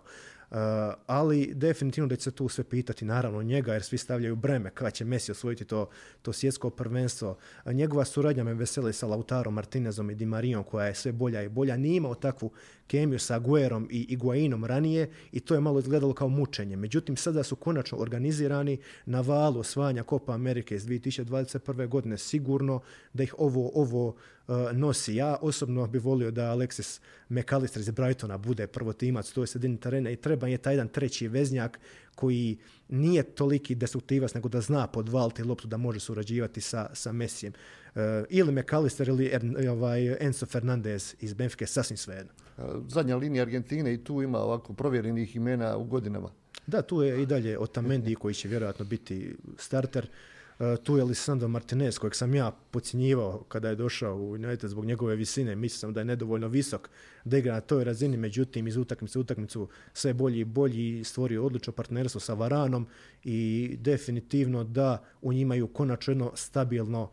Uh, 0.52 0.58
ali 1.06 1.54
definitivno 1.54 2.08
da 2.08 2.16
će 2.16 2.22
se 2.22 2.30
tu 2.30 2.48
sve 2.48 2.64
pitati 2.64 3.04
naravno 3.04 3.42
njega 3.42 3.72
jer 3.72 3.82
svi 3.82 3.98
stavljaju 3.98 4.36
breme 4.36 4.70
kada 4.70 4.90
će 4.90 5.04
Messi 5.04 5.32
osvojiti 5.32 5.64
to, 5.64 5.88
to 6.22 6.32
svjetsko 6.32 6.70
prvenstvo. 6.70 7.36
Uh, 7.64 7.72
njegova 7.72 8.04
suradnja 8.04 8.44
me 8.44 8.54
veseli 8.54 8.92
sa 8.92 9.06
Lautaro 9.06 9.50
Martinezom 9.50 10.10
i 10.10 10.14
Di 10.14 10.26
Marijom 10.26 10.64
koja 10.64 10.86
je 10.86 10.94
sve 10.94 11.12
bolja 11.12 11.42
i 11.42 11.48
bolja. 11.48 11.76
Nije 11.76 11.96
imao 11.96 12.14
takvu 12.14 12.50
kemiju 12.92 13.18
sa 13.18 13.34
Aguerom 13.34 13.88
i 13.90 14.06
Iguainom 14.08 14.64
ranije 14.64 15.10
i 15.32 15.40
to 15.40 15.54
je 15.54 15.60
malo 15.60 15.78
izgledalo 15.78 16.14
kao 16.14 16.28
mučenje. 16.28 16.76
Međutim, 16.76 17.16
sada 17.16 17.42
su 17.42 17.56
konačno 17.56 17.98
organizirani 17.98 18.78
na 19.06 19.20
valu 19.20 19.60
osvajanja 19.60 20.04
Copa 20.08 20.34
Amerike 20.34 20.74
iz 20.74 20.86
2021. 20.86 21.88
godine 21.88 22.18
sigurno 22.18 22.80
da 23.12 23.22
ih 23.22 23.34
ovo, 23.38 23.70
ovo 23.74 24.08
uh, 24.08 24.16
nosi. 24.72 25.14
Ja 25.14 25.36
osobno 25.40 25.86
bih 25.86 26.04
volio 26.04 26.30
da 26.30 26.52
Alexis 26.52 27.00
McAllister 27.28 27.80
iz 27.80 27.90
Brightona 27.90 28.38
bude 28.38 28.66
prvo 28.66 28.92
timac, 28.92 29.32
to 29.32 29.40
je 29.40 29.46
sredini 29.46 29.80
terena 29.80 30.10
i 30.10 30.16
treba 30.16 30.48
je 30.48 30.58
taj 30.58 30.74
jedan 30.74 30.88
treći 30.88 31.28
veznjak 31.28 31.80
koji 32.14 32.58
nije 32.88 33.22
toliki 33.22 33.74
destruktivac, 33.74 34.34
nego 34.34 34.48
da 34.48 34.60
zna 34.60 34.86
podvaliti 34.86 35.42
loptu, 35.42 35.68
da 35.68 35.76
može 35.76 36.00
surađivati 36.00 36.60
sa, 36.60 36.90
sa 36.94 37.12
Messijem. 37.12 37.52
Uh, 37.94 38.00
ili 38.28 38.52
McAllister 38.52 39.08
ili 39.08 39.26
er, 39.26 39.68
ovaj, 39.70 40.16
Enzo 40.20 40.46
Fernandez 40.46 41.14
iz 41.20 41.34
Benfike, 41.34 41.66
sasvim 41.66 41.96
svejedno. 41.96 42.32
Zadnja 42.88 43.16
linija 43.16 43.42
Argentine 43.42 43.94
i 43.94 44.04
tu 44.04 44.22
ima 44.22 44.38
ovako 44.38 44.72
provjerenih 44.72 45.36
imena 45.36 45.76
u 45.76 45.84
godinama. 45.84 46.30
Da, 46.66 46.82
tu 46.82 47.02
je 47.02 47.22
i 47.22 47.26
dalje 47.26 47.58
Otamendi 47.58 48.14
koji 48.14 48.34
će 48.34 48.48
vjerojatno 48.48 48.84
biti 48.84 49.36
starter. 49.56 50.06
Tu 50.82 50.96
je 50.96 51.04
Lisandro 51.04 51.48
Martinez 51.48 51.98
kojeg 51.98 52.14
sam 52.14 52.34
ja 52.34 52.50
pocijenjivao 52.70 53.44
kada 53.48 53.68
je 53.68 53.76
došao 53.76 54.16
u 54.16 54.30
United 54.30 54.70
zbog 54.70 54.84
njegove 54.84 55.16
visine. 55.16 55.54
Mislio 55.54 55.78
sam 55.78 55.92
da 55.92 56.00
je 56.00 56.04
nedovoljno 56.04 56.48
visok 56.48 56.90
da 57.24 57.38
igra 57.38 57.54
na 57.54 57.60
toj 57.60 57.84
razini, 57.84 58.16
međutim 58.16 58.66
iz 58.66 58.76
utakmice 58.76 59.18
u 59.18 59.22
utakmicu 59.22 59.68
sve 59.92 60.14
bolji 60.14 60.40
i 60.40 60.44
bolji 60.44 61.04
stvorio 61.04 61.44
odlično 61.44 61.72
partnerstvo 61.72 62.20
sa 62.20 62.34
Varanom 62.34 62.86
i 63.24 63.70
definitivno 63.80 64.64
da 64.64 65.04
u 65.22 65.32
njima 65.32 65.42
imaju 65.42 65.66
konačno 65.66 66.10
jedno 66.10 66.32
stabilno 66.34 67.10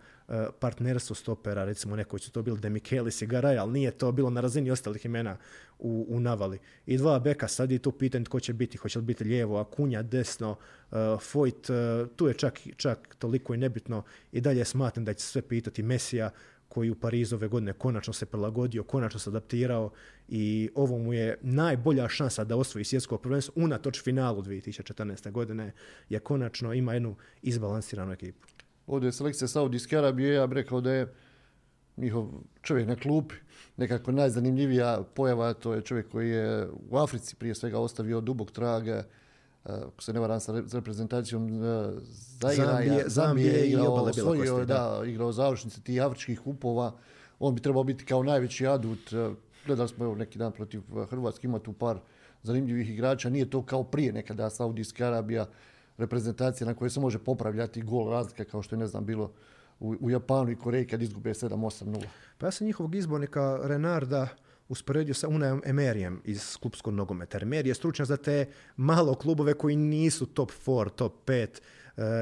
partnerstvo 0.59 1.15
stopera, 1.15 1.65
recimo 1.65 1.95
neko 1.95 2.19
su 2.19 2.31
to 2.31 2.41
bili 2.41 2.59
Demichelis 2.59 3.21
i 3.21 3.27
Garay, 3.27 3.59
ali 3.59 3.71
nije 3.71 3.91
to 3.91 4.11
bilo 4.11 4.29
na 4.29 4.41
razini 4.41 4.71
ostalih 4.71 5.05
imena 5.05 5.37
u, 5.79 6.05
u 6.09 6.19
navali. 6.19 6.59
I 6.85 6.97
dva 6.97 7.19
beka, 7.19 7.47
sad 7.47 7.71
je 7.71 7.79
tu 7.79 7.91
pitanje 7.91 8.25
tko 8.25 8.39
će 8.39 8.53
biti, 8.53 8.77
hoće 8.77 8.99
li 8.99 9.05
biti 9.05 9.23
lijevo, 9.23 9.57
Akunja, 9.57 10.01
desno, 10.01 10.51
uh, 10.51 10.97
Foyt, 10.97 11.71
uh, 12.03 12.09
tu 12.15 12.27
je 12.27 12.33
čak, 12.33 12.59
čak 12.77 13.15
toliko 13.19 13.53
i 13.53 13.57
nebitno 13.57 14.03
i 14.31 14.41
dalje 14.41 14.65
smatram 14.65 15.05
da 15.05 15.13
će 15.13 15.25
sve 15.25 15.41
pitati 15.41 15.83
Mesija, 15.83 16.31
koji 16.69 16.89
u 16.89 16.95
Parizu 16.95 17.35
ove 17.35 17.47
godine 17.47 17.73
konačno 17.73 18.13
se 18.13 18.25
prilagodio, 18.25 18.83
konačno 18.83 19.19
se 19.19 19.29
adaptirao 19.29 19.91
i 20.27 20.69
ovo 20.75 20.97
mu 20.97 21.13
je 21.13 21.37
najbolja 21.41 22.09
šansa 22.09 22.43
da 22.43 22.55
osvoji 22.55 22.85
svjetsko 22.85 23.17
prvenstvo 23.17 23.53
unatoč 23.55 24.03
finalu 24.03 24.41
2014. 24.41 25.31
godine, 25.31 25.71
je 26.09 26.19
konačno 26.19 26.73
ima 26.73 26.93
jednu 26.93 27.15
izbalansiranu 27.41 28.11
ekipu. 28.11 28.47
Ovdje 28.89 29.07
je 29.07 29.11
selekcija 29.11 29.47
Saudijske 29.47 29.97
Arabije, 29.97 30.33
ja 30.33 30.47
bih 30.47 30.55
rekao 30.55 30.81
da 30.81 30.91
je 30.91 31.13
njihov 31.97 32.27
čovjek 32.61 32.87
na 32.87 32.95
klupi 32.95 33.35
nekako 33.77 34.11
najzanimljivija 34.11 35.03
pojava, 35.13 35.53
to 35.53 35.73
je 35.73 35.81
čovjek 35.81 36.09
koji 36.11 36.29
je 36.29 36.67
u 36.89 36.97
Africi 36.97 37.35
prije 37.35 37.55
svega 37.55 37.79
ostavio 37.79 38.21
dubog 38.21 38.51
traga, 38.51 39.03
ako 39.63 40.03
se 40.03 40.13
ne 40.13 40.19
varam 40.19 40.39
sa 40.39 40.63
reprezentacijom 40.73 41.49
Zairaja, 42.39 42.67
Zambije, 42.67 43.03
Zambije 43.07 43.67
igrao, 43.67 43.93
osvojio, 43.93 44.41
Bjelokosti, 44.41 44.67
da, 44.67 45.01
igrao 45.05 45.31
završnice 45.31 45.81
tih 45.81 46.03
afričkih 46.03 46.39
kupova. 46.39 46.91
On 47.39 47.55
bi 47.55 47.61
trebao 47.61 47.83
biti 47.83 48.05
kao 48.05 48.23
najveći 48.23 48.67
adut. 48.67 49.13
Gledali 49.65 49.89
smo 49.89 50.05
evo 50.05 50.15
neki 50.15 50.39
dan 50.39 50.51
protiv 50.51 50.81
Hrvatske, 51.09 51.47
ima 51.47 51.59
tu 51.59 51.73
par 51.73 51.99
zanimljivih 52.43 52.89
igrača. 52.89 53.29
Nije 53.29 53.49
to 53.49 53.65
kao 53.65 53.83
prije 53.83 54.13
nekada 54.13 54.49
Saudijska 54.49 55.07
Arabija 55.07 55.45
reprezentacija 55.99 56.67
na 56.67 56.73
kojoj 56.73 56.89
se 56.89 56.99
može 56.99 57.19
popravljati 57.19 57.81
gol 57.81 58.09
razlika 58.09 58.43
kao 58.43 58.61
što 58.61 58.75
je 58.75 58.79
ne 58.79 58.87
znam 58.87 59.05
bilo 59.05 59.31
u, 59.79 59.95
u 59.99 60.09
Japanu 60.09 60.51
i 60.51 60.55
Koreji 60.55 60.87
kad 60.87 61.01
izgube 61.01 61.29
7-8-0. 61.29 62.03
Pa 62.37 62.47
ja 62.47 62.51
sam 62.51 62.67
njihovog 62.67 62.95
izbornika 62.95 63.59
Renarda 63.63 64.27
usporedio 64.69 65.13
sa 65.13 65.27
Unajem 65.27 65.61
Emerijem 65.65 66.21
iz 66.25 66.57
klubskog 66.57 66.93
nogometa. 66.93 67.39
Emer 67.41 67.67
je 67.67 67.73
stručnjak 67.73 68.07
za 68.07 68.17
te 68.17 68.45
malo 68.75 69.15
klubove 69.15 69.53
koji 69.53 69.75
nisu 69.75 70.25
top 70.25 70.51
4, 70.65 70.89
top 70.89 71.13
5 71.25 71.47
uh, 71.47 71.57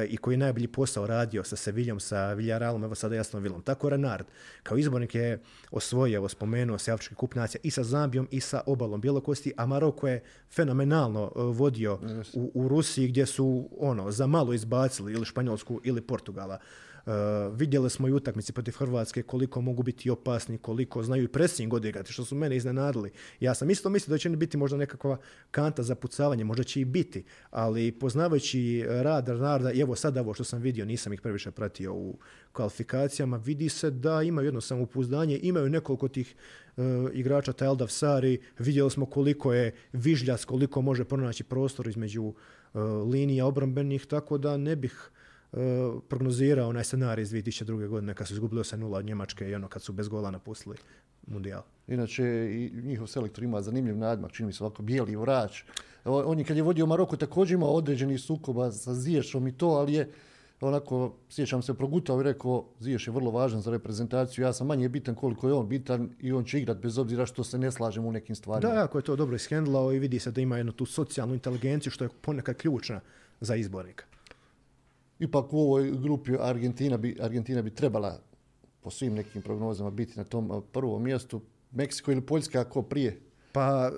i 0.10 0.18
koji 0.18 0.34
je 0.34 0.38
najbolji 0.38 0.68
posao 0.68 1.08
radio 1.08 1.44
sa 1.44 1.56
Seviljom, 1.56 2.00
sa 2.00 2.34
Villarrealom, 2.34 2.84
evo 2.84 2.96
sada 2.96 3.16
jasno 3.16 3.40
Vilom. 3.40 3.62
Tako 3.62 3.90
Renard, 3.90 4.26
kao 4.64 4.78
izbornik 4.78 5.16
je 5.16 5.42
osvojio, 5.72 6.16
evo 6.16 6.30
spomenuo 6.30 6.78
se 6.78 6.92
Afrički 6.92 7.16
kup 7.16 7.36
nacija 7.36 7.62
i 7.64 7.72
sa 7.72 7.84
Zambijom 7.84 8.28
i 8.32 8.40
sa 8.40 8.62
obalom 8.66 9.02
Bjelokosti, 9.02 9.54
a 9.58 9.66
Maroko 9.66 10.08
je 10.08 10.24
fenomenalno 10.52 11.32
uh, 11.36 11.58
vodio 11.58 12.00
u, 12.34 12.52
u 12.54 12.68
Rusiji 12.68 13.08
gdje 13.08 13.26
su 13.26 13.70
ono 13.78 14.12
za 14.12 14.28
malo 14.28 14.54
izbacili 14.54 15.14
ili 15.14 15.26
Španjolsku 15.26 15.82
ili 15.84 16.02
Portugala. 16.02 16.60
Uh, 17.08 17.14
vidjeli 17.56 17.90
smo 17.90 18.08
i 18.08 18.14
utakmici 18.14 18.54
protiv 18.54 18.72
Hrvatske 18.78 19.24
koliko 19.24 19.62
mogu 19.62 19.84
biti 19.84 20.10
opasni, 20.10 20.58
koliko 20.58 21.04
znaju 21.04 21.24
i 21.24 21.28
pressing 21.28 21.74
odigrati, 21.74 22.14
što 22.14 22.26
su 22.26 22.36
mene 22.36 22.56
iznenadili. 22.56 23.12
Ja 23.40 23.54
sam 23.54 23.70
isto 23.70 23.90
mislio 23.90 24.14
da 24.14 24.18
će 24.18 24.30
biti 24.30 24.58
možda 24.58 24.78
nekakva 24.78 25.18
kanta 25.52 25.84
za 25.84 25.96
pucavanje, 25.96 26.44
možda 26.44 26.64
će 26.64 26.82
i 26.82 26.86
biti, 26.86 27.24
ali 27.50 27.92
poznavajući 27.92 28.86
rad 28.88 29.28
Renarda, 29.30 29.72
i 29.72 29.80
evo 29.80 29.96
sad 29.96 30.18
ovo 30.18 30.34
što 30.34 30.44
sam 30.44 30.62
vidio, 30.62 30.86
nisam 30.86 31.14
ih 31.14 31.22
previše 31.22 31.52
pratio 31.52 31.94
u 31.94 32.18
kvalifikacijama, 32.52 33.38
vidi 33.38 33.70
se 33.70 33.92
da 33.92 34.22
imaju 34.22 34.48
jedno 34.48 34.62
samopouzdanje, 34.62 35.40
imaju 35.44 35.70
nekoliko 35.70 36.08
tih 36.08 36.36
uh, 36.78 36.84
igrača, 37.14 37.54
taj 37.54 37.68
Sari, 37.88 38.40
vidjeli 38.60 38.92
smo 38.92 39.06
koliko 39.06 39.54
je 39.54 39.76
vižljac, 39.94 40.46
koliko 40.46 40.82
može 40.82 41.04
pronaći 41.04 41.44
prostor 41.44 41.88
između 41.88 42.24
uh, 42.24 42.34
linija 43.12 43.46
obrambenih, 43.46 44.06
tako 44.06 44.38
da 44.38 44.58
ne 44.58 44.76
bih 44.76 45.12
prognozirao 46.08 46.70
onaj 46.70 46.84
scenarij 46.84 47.24
iz 47.24 47.32
2002. 47.32 47.88
godine 47.88 48.14
kad 48.14 48.28
su 48.28 48.34
izgubili 48.34 48.62
8-0 48.62 48.96
od 48.96 49.06
Njemačke 49.06 49.50
i 49.50 49.56
ono 49.56 49.68
kad 49.68 49.82
su 49.82 49.94
bez 49.94 50.08
gola 50.08 50.32
napustili 50.32 50.76
mundijal. 51.28 51.62
Inače, 51.88 52.24
i 52.52 52.72
njihov 52.84 53.08
selektor 53.08 53.44
ima 53.44 53.62
zanimljiv 53.62 53.98
nadmak, 53.98 54.32
čini 54.32 54.48
mi 54.48 54.54
se 54.54 54.64
ovako 54.64 54.84
bijeli 54.84 55.16
vrač. 55.16 55.64
On 56.06 56.40
je 56.40 56.46
kad 56.46 56.58
je 56.58 56.64
vodio 56.64 56.86
Maroko 56.86 57.18
također 57.18 57.56
imao 57.56 57.70
određeni 57.70 58.18
sukoba 58.18 58.72
sa 58.72 58.94
Ziješom 58.94 59.48
i 59.48 59.52
to, 59.52 59.68
ali 59.68 59.94
je 59.94 60.12
onako, 60.62 61.16
sjećam 61.30 61.62
se, 61.62 61.74
progutao 61.74 62.20
i 62.20 62.24
rekao, 62.24 62.66
Ziješ 62.80 63.08
je 63.08 63.14
vrlo 63.14 63.32
važan 63.32 63.62
za 63.62 63.72
reprezentaciju, 63.72 64.46
ja 64.46 64.54
sam 64.54 64.68
manje 64.68 64.90
bitan 64.90 65.16
koliko 65.16 65.48
je 65.48 65.54
on 65.54 65.68
bitan 65.68 66.10
i 66.20 66.32
on 66.32 66.44
će 66.44 66.60
igrat 66.60 66.78
bez 66.78 66.98
obzira 66.98 67.26
što 67.26 67.44
se 67.44 67.58
ne 67.58 67.72
slažemo 67.72 68.08
u 68.08 68.12
nekim 68.12 68.36
stvarima. 68.36 68.74
Da, 68.74 68.84
ako 68.84 68.98
je 68.98 69.04
to 69.04 69.16
dobro 69.16 69.36
ishendlao 69.36 69.94
i 69.94 70.00
vidi 70.00 70.20
se 70.20 70.32
da 70.32 70.42
ima 70.42 70.58
jednu 70.58 70.72
tu 70.72 70.86
socijalnu 70.86 71.34
inteligenciju 71.34 71.92
što 71.92 72.04
je 72.04 72.10
ponekad 72.22 72.56
ključna 72.56 73.00
za 73.42 73.56
izbornika. 73.56 74.06
Ipak 75.20 75.54
u 75.54 75.60
ovoj 75.60 75.92
grupi 75.92 76.32
Argentina 76.40 76.98
bi, 76.98 77.18
Argentina 77.22 77.62
bi 77.62 77.76
trebala 77.76 78.20
po 78.82 78.92
svim 78.92 79.14
nekim 79.14 79.42
prognozama 79.42 79.90
biti 79.90 80.18
na 80.18 80.24
tom 80.24 80.52
a, 80.52 80.62
prvom 80.72 81.04
mjestu. 81.04 81.42
Meksiko 81.72 82.12
ili 82.12 82.22
Poljska 82.22 82.60
ako 82.62 82.82
prije 82.82 83.28
Pa 83.58 83.92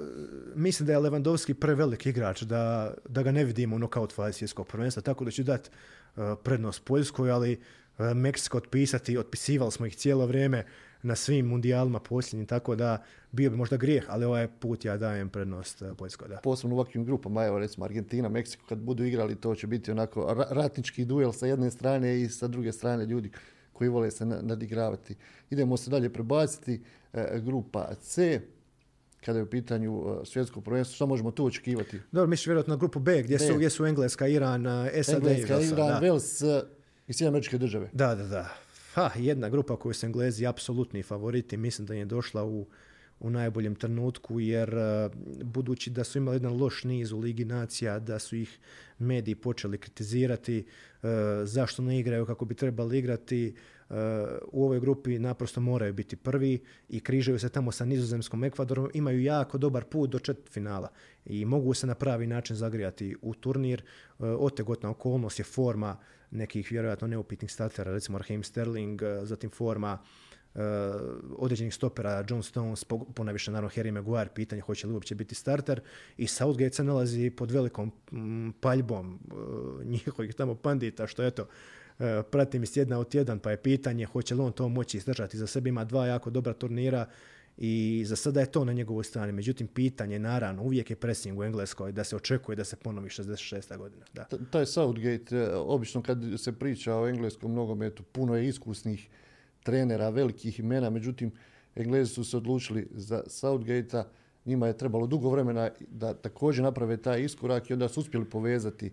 mislim 0.55 0.87
da 0.87 0.93
je 0.93 0.99
Lewandowski 0.99 1.53
prevelik 1.53 2.05
igrač, 2.05 2.41
da, 2.41 2.93
da 3.09 3.23
ga 3.23 3.31
ne 3.31 3.43
vidimo 3.43 3.75
u 3.75 3.79
nokaut 3.79 4.13
fazi 4.13 4.37
svjetskog 4.37 4.67
prvenstva, 4.67 5.01
tako 5.01 5.25
da 5.25 5.31
ću 5.31 5.43
dati 5.43 5.69
prednost 6.43 6.85
Poljskoj, 6.85 7.31
ali 7.31 7.59
Meksiko 8.15 8.57
otpisati, 8.57 9.17
otpisivali 9.17 9.71
smo 9.71 9.85
ih 9.85 9.95
cijelo 9.95 10.25
vrijeme 10.25 10.65
na 11.03 11.15
svim 11.15 11.45
mundijalima 11.45 11.99
posljednjim, 11.99 12.47
tako 12.47 12.75
da 12.75 13.03
bio 13.31 13.49
bi 13.49 13.57
možda 13.57 13.77
grijeh, 13.77 14.05
ali 14.07 14.25
ovaj 14.25 14.47
put 14.59 14.85
ja 14.85 14.97
dajem 14.97 15.29
prednost 15.29 15.83
Poljskoj. 15.97 16.27
Da. 16.27 16.37
Posebno 16.43 16.75
u 16.75 16.79
ovakvim 16.79 17.05
grupama, 17.05 17.45
evo 17.45 17.59
recimo 17.59 17.85
Argentina, 17.85 18.29
Meksiko, 18.29 18.65
kad 18.69 18.77
budu 18.77 19.03
igrali 19.03 19.35
to 19.35 19.55
će 19.55 19.67
biti 19.67 19.91
onako 19.91 20.45
ratnički 20.49 21.05
duel 21.05 21.31
sa 21.31 21.47
jedne 21.47 21.71
strane 21.71 22.21
i 22.21 22.29
sa 22.29 22.47
druge 22.47 22.71
strane 22.71 23.05
ljudi 23.05 23.31
koji 23.73 23.89
vole 23.89 24.11
se 24.11 24.25
nadigravati. 24.25 25.15
Idemo 25.49 25.77
se 25.77 25.89
dalje 25.89 26.13
prebaciti. 26.13 26.81
E, 27.13 27.39
grupa 27.39 27.95
C, 28.01 28.41
kada 29.25 29.39
je 29.39 29.43
u 29.43 29.49
pitanju 29.49 30.03
e, 30.21 30.25
svjetsko 30.25 30.61
prvenstvo, 30.61 30.95
što 30.95 31.07
možemo 31.07 31.31
tu 31.31 31.45
očekivati? 31.45 31.99
Dobro, 32.11 32.27
misliš 32.27 32.47
vjerojatno 32.47 32.73
na 32.73 32.79
grupu 32.79 32.99
B, 32.99 33.23
gdje, 33.23 33.39
Su, 33.39 33.55
gdje 33.55 33.69
su 33.69 33.85
Engleska, 33.85 34.27
Iran, 34.27 34.65
SAD 35.03 35.27
Engleska, 35.27 35.59
Iran, 35.61 36.03
Wales 36.03 36.63
i 37.07 37.13
Sjedinjene 37.13 37.29
američke 37.29 37.57
države. 37.57 37.89
Da, 37.93 38.15
da, 38.15 38.23
da. 38.23 38.55
Ha, 38.93 39.11
jedna 39.15 39.49
grupa 39.49 39.77
koju 39.77 39.93
su 39.93 40.05
Englezi 40.05 40.45
apsolutni 40.45 41.03
favoriti, 41.03 41.57
mislim 41.57 41.87
da 41.87 41.93
je 41.93 42.05
došla 42.05 42.43
u, 42.43 42.67
u 43.19 43.29
najboljem 43.29 43.75
trenutku, 43.75 44.39
jer 44.39 44.75
budući 45.43 45.89
da 45.89 46.03
su 46.03 46.17
imali 46.17 46.35
jedan 46.35 46.57
loš 46.57 46.83
niz 46.83 47.11
u 47.11 47.19
Ligi 47.19 47.45
nacija, 47.45 47.99
da 47.99 48.19
su 48.19 48.35
ih 48.35 48.59
mediji 48.99 49.35
počeli 49.35 49.77
kritizirati, 49.77 50.65
zašto 51.43 51.81
ne 51.81 51.99
igraju 51.99 52.25
kako 52.25 52.45
bi 52.45 52.55
trebali 52.55 52.97
igrati, 52.99 53.55
u 54.51 54.65
ovoj 54.65 54.79
grupi 54.79 55.19
naprosto 55.19 55.61
moraju 55.61 55.93
biti 55.93 56.15
prvi 56.15 56.59
i 56.89 56.99
križaju 56.99 57.39
se 57.39 57.49
tamo 57.49 57.71
sa 57.71 57.85
nizozemskom 57.85 58.43
Ekvadorom, 58.43 58.89
imaju 58.93 59.21
jako 59.21 59.57
dobar 59.57 59.83
put 59.83 60.09
do 60.09 60.19
finala 60.51 60.89
i 61.25 61.45
mogu 61.45 61.73
se 61.73 61.87
na 61.87 61.95
pravi 61.95 62.27
način 62.27 62.55
zagrijati 62.55 63.15
u 63.21 63.33
turnir. 63.33 63.83
Otegotna 64.19 64.89
okolnost 64.89 65.39
je 65.39 65.45
forma 65.45 65.97
nekih 66.31 66.71
vjerojatno 66.71 67.07
neupitnih 67.07 67.51
startera, 67.51 67.91
recimo 67.91 68.17
Raheem 68.17 68.43
Sterling, 68.43 69.01
zatim 69.23 69.49
forma 69.49 69.97
određenih 71.37 71.73
stopera, 71.73 72.25
John 72.29 72.43
Stones, 72.43 72.83
ponajviše 73.15 73.51
naravno 73.51 73.69
Harry 73.75 73.91
Maguire, 73.91 74.29
pitanje 74.35 74.61
hoće 74.61 74.87
li 74.87 74.93
uopće 74.93 75.15
biti 75.15 75.35
starter 75.35 75.81
i 76.17 76.27
Southgate 76.27 76.73
se 76.73 76.83
nalazi 76.83 77.29
pod 77.29 77.51
velikom 77.51 77.91
paljbom 78.59 79.19
njihovih 79.83 80.35
tamo 80.35 80.55
pandita, 80.55 81.07
što 81.07 81.23
eto, 81.23 81.47
pratim 82.31 82.63
iz 82.63 82.73
tjedna 82.73 82.99
od 82.99 83.09
tjedan, 83.09 83.39
pa 83.39 83.51
je 83.51 83.57
pitanje 83.57 84.05
hoće 84.05 84.35
li 84.35 84.41
on 84.41 84.51
to 84.51 84.69
moći 84.69 84.97
izdržati. 84.97 85.37
Za 85.37 85.47
sebe 85.47 85.69
ima 85.69 85.85
dva 85.85 86.07
jako 86.07 86.29
dobra 86.29 86.53
turnira 86.53 87.05
i 87.57 88.03
za 88.05 88.15
sada 88.15 88.39
je 88.39 88.51
to 88.51 88.65
na 88.65 88.73
njegovoj 88.73 89.03
strani. 89.03 89.31
Međutim, 89.31 89.67
pitanje, 89.67 90.19
naravno, 90.19 90.63
uvijek 90.63 90.89
je 90.89 90.95
pressing 90.95 91.39
u 91.39 91.43
Engleskoj 91.43 91.91
da 91.91 92.03
se 92.03 92.15
očekuje 92.15 92.55
da 92.55 92.63
se 92.63 92.75
ponovi 92.75 93.09
66. 93.09 93.77
godina. 93.77 94.05
Da. 94.13 94.25
Taj 94.51 94.65
Southgate, 94.65 95.35
e, 95.35 95.55
obično 95.55 96.01
kad 96.01 96.17
se 96.37 96.51
priča 96.51 96.95
o 96.95 97.07
engleskom 97.07 97.53
nogometu, 97.53 98.03
puno 98.03 98.35
je 98.35 98.47
iskusnih 98.47 99.09
trenera, 99.63 100.09
velikih 100.09 100.59
imena, 100.59 100.89
međutim, 100.89 101.31
Englezi 101.75 102.13
su 102.13 102.23
se 102.23 102.37
odlučili 102.37 102.87
za 102.91 103.23
Southgate-a, 103.27 104.03
njima 104.45 104.67
je 104.67 104.77
trebalo 104.77 105.07
dugo 105.07 105.29
vremena 105.29 105.69
da 105.89 106.13
također 106.13 106.63
naprave 106.63 106.97
taj 106.97 107.21
iskorak 107.21 107.69
i 107.69 107.73
onda 107.73 107.87
su 107.87 107.99
uspjeli 107.99 108.25
povezati 108.25 108.91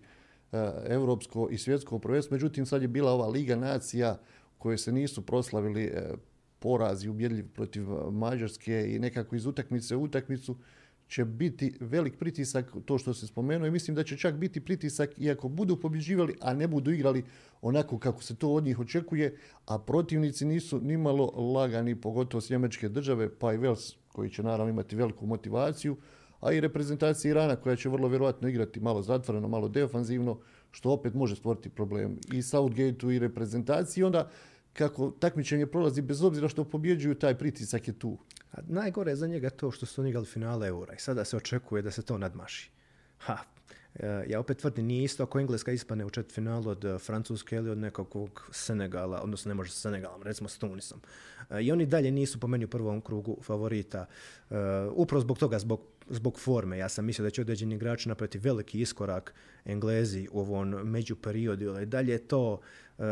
europsko 0.87 1.49
i 1.51 1.59
svjetsko 1.59 1.99
prvenstvo. 1.99 2.35
Međutim, 2.35 2.67
sad 2.67 2.83
je 2.83 2.89
bila 2.89 3.13
ova 3.13 3.29
Liga 3.29 3.57
nacija 3.57 4.19
koje 4.59 4.79
se 4.79 4.93
nisu 4.93 5.23
proslavili 5.23 5.85
e, 5.85 6.15
porazi 6.59 7.09
ubjedljiv 7.09 7.49
protiv 7.55 7.87
Mađarske 8.11 8.95
i 8.95 8.99
nekako 8.99 9.37
iz 9.37 9.47
utakmice 9.47 9.97
u 9.97 10.03
utakmicu 10.03 10.57
će 11.09 11.25
biti 11.25 11.75
velik 11.81 12.19
pritisak, 12.19 12.73
to 12.85 12.99
što 12.99 13.15
se 13.15 13.27
spomenuo, 13.27 13.67
i 13.67 13.71
mislim 13.71 13.95
da 13.95 14.05
će 14.05 14.17
čak 14.17 14.35
biti 14.35 14.61
pritisak 14.61 15.11
iako 15.19 15.49
budu 15.49 15.77
pobjeđivali, 15.81 16.35
a 16.41 16.55
ne 16.55 16.69
budu 16.69 16.91
igrali 16.91 17.25
onako 17.63 17.99
kako 17.99 18.23
se 18.23 18.37
to 18.37 18.53
od 18.53 18.65
njih 18.65 18.79
očekuje, 18.79 19.37
a 19.67 19.79
protivnici 19.79 20.45
nisu 20.45 20.81
nimalo 20.81 21.27
lagani, 21.55 22.01
pogotovo 22.01 22.41
s 22.41 22.51
njemačke 22.51 22.89
države, 22.89 23.39
pa 23.39 23.53
i 23.53 23.57
Vels, 23.57 23.95
koji 24.09 24.31
će 24.31 24.43
naravno 24.43 24.71
imati 24.71 24.97
veliku 24.97 25.27
motivaciju, 25.27 25.97
a 26.41 26.53
i 26.53 26.61
reprezentacija 26.61 27.31
Irana 27.31 27.57
koja 27.57 27.77
će 27.77 27.89
vrlo 27.89 28.09
vjerojatno 28.09 28.49
igrati 28.49 28.81
malo 28.81 29.03
zatvoreno, 29.03 29.49
malo 29.49 29.69
defanzivno, 29.69 30.39
što 30.71 30.91
opet 30.91 31.15
može 31.15 31.37
stvoriti 31.37 31.69
problem 31.69 32.19
i 32.33 32.43
Southgateu 32.43 33.11
i 33.11 33.19
reprezentaciji. 33.19 34.05
Onda 34.05 34.31
kako 34.73 35.11
takmičenje 35.11 35.67
prolazi 35.67 36.03
bez 36.03 36.23
obzira 36.23 36.49
što 36.49 36.65
pobjeđuju, 36.65 37.15
taj 37.15 37.39
pritisak 37.39 37.89
je 37.89 37.99
tu. 37.99 38.19
A 38.53 38.59
najgore 38.69 39.17
za 39.17 39.27
njega 39.27 39.51
to 39.51 39.71
što 39.71 39.87
su 39.87 40.01
oni 40.01 40.11
igrali 40.11 40.27
finale 40.27 40.69
eura 40.69 40.95
i 40.95 40.99
sada 40.99 41.25
se 41.25 41.37
očekuje 41.37 41.83
da 41.83 41.91
se 41.91 42.03
to 42.03 42.19
nadmaši. 42.19 42.71
Ha, 43.19 43.39
e, 43.95 44.25
ja 44.29 44.41
opet 44.41 44.59
tvrdim, 44.59 44.87
nije 44.87 45.05
isto 45.05 45.23
ako 45.23 45.41
Engleska 45.41 45.73
ispane 45.73 46.05
u 46.05 46.11
finalu 46.35 46.71
od 46.71 46.85
e, 46.85 46.99
Francuske 46.99 47.57
ili 47.57 47.71
od 47.71 47.79
nekakvog 47.79 48.49
Senegala, 48.53 49.23
odnosno 49.23 49.49
ne 49.49 49.55
može 49.55 49.71
sa 49.71 49.81
Senegalom, 49.81 50.23
recimo 50.23 50.49
s 50.49 50.59
Tunisom. 50.59 51.01
E, 51.51 51.63
I 51.63 51.73
oni 51.73 51.87
dalje 51.87 52.11
nisu 52.11 52.41
po 52.41 52.47
meni 52.47 52.65
u 52.65 52.69
prvom 52.69 53.01
krugu 53.01 53.39
favorita. 53.43 54.07
Upravo 54.93 55.21
zbog 55.21 55.39
toga, 55.39 55.59
zbog 55.59 55.81
zbog 56.09 56.41
forme. 56.41 56.79
Ja 56.79 56.89
sam 56.89 57.05
mislio 57.05 57.25
da 57.25 57.31
će 57.31 57.41
određeni 57.41 57.75
igrači 57.75 58.09
napraviti 58.09 58.39
veliki 58.39 58.81
iskorak 58.81 59.35
Englezi 59.65 60.29
u 60.33 60.41
ovom 60.41 60.69
među 60.69 61.17
periodu, 61.17 61.71
ali 61.71 61.87
dalje 61.87 62.19
to 62.19 62.61
uh, 62.99 63.05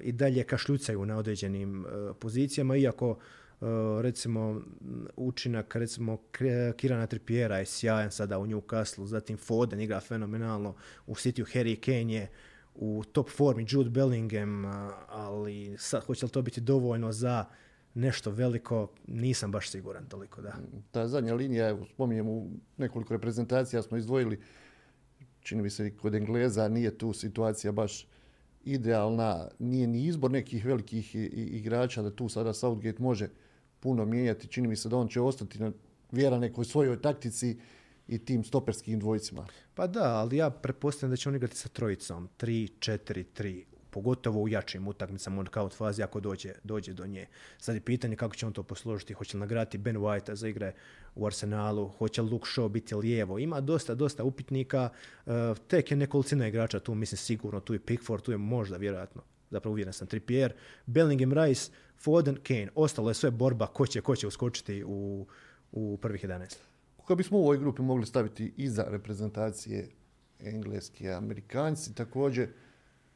i 0.00 0.12
dalje 0.12 0.44
kašljucaju 0.44 1.06
na 1.06 1.18
određenim 1.18 1.84
uh, 1.84 2.16
pozicijama, 2.20 2.76
iako 2.76 3.10
uh, 3.10 3.68
recimo 4.00 4.62
učinak 5.16 5.76
recimo 5.76 6.18
Kirana 6.76 7.06
Trippiera 7.06 7.58
je 7.58 7.66
sjajan 7.66 8.10
sada 8.10 8.38
u 8.38 8.46
Newcastle, 8.46 9.06
zatim 9.06 9.36
Foden 9.36 9.80
igra 9.80 10.00
fenomenalno, 10.00 10.74
u 11.06 11.14
City 11.14 11.56
Harry 11.56 11.80
Kane 11.80 12.14
je 12.14 12.28
u 12.74 13.04
top 13.12 13.30
formi 13.30 13.66
Jude 13.68 13.90
Bellingham, 13.90 14.64
ali 15.08 15.76
sad 15.78 16.04
hoće 16.04 16.26
li 16.26 16.32
to 16.32 16.42
biti 16.42 16.60
dovoljno 16.60 17.12
za 17.12 17.44
nešto 17.94 18.30
veliko, 18.30 18.92
nisam 19.06 19.52
baš 19.52 19.70
siguran 19.70 20.06
toliko, 20.08 20.42
da. 20.42 20.56
Ta 20.90 21.08
zadnja 21.08 21.34
linija, 21.34 21.68
evo, 21.68 21.86
spominjem 21.94 22.28
u 22.28 22.50
nekoliko 22.76 23.14
reprezentacija 23.14 23.82
smo 23.82 23.96
izdvojili, 23.96 24.40
čini 25.40 25.62
mi 25.62 25.70
se 25.70 25.96
kod 25.96 26.14
Engleza 26.14 26.68
nije 26.68 26.98
tu 26.98 27.12
situacija 27.12 27.72
baš 27.72 28.06
idealna, 28.64 29.48
nije 29.58 29.86
ni 29.86 30.04
izbor 30.04 30.30
nekih 30.30 30.64
velikih 30.64 31.14
igrača 31.34 32.02
da 32.02 32.10
tu 32.10 32.28
sada 32.28 32.52
Southgate 32.52 33.02
može 33.02 33.28
puno 33.80 34.04
mijenjati, 34.04 34.48
čini 34.48 34.68
mi 34.68 34.76
se 34.76 34.88
da 34.88 34.96
on 34.96 35.08
će 35.08 35.20
ostati 35.20 35.58
na 35.58 35.72
vjera 36.10 36.38
nekoj 36.38 36.64
svojoj 36.64 37.02
taktici 37.02 37.58
i 38.08 38.18
tim 38.18 38.44
stoperskim 38.44 39.00
dvojicima. 39.00 39.46
Pa 39.74 39.86
da, 39.86 40.16
ali 40.16 40.36
ja 40.36 40.50
pretpostavljam 40.50 41.10
da 41.10 41.16
će 41.16 41.28
on 41.28 41.36
igrati 41.36 41.56
sa 41.56 41.68
trojicom, 41.68 42.28
3-4-3 42.38 43.64
pogotovo 43.90 44.42
u 44.42 44.48
jačim 44.48 44.88
utakmicama 44.88 45.40
u 45.40 45.44
knockout 45.44 45.74
fazi 45.74 46.02
ako 46.02 46.20
dođe, 46.20 46.52
dođe 46.64 46.92
do 46.92 47.06
nje. 47.06 47.26
Sad 47.58 47.74
je 47.74 47.80
pitanje 47.80 48.16
kako 48.16 48.34
će 48.36 48.46
on 48.46 48.52
to 48.52 48.62
posložiti, 48.62 49.14
hoće 49.14 49.36
li 49.36 49.40
nagrati 49.40 49.78
Ben 49.78 49.96
White 49.96 50.34
za 50.34 50.48
igre 50.48 50.72
u 51.14 51.26
Arsenalu, 51.26 51.88
hoće 51.88 52.22
li 52.22 52.30
Luke 52.30 52.46
Shaw 52.46 52.68
biti 52.68 52.94
lijevo. 52.94 53.38
Ima 53.38 53.60
dosta, 53.60 53.94
dosta 53.94 54.24
upitnika, 54.24 54.88
uh, 55.26 55.32
tek 55.68 55.90
je 55.90 55.96
nekolicina 55.96 56.48
igrača 56.48 56.80
tu, 56.80 56.94
mislim 56.94 57.16
sigurno, 57.16 57.60
tu 57.60 57.72
je 57.72 57.78
Pickford, 57.78 58.22
tu 58.22 58.32
je 58.32 58.38
možda 58.38 58.76
vjerojatno, 58.76 59.22
zapravo 59.50 59.72
uvjeren 59.72 59.92
sam, 59.92 60.06
Trippier, 60.06 60.52
Bellingham, 60.86 61.32
Rice, 61.32 61.70
Foden, 61.98 62.36
Kane. 62.42 62.68
Ostalo 62.74 63.10
je 63.10 63.14
sve 63.14 63.30
borba 63.30 63.66
ko 63.66 63.86
će, 63.86 64.00
ko 64.00 64.16
će 64.16 64.26
uskočiti 64.26 64.84
u, 64.86 65.26
u 65.72 65.98
prvih 66.02 66.24
11. 66.24 66.56
Kako 66.96 67.14
bismo 67.14 67.38
u 67.38 67.42
ovoj 67.42 67.58
grupi 67.58 67.82
mogli 67.82 68.06
staviti 68.06 68.52
iza 68.56 68.84
reprezentacije 68.88 69.88
engleski, 70.40 71.10
amerikanci, 71.10 71.94
također 71.94 72.48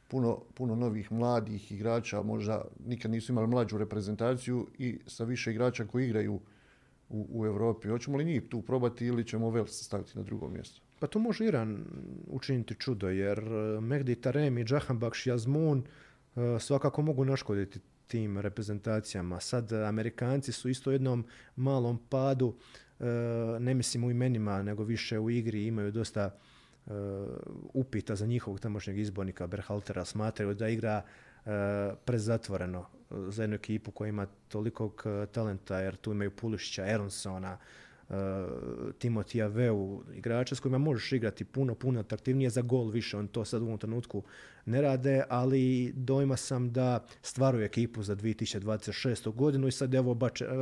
puno, 0.07 0.39
puno 0.53 0.75
novih 0.75 1.11
mladih 1.11 1.71
igrača, 1.71 2.21
možda 2.21 2.65
nikad 2.85 3.11
nisu 3.11 3.31
imali 3.31 3.47
mlađu 3.47 3.77
reprezentaciju 3.77 4.67
i 4.77 4.99
sa 5.07 5.23
više 5.23 5.51
igrača 5.51 5.85
koji 5.85 6.05
igraju 6.05 6.39
u, 7.09 7.27
u 7.29 7.45
Europi. 7.45 7.87
Hoćemo 7.87 8.17
li 8.17 8.25
njih 8.25 8.43
tu 8.49 8.61
probati 8.61 9.05
ili 9.05 9.27
ćemo 9.27 9.49
Vels 9.49 9.71
staviti 9.71 10.17
na 10.17 10.23
drugo 10.23 10.49
mjesto? 10.49 10.81
Pa 10.99 11.07
to 11.07 11.19
može 11.19 11.45
Iran 11.45 11.85
učiniti 12.27 12.75
čudo, 12.75 13.09
jer 13.09 13.39
e, 13.39 13.81
Mehdi 13.81 14.15
Taremi, 14.15 14.63
Džahambakš, 14.63 15.27
Jazmun 15.27 15.83
e, 16.35 16.59
svakako 16.59 17.01
mogu 17.01 17.25
naškoditi 17.25 17.79
tim 18.07 18.37
reprezentacijama. 18.37 19.39
Sad 19.39 19.73
Amerikanci 19.73 20.51
su 20.51 20.69
isto 20.69 20.91
jednom 20.91 21.25
malom 21.55 21.99
padu, 22.09 22.55
e, 22.99 23.05
ne 23.59 23.73
mislim 23.73 24.03
u 24.03 24.11
imenima, 24.11 24.63
nego 24.63 24.83
više 24.83 25.19
u 25.19 25.29
igri, 25.29 25.65
imaju 25.65 25.91
dosta 25.91 26.37
upita 27.73 28.15
za 28.15 28.25
njihovog 28.25 28.59
tamošnjeg 28.59 28.99
izbornika 28.99 29.47
Berhaltera 29.47 30.05
smatraju 30.05 30.53
da 30.53 30.67
igra 30.67 31.01
uh, 31.01 31.51
prezatvoreno 32.05 32.79
uh, 32.79 33.17
za 33.29 33.43
jednu 33.43 33.55
ekipu 33.55 33.91
koja 33.91 34.09
ima 34.09 34.27
tolikog 34.47 35.03
talenta, 35.31 35.79
jer 35.79 35.95
tu 35.95 36.11
imaju 36.11 36.31
Pulišića, 36.31 36.87
Eronsona, 36.87 37.57
Timotija 38.97 39.47
Veu, 39.47 40.03
igrača 40.13 40.55
s 40.55 40.59
kojima 40.59 40.77
možeš 40.77 41.11
igrati 41.11 41.45
puno, 41.45 41.75
puno 41.75 41.99
atraktivnije 41.99 42.49
za 42.49 42.61
gol 42.61 42.87
više, 42.87 43.17
on 43.17 43.27
to 43.27 43.45
sad 43.45 43.61
u 43.61 43.65
ovom 43.65 43.77
trenutku 43.77 44.23
ne 44.65 44.81
rade, 44.81 45.23
ali 45.29 45.93
dojma 45.95 46.37
sam 46.37 46.71
da 46.71 47.05
stvaraju 47.21 47.63
ekipu 47.63 48.03
za 48.03 48.15
2026. 48.15 49.33
godinu 49.33 49.67
i 49.67 49.71
sad 49.71 49.93
je 49.93 49.99
ovo 49.99 50.17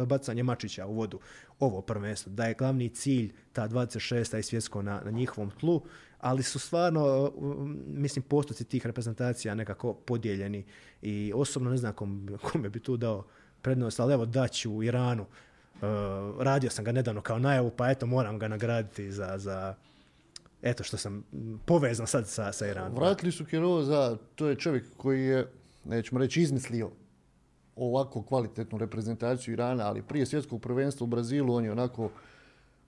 bacanje 0.05 0.43
Mačića 0.43 0.85
u 0.85 0.93
vodu, 0.93 1.19
ovo 1.59 1.81
prvenstvo, 1.81 2.31
da 2.31 2.45
je 2.45 2.53
glavni 2.53 2.89
cilj 2.89 3.33
ta 3.53 3.67
26. 3.69 4.39
i 4.39 4.43
svjetsko 4.43 4.81
na, 4.81 5.01
na 5.05 5.11
njihovom 5.11 5.51
tlu, 5.51 5.81
ali 6.19 6.43
su 6.43 6.59
stvarno, 6.59 7.33
mislim, 7.87 8.23
postoci 8.23 8.63
tih 8.63 8.85
reprezentacija 8.85 9.55
nekako 9.55 9.93
podijeljeni 9.93 10.65
i 11.01 11.31
osobno 11.35 11.69
ne 11.69 11.77
znam 11.77 11.93
kome 12.41 12.69
bi 12.69 12.79
tu 12.79 12.97
dao 12.97 13.25
prednost, 13.61 13.99
ali 13.99 14.13
evo 14.13 14.25
daću 14.25 14.83
Iranu. 14.83 15.25
Uh, 15.83 16.41
radio 16.41 16.69
sam 16.69 16.85
ga 16.85 16.91
nedavno 16.91 17.21
kao 17.21 17.39
najavu, 17.39 17.71
pa 17.77 17.89
eto 17.89 18.05
moram 18.05 18.39
ga 18.39 18.47
nagraditi 18.47 19.11
za, 19.11 19.37
za 19.37 19.75
eto 20.61 20.83
što 20.83 20.97
sam 20.97 21.23
povezan 21.65 22.07
sad 22.07 22.27
sa, 22.27 22.51
sa 22.51 22.67
Iranom. 22.67 22.95
Vratili 22.95 23.31
su 23.31 23.45
Kiroza, 23.45 24.17
to 24.35 24.47
je 24.47 24.55
čovjek 24.55 24.85
koji 24.97 25.25
je, 25.25 25.47
nećemo 25.85 26.19
reći, 26.19 26.41
izmislio 26.41 26.91
ovako 27.75 28.21
kvalitetnu 28.23 28.77
reprezentaciju 28.77 29.53
Irana, 29.53 29.87
ali 29.87 30.01
prije 30.01 30.25
svjetskog 30.25 30.61
prvenstva 30.61 31.03
u 31.03 31.07
Brazilu 31.07 31.53
on 31.53 31.65
je 31.65 31.71
onako 31.71 32.09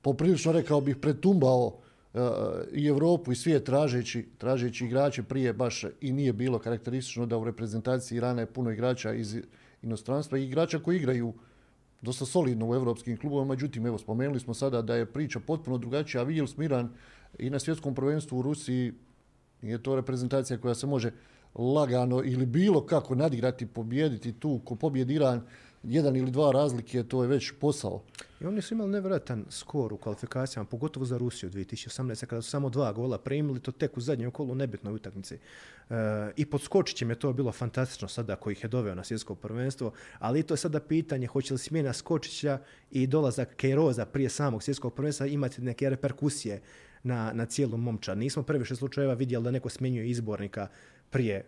poprilično 0.01 0.51
rekao 0.51 0.81
bih 0.81 0.95
pretumbao 0.95 1.65
uh, 1.65 2.21
i 2.71 2.87
Europu 2.87 3.31
i 3.31 3.35
svijet 3.35 3.63
tražeći, 3.63 4.27
tražeći 4.37 4.85
igrače 4.85 5.23
prije 5.23 5.53
baš 5.53 5.85
i 6.01 6.13
nije 6.13 6.33
bilo 6.33 6.59
karakteristično 6.59 7.25
da 7.25 7.37
u 7.37 7.45
reprezentaciji 7.45 8.17
Irana 8.17 8.41
je 8.41 8.53
puno 8.53 8.71
igrača 8.71 9.13
iz 9.13 9.37
inostranstva 9.81 10.37
i 10.37 10.43
igrača 10.43 10.79
koji 10.79 10.97
igraju 10.97 11.33
dosta 12.01 12.25
solidno 12.25 12.69
u 12.69 12.75
europskim 12.75 13.17
klubovima, 13.17 13.53
međutim, 13.53 13.85
evo, 13.85 13.97
spomenuli 13.97 14.39
smo 14.39 14.53
sada 14.53 14.81
da 14.81 14.95
je 14.95 15.05
priča 15.05 15.39
potpuno 15.39 15.77
drugačija, 15.77 16.21
a 16.21 16.23
vidjeli 16.23 16.49
Miran 16.57 16.89
i 17.39 17.49
na 17.49 17.59
svjetskom 17.59 17.95
prvenstvu 17.95 18.39
u 18.39 18.41
Rusiji 18.41 18.93
je 19.61 19.83
to 19.83 19.95
reprezentacija 19.95 20.57
koja 20.57 20.75
se 20.75 20.87
može 20.87 21.11
lagano 21.55 22.23
ili 22.23 22.45
bilo 22.45 22.85
kako 22.85 23.15
nadigrati, 23.15 23.65
pobijediti 23.65 24.33
tu, 24.33 24.59
ko 24.65 24.75
pobjedi 24.75 25.13
Iran, 25.13 25.41
jedan 25.87 26.15
ili 26.15 26.31
dva 26.31 26.51
razlike, 26.51 27.03
to 27.03 27.21
je 27.21 27.27
već 27.27 27.51
posao. 27.59 28.03
I 28.41 28.45
oni 28.45 28.61
su 28.61 28.73
imali 28.73 28.91
nevjerojatan 28.91 29.45
skor 29.49 29.93
u 29.93 29.97
kvalifikacijama, 29.97 30.69
pogotovo 30.69 31.05
za 31.05 31.17
Rusiju 31.17 31.49
2018. 31.49 32.25
kada 32.25 32.41
su 32.41 32.49
samo 32.49 32.69
dva 32.69 32.93
gola 32.93 33.17
primili, 33.17 33.59
to 33.59 33.71
tek 33.71 33.97
u 33.97 34.01
zadnjem 34.01 34.31
kolu 34.31 34.55
nebitnoj 34.55 34.93
utakmici. 34.93 35.35
E, 35.35 35.95
I 36.35 36.45
pod 36.45 36.61
Skočićem 36.61 37.09
je 37.09 37.19
to 37.19 37.33
bilo 37.33 37.51
fantastično 37.51 38.07
sada 38.07 38.35
koji 38.35 38.53
ih 38.53 38.63
je 38.63 38.69
doveo 38.69 38.95
na 38.95 39.03
svjetsko 39.03 39.35
prvenstvo, 39.35 39.91
ali 40.19 40.43
to 40.43 40.53
je 40.53 40.57
sada 40.57 40.79
pitanje 40.79 41.27
hoće 41.27 41.53
li 41.53 41.59
smjena 41.59 41.93
Skočića 41.93 42.59
i 42.91 43.07
dolazak 43.07 43.55
Kejroza 43.55 44.05
prije 44.05 44.29
samog 44.29 44.63
svjetskog 44.63 44.93
prvenstva 44.93 45.27
imati 45.27 45.61
neke 45.61 45.89
reperkusije 45.89 46.61
na, 47.03 47.31
na 47.33 47.45
cijelu 47.45 47.77
momčad. 47.77 48.17
Nismo 48.17 48.43
previše 48.43 48.75
slučajeva 48.75 49.13
vidjeli 49.13 49.43
da 49.43 49.51
neko 49.51 49.69
smjenjuje 49.69 50.09
izbornika 50.09 50.67
prije 51.09 51.45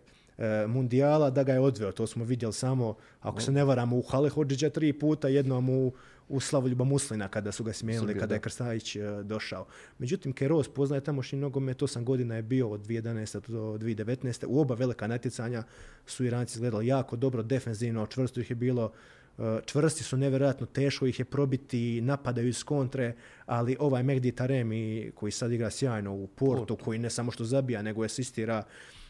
mundijala 0.68 1.30
da 1.30 1.42
ga 1.42 1.52
je 1.52 1.60
odveo. 1.60 1.92
To 1.92 2.06
smo 2.06 2.24
vidjeli 2.24 2.52
samo, 2.52 2.94
ako 3.20 3.40
se 3.40 3.52
ne 3.52 3.64
varamo, 3.64 3.96
u 3.96 4.02
Halehođića 4.02 4.70
tri 4.70 4.92
puta, 4.92 5.28
jednom 5.28 5.68
u, 5.70 5.92
u 6.28 6.40
Slavoljuba 6.40 6.84
Muslina 6.84 7.28
kada 7.28 7.52
su 7.52 7.64
ga 7.64 7.72
smijenili, 7.72 8.18
kada 8.18 8.34
je 8.34 8.40
Krstajić 8.40 8.96
e, 8.96 9.00
došao. 9.22 9.66
Međutim, 9.98 10.32
Keros 10.32 10.68
poznaje 10.68 11.00
tamošnji 11.00 11.38
nogomet, 11.38 11.82
osam 11.82 12.04
godina 12.04 12.36
je 12.36 12.42
bio 12.42 12.68
od 12.68 12.80
2011. 12.86 13.48
do 13.48 13.78
2019. 13.78 14.44
U 14.48 14.60
oba 14.60 14.74
velika 14.74 15.06
natjecanja 15.06 15.62
su 16.06 16.24
Iranci 16.24 16.56
izgledali 16.56 16.86
jako 16.86 17.16
dobro, 17.16 17.42
defenzivno, 17.42 18.06
čvrsto 18.06 18.40
ih 18.40 18.50
je 18.50 18.56
bilo, 18.56 18.92
e, 19.38 19.60
čvrsti 19.66 20.04
su 20.04 20.16
nevjerojatno, 20.16 20.66
teško 20.66 21.06
ih 21.06 21.18
je 21.18 21.24
probiti, 21.24 22.00
napadaju 22.00 22.48
iz 22.48 22.64
kontre, 22.64 23.14
ali 23.46 23.76
ovaj 23.80 24.02
Megdi 24.02 24.32
Taremi 24.32 25.12
koji 25.14 25.32
sad 25.32 25.52
igra 25.52 25.70
sjajno 25.70 26.14
u 26.14 26.26
Portu, 26.26 26.76
koji 26.76 26.98
ne 26.98 27.10
samo 27.10 27.30
što 27.30 27.44
zabija, 27.44 27.82
nego 27.82 28.04
asistira, 28.04 28.62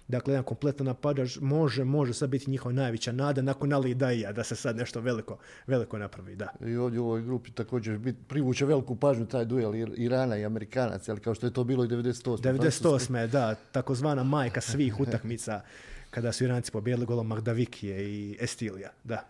Dakle, 0.09 0.33
jedan 0.33 0.45
kompletan 0.45 0.87
napadač 0.87 1.39
može, 1.41 1.85
može 1.85 2.15
sad 2.15 2.31
biti 2.31 2.51
njihova 2.51 2.73
najveća 2.73 3.13
nada 3.13 3.43
nakon 3.43 3.73
Ali 3.73 3.95
Daija 3.95 4.33
da 4.33 4.45
se 4.45 4.57
sad 4.57 4.77
nešto 4.77 5.01
veliko, 5.01 5.39
veliko 5.67 5.99
napravi. 5.99 6.37
Da. 6.37 6.49
I 6.67 6.77
ovdje 6.77 7.01
u 7.01 7.05
ovoj 7.05 7.23
grupi 7.23 7.51
također 7.51 7.99
bit, 7.99 8.17
privuče 8.29 8.67
veliku 8.67 8.97
pažnju 8.97 9.27
taj 9.27 9.45
duel 9.45 9.75
Irana 9.97 10.37
i 10.37 10.45
Amerikanaca, 10.45 11.13
ali 11.13 11.21
kao 11.21 11.35
što 11.35 11.47
je 11.47 11.53
to 11.53 11.65
bilo 11.65 11.85
i 11.85 11.89
98. 11.89 12.37
98. 12.37 13.27
da, 13.27 13.55
takozvana 13.73 14.25
majka 14.25 14.61
svih 14.61 15.01
utakmica 15.05 15.61
kada 16.11 16.33
su 16.33 16.45
Iranci 16.45 16.73
pobijedili 16.73 17.07
golom 17.07 17.27
Magdavikije 17.27 18.11
i 18.11 18.37
Estilija. 18.41 18.91
Da. 19.05 19.27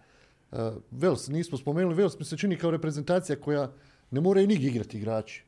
Uh, 0.50 0.58
Vels, 0.90 1.28
nismo 1.28 1.58
spomenuli, 1.58 1.94
Vels 1.94 2.18
mi 2.18 2.24
se 2.24 2.36
čini 2.36 2.56
kao 2.56 2.70
reprezentacija 2.70 3.36
koja 3.36 3.72
ne 4.10 4.20
moraju 4.20 4.46
nigdje 4.46 4.68
igrati 4.68 4.98
igrači. 4.98 5.44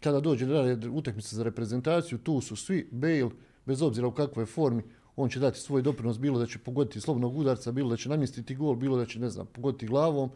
Kada 0.00 0.20
dođe 0.20 0.46
utakmica 0.90 1.36
za 1.36 1.42
reprezentaciju, 1.42 2.18
tu 2.18 2.40
su 2.40 2.56
svi, 2.56 2.88
Bale, 2.90 3.30
bez 3.66 3.82
obzira 3.82 4.06
u 4.06 4.12
kakvoj 4.12 4.46
formi, 4.46 4.82
on 5.16 5.28
će 5.28 5.40
dati 5.40 5.60
svoj 5.60 5.82
doprinos, 5.82 6.18
bilo 6.18 6.38
da 6.38 6.46
će 6.46 6.58
pogoditi 6.58 7.00
slobodnog 7.00 7.36
udarca, 7.36 7.72
bilo 7.72 7.90
da 7.90 7.96
će 7.96 8.08
namjestiti 8.08 8.54
gol, 8.54 8.76
bilo 8.76 8.96
da 8.96 9.06
će, 9.06 9.20
ne 9.20 9.30
znam, 9.30 9.46
pogoditi 9.46 9.86
glavom. 9.86 10.30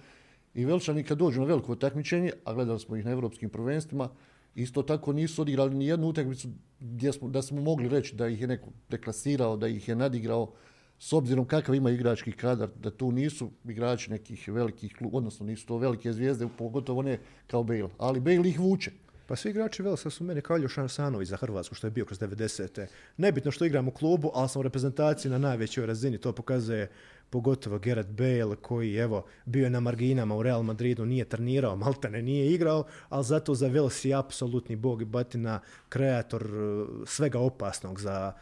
I 0.54 0.64
Velšani 0.64 1.04
kad 1.04 1.18
dođu 1.18 1.40
na 1.40 1.46
veliko 1.46 1.74
takmičenje, 1.74 2.32
a 2.44 2.54
gledali 2.54 2.80
smo 2.80 2.96
ih 2.96 3.04
na 3.04 3.10
evropskim 3.10 3.50
prvenstvima, 3.50 4.08
isto 4.54 4.82
tako 4.82 5.12
nisu 5.12 5.42
odigrali 5.42 5.74
ni 5.74 5.86
jednu 5.86 6.08
utakmicu 6.08 6.48
gdje 6.80 7.12
smo, 7.12 7.28
da 7.28 7.42
smo 7.42 7.60
mogli 7.60 7.88
reći 7.88 8.16
da 8.16 8.28
ih 8.28 8.40
je 8.40 8.46
neko 8.46 8.70
deklasirao, 8.88 9.56
da 9.56 9.68
ih 9.68 9.88
je 9.88 9.94
nadigrao, 9.94 10.52
s 10.98 11.12
obzirom 11.12 11.44
kakav 11.44 11.74
ima 11.74 11.90
igrački 11.90 12.32
kadar, 12.32 12.68
da 12.82 12.90
tu 12.90 13.12
nisu 13.12 13.50
igrači 13.64 14.10
nekih 14.10 14.48
velikih 14.48 14.94
klub, 14.98 15.14
odnosno 15.14 15.46
nisu 15.46 15.66
to 15.66 15.78
velike 15.78 16.12
zvijezde, 16.12 16.48
pogotovo 16.58 17.02
ne 17.02 17.18
kao 17.46 17.62
Bale, 17.62 17.88
ali 17.98 18.20
Bale 18.20 18.48
ih 18.48 18.60
vuče. 18.60 18.90
Pa 19.26 19.36
svi 19.36 19.50
igrači 19.50 19.82
Velsa 19.82 20.10
su 20.10 20.24
meni 20.24 20.40
kao 20.40 20.56
Ljošan 20.56 20.88
Sanović 20.88 21.28
za 21.28 21.36
Hrvatsku, 21.36 21.74
što 21.74 21.86
je 21.86 21.90
bio 21.90 22.04
kroz 22.04 22.20
90. 22.20 22.86
Nebitno 23.16 23.50
što 23.50 23.64
igram 23.64 23.88
u 23.88 23.90
klubu, 23.90 24.30
ali 24.34 24.48
sam 24.48 24.60
u 24.60 24.62
reprezentaciji 24.62 25.30
na 25.30 25.38
najvećoj 25.38 25.86
razini. 25.86 26.18
To 26.18 26.32
pokazuje 26.32 26.90
pogotovo 27.30 27.78
Gerard 27.78 28.08
Bale, 28.08 28.56
koji 28.56 28.94
evo, 28.94 29.24
bio 29.44 29.64
je 29.64 29.70
na 29.70 29.80
marginama 29.80 30.36
u 30.36 30.42
Real 30.42 30.62
Madridu, 30.62 31.06
nije 31.06 31.24
trenirao, 31.24 31.76
maltene 31.76 32.22
nije 32.22 32.52
igrao, 32.52 32.84
ali 33.08 33.24
zato 33.24 33.54
za 33.54 33.68
Vels 33.68 34.04
je 34.04 34.14
apsolutni 34.14 34.76
bog 34.76 35.02
i 35.02 35.04
batina, 35.04 35.60
kreator 35.88 36.42
eh, 36.42 36.86
svega 37.06 37.38
opasnog 37.38 38.00
za, 38.00 38.32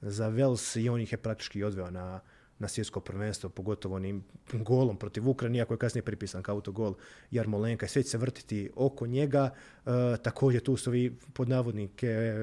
za 0.00 0.28
Vels 0.28 0.76
i 0.76 0.88
on 0.88 1.00
ih 1.00 1.12
je 1.12 1.18
praktički 1.18 1.64
odveo 1.64 1.90
na, 1.90 2.20
na 2.58 2.68
svjetsko 2.68 3.00
prvenstvo, 3.00 3.50
pogotovo 3.50 3.96
onim 3.96 4.24
golom 4.52 4.96
protiv 4.96 5.28
Ukrajine, 5.28 5.58
iako 5.58 5.74
je 5.74 5.78
kasnije 5.78 6.02
pripisan 6.02 6.42
kao 6.42 6.54
autogol 6.54 6.94
Jarmolenka. 7.30 7.88
Sve 7.88 8.02
će 8.02 8.08
se 8.08 8.18
vrtiti 8.18 8.70
oko 8.74 9.06
njega. 9.06 9.50
E, 9.86 9.90
također 10.22 10.60
tu 10.60 10.76
su 10.76 10.90
vi 10.90 11.16
pod 11.32 11.48
navodnike 11.48 12.06
e, 12.06 12.34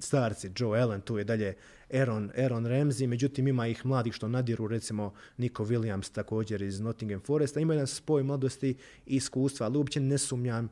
starci, 0.00 0.50
Joe 0.56 0.80
Allen, 0.80 1.00
tu 1.00 1.18
je 1.18 1.24
dalje 1.24 1.54
Aaron, 1.92 2.30
Aaron 2.36 2.64
Ramsey, 2.64 3.06
međutim 3.06 3.48
ima 3.48 3.66
ih 3.66 3.86
mladih 3.86 4.12
što 4.12 4.28
nadiru, 4.28 4.68
recimo 4.68 5.12
Nico 5.36 5.64
Williams 5.64 6.12
također 6.12 6.62
iz 6.62 6.80
Nottingham 6.80 7.20
Foresta. 7.20 7.60
Ima 7.60 7.74
jedan 7.74 7.86
spoj 7.86 8.22
mladosti 8.22 8.70
i 9.06 9.16
iskustva, 9.16 9.66
ali 9.66 9.78
uopće 9.78 10.00
ne 10.00 10.18
sumnjam 10.18 10.68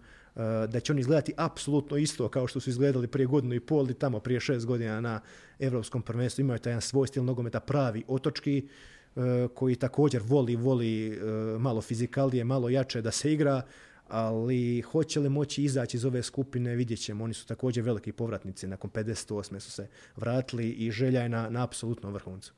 da 0.68 0.80
će 0.80 0.93
oni 0.93 1.01
izgledati 1.01 1.32
apsolutno 1.37 1.97
isto 1.97 2.28
kao 2.28 2.47
što 2.47 2.61
su 2.61 2.70
izgledali 2.70 3.07
prije 3.07 3.26
godinu 3.26 3.55
i 3.55 3.61
pol 3.61 3.91
i 3.91 3.95
tamo 3.95 4.20
prije 4.20 4.41
šest 4.41 4.66
godina 4.66 5.01
na 5.01 5.20
Europskom 5.59 6.03
prvenstvu. 6.03 6.41
Imaju 6.41 6.59
taj 6.59 6.70
jedan 6.70 6.80
svoj 6.80 7.07
stil 7.07 7.24
nogometa 7.24 7.61
pravi 7.61 8.05
otočki 8.09 8.68
eh, 9.16 9.20
koji 9.55 9.76
također 9.76 10.22
voli, 10.24 10.57
voli 10.57 11.09
eh, 11.09 11.18
malo 11.59 11.80
fizikalije, 11.80 12.45
malo 12.45 12.68
jače 12.68 13.03
da 13.03 13.11
se 13.11 13.32
igra, 13.32 13.62
ali 14.09 14.80
hoće 14.80 15.20
li 15.20 15.28
moći 15.28 15.64
izaći 15.64 15.97
iz 15.97 16.05
ove 16.05 16.22
skupine, 16.22 16.74
vidjet 16.74 17.01
ćemo. 17.01 17.24
Oni 17.24 17.34
su 17.34 17.47
također 17.47 17.84
veliki 17.84 18.12
povratnici, 18.12 18.66
nakon 18.66 18.91
58. 18.91 19.61
su 19.61 19.70
se 19.70 19.89
vratili 20.16 20.70
i 20.70 20.91
želja 20.91 21.22
je 21.22 21.28
na, 21.28 21.51
na 21.51 21.64
apsolutnom 21.64 22.12
vrhuncu. 22.12 22.53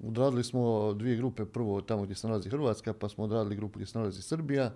Odradili 0.00 0.44
smo 0.44 0.94
dvije 0.94 1.16
grupe, 1.16 1.44
prvo 1.44 1.80
tamo 1.80 2.02
gdje 2.02 2.14
se 2.14 2.26
nalazi 2.28 2.50
Hrvatska, 2.50 2.92
pa 2.92 3.08
smo 3.08 3.24
odradili 3.24 3.56
grupu 3.56 3.78
gdje 3.78 3.86
se 3.86 3.98
nalazi 3.98 4.22
Srbija 4.22 4.72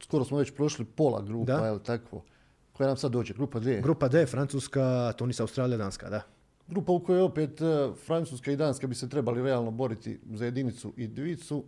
skoro 0.00 0.24
smo 0.24 0.38
već 0.38 0.54
prošli 0.54 0.84
pola 0.84 1.22
grupa, 1.22 1.52
da. 1.52 1.68
evo 1.68 1.78
takvo. 1.78 2.24
Koja 2.72 2.86
nam 2.86 2.96
sad 2.96 3.12
dođe? 3.12 3.34
Grupa 3.34 3.60
D? 3.60 3.80
Grupa 3.80 4.08
D, 4.08 4.26
Francuska, 4.26 5.12
Tunis, 5.16 5.40
Australija, 5.40 5.78
Danska, 5.78 6.10
da. 6.10 6.22
Grupa 6.68 6.92
u 6.92 7.00
kojoj 7.00 7.20
opet 7.20 7.60
e, 7.60 7.88
Francuska 8.06 8.52
i 8.52 8.56
Danska 8.56 8.86
bi 8.86 8.94
se 8.94 9.08
trebali 9.08 9.42
realno 9.42 9.70
boriti 9.70 10.20
za 10.32 10.44
jedinicu 10.44 10.92
i 10.96 11.06
dvicu. 11.08 11.64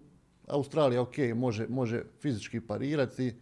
Australija, 0.47 1.03
ok, 1.03 1.15
može, 1.35 1.67
može 1.69 2.03
fizički 2.21 2.61
parirati. 2.61 3.27
E, 3.27 3.35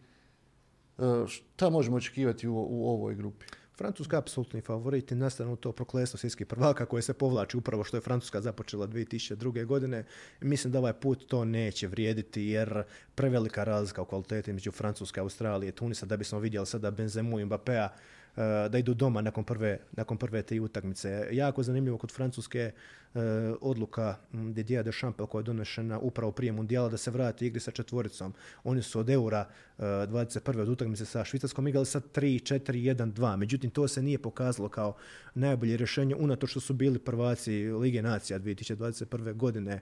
šta 1.27 1.71
možemo 1.71 1.97
očekivati 1.97 2.49
u, 2.49 2.67
u 2.71 2.89
ovoj 2.89 3.15
grupi? 3.15 3.47
Francuska 3.77 4.19
apsolutni 4.19 4.61
favorit 4.61 5.13
i 5.13 5.15
nastanu 5.15 5.57
to 5.57 5.73
proklestvo 5.73 6.19
svjetskih 6.19 6.47
prvaka 6.47 6.87
koje 6.87 7.03
se 7.03 7.15
povlači 7.15 7.57
upravo 7.57 7.85
što 7.85 7.97
je 7.97 8.01
Francuska 8.01 8.41
započela 8.41 8.87
2002. 8.87 9.65
godine. 9.65 10.05
Mislim 10.41 10.73
da 10.73 10.79
ovaj 10.79 10.93
put 10.93 11.27
to 11.29 11.45
neće 11.45 11.87
vrijediti 11.87 12.43
jer 12.43 12.83
prevelika 13.15 13.65
razlika 13.65 14.03
u 14.03 14.05
kvaliteti 14.05 14.53
među 14.53 14.71
Francuske, 14.71 15.21
Australije, 15.21 15.73
Tunisa 15.73 16.07
da 16.07 16.17
bismo 16.17 16.39
vidjeli 16.39 16.67
sada 16.67 16.91
Benzemu 16.91 17.41
i 17.41 17.45
Mbappéa 17.45 17.89
da 18.71 18.79
idu 18.79 18.95
doma 18.95 19.21
nakon 19.21 19.45
prve, 19.45 19.79
nakon 19.93 20.17
prve 20.17 20.43
te 20.43 20.61
utakmice. 20.61 21.29
Jako 21.33 21.63
zanimljivo 21.63 21.99
kod 21.99 22.13
Francuske 22.13 22.73
E, 23.17 23.55
odluka 23.61 24.17
Didier 24.33 24.85
Deschamps 24.85 25.21
koja 25.31 25.41
je 25.41 25.45
donešena 25.45 25.99
upravo 25.99 26.33
prije 26.33 26.53
mundijala 26.53 26.89
da 26.89 26.97
se 26.97 27.11
vrati 27.11 27.47
igri 27.47 27.61
sa 27.61 27.71
četvoricom. 27.71 28.35
Oni 28.65 28.83
su 28.83 29.01
od 29.01 29.11
eura 29.11 29.49
21. 29.79 30.59
E, 30.59 30.63
od 30.63 30.69
utakmice 30.69 31.05
sa 31.05 31.25
Švicarskom 31.25 31.69
igrali 31.69 31.87
sa 31.87 32.01
3, 32.01 32.55
4, 32.55 32.95
1, 32.95 33.13
2. 33.13 33.37
Međutim, 33.37 33.71
to 33.71 33.89
se 33.89 34.03
nije 34.03 34.19
pokazalo 34.19 34.69
kao 34.69 34.97
najbolje 35.35 35.77
rješenje, 35.77 36.15
unatoč 36.15 36.51
što 36.51 36.61
su 36.61 36.75
bili 36.75 36.99
prvaci 36.99 37.53
Lige 37.53 38.03
nacija 38.03 38.39
2021. 38.39 39.35
godine. 39.35 39.81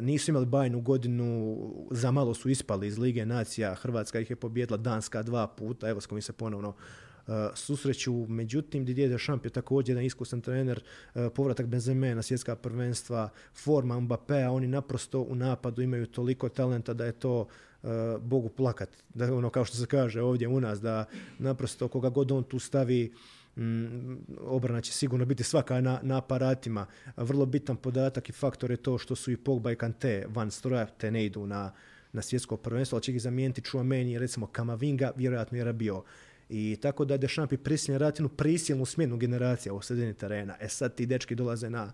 Nisu 0.00 0.30
imali 0.30 0.46
bajnu 0.46 0.80
godinu, 0.80 1.56
za 1.90 2.10
malo 2.10 2.34
su 2.34 2.48
ispali 2.48 2.86
iz 2.86 2.98
Lige 2.98 3.26
nacija. 3.26 3.74
Hrvatska 3.74 4.20
ih 4.20 4.30
je 4.30 4.36
pobjedila, 4.36 4.76
Danska 4.76 5.22
dva 5.22 5.46
puta, 5.46 5.88
evo 5.88 6.00
s 6.00 6.06
kojim 6.06 6.22
se 6.22 6.32
ponovno 6.32 6.74
Eh, 7.15 7.15
susreću. 7.54 8.26
Međutim, 8.28 8.84
Didier 8.84 9.10
Deschamps 9.10 9.44
je 9.44 9.50
također 9.50 9.92
jedan 9.92 10.04
iskusan 10.04 10.40
trener, 10.40 10.82
eh, 11.14 11.28
povratak 11.34 11.66
Benzeme 11.66 12.14
na 12.14 12.22
svjetska 12.22 12.56
prvenstva, 12.56 13.28
forma 13.54 14.00
Mbappéa, 14.00 14.50
oni 14.50 14.66
naprosto 14.66 15.20
u 15.20 15.34
napadu 15.34 15.82
imaju 15.82 16.06
toliko 16.06 16.48
talenta 16.48 16.94
da 16.94 17.04
je 17.04 17.12
to 17.12 17.46
eh, 17.82 17.88
Bogu 18.20 18.48
plakat. 18.48 18.88
Da, 19.14 19.34
ono, 19.34 19.50
kao 19.50 19.64
što 19.64 19.76
se 19.76 19.86
kaže 19.86 20.22
ovdje 20.22 20.48
u 20.48 20.60
nas, 20.60 20.80
da 20.80 21.04
naprosto 21.38 21.88
koga 21.88 22.08
god 22.08 22.32
on 22.32 22.44
tu 22.44 22.58
stavi, 22.58 23.12
mm, 23.56 24.14
obrana 24.40 24.80
će 24.80 24.92
sigurno 24.92 25.26
biti 25.26 25.42
svaka 25.42 25.80
na, 25.80 26.00
na 26.02 26.18
aparatima. 26.18 26.86
Vrlo 27.16 27.46
bitan 27.46 27.76
podatak 27.76 28.28
i 28.28 28.32
faktor 28.32 28.70
je 28.70 28.76
to 28.76 28.98
što 28.98 29.16
su 29.16 29.32
i 29.32 29.36
Pogba 29.36 29.72
i 29.72 29.76
Kante 29.76 30.26
van 30.28 30.50
stroja, 30.50 30.86
te 30.86 31.10
ne 31.10 31.24
idu 31.24 31.46
na, 31.46 31.72
na 32.12 32.22
svjetsko 32.22 32.56
prvenstvo, 32.56 32.96
ali 32.96 33.02
će 33.02 33.12
ih 33.12 33.22
zamijeniti 33.22 33.60
Chouameni, 33.60 34.18
recimo 34.18 34.46
Kamavinga, 34.46 35.12
vjerojatno 35.16 35.58
je 35.58 35.72
bio 35.72 36.02
i 36.48 36.76
tako 36.82 37.04
da 37.04 37.16
Dešamp 37.16 37.52
je 37.52 37.58
prisiljen 37.58 38.00
raditi 38.00 38.22
jednu 38.22 38.36
prisilnu 38.36 38.84
smjenu 38.84 39.16
generacija 39.16 39.72
u 39.72 39.82
sredini 39.82 40.14
terena. 40.14 40.56
E 40.60 40.68
sad 40.68 40.94
ti 40.94 41.06
dečki 41.06 41.34
dolaze 41.34 41.70
na, 41.70 41.92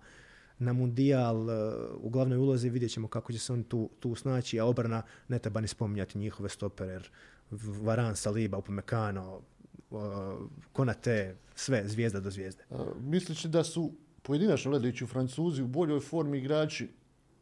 na 0.58 0.72
mundijal 0.72 1.50
e, 1.50 1.54
u 1.96 2.10
glavnoj 2.10 2.38
ulozi, 2.38 2.70
vidjet 2.70 2.92
ćemo 2.92 3.08
kako 3.08 3.32
će 3.32 3.38
se 3.38 3.52
oni 3.52 3.64
tu, 3.64 3.90
tu 4.00 4.14
snaći, 4.14 4.60
a 4.60 4.64
obrana 4.64 5.02
ne 5.28 5.38
treba 5.38 5.60
ni 5.60 5.68
spominjati 5.68 6.18
njihove 6.18 6.48
stopere, 6.48 6.92
jer 6.92 7.10
Varan, 7.82 8.16
Saliba, 8.16 8.58
Upamecano, 8.58 9.40
e, 9.90 9.94
Konate, 10.72 11.36
sve, 11.54 11.82
zvijezda 11.88 12.20
do 12.20 12.30
zvijezde. 12.30 12.64
Mislići 13.00 13.48
da 13.48 13.64
su 13.64 13.92
pojedinačno 14.22 14.70
gledajući 14.70 15.04
u 15.04 15.06
Francuzi 15.06 15.62
u 15.62 15.66
boljoj 15.66 16.00
formi 16.00 16.38
igrači 16.38 16.88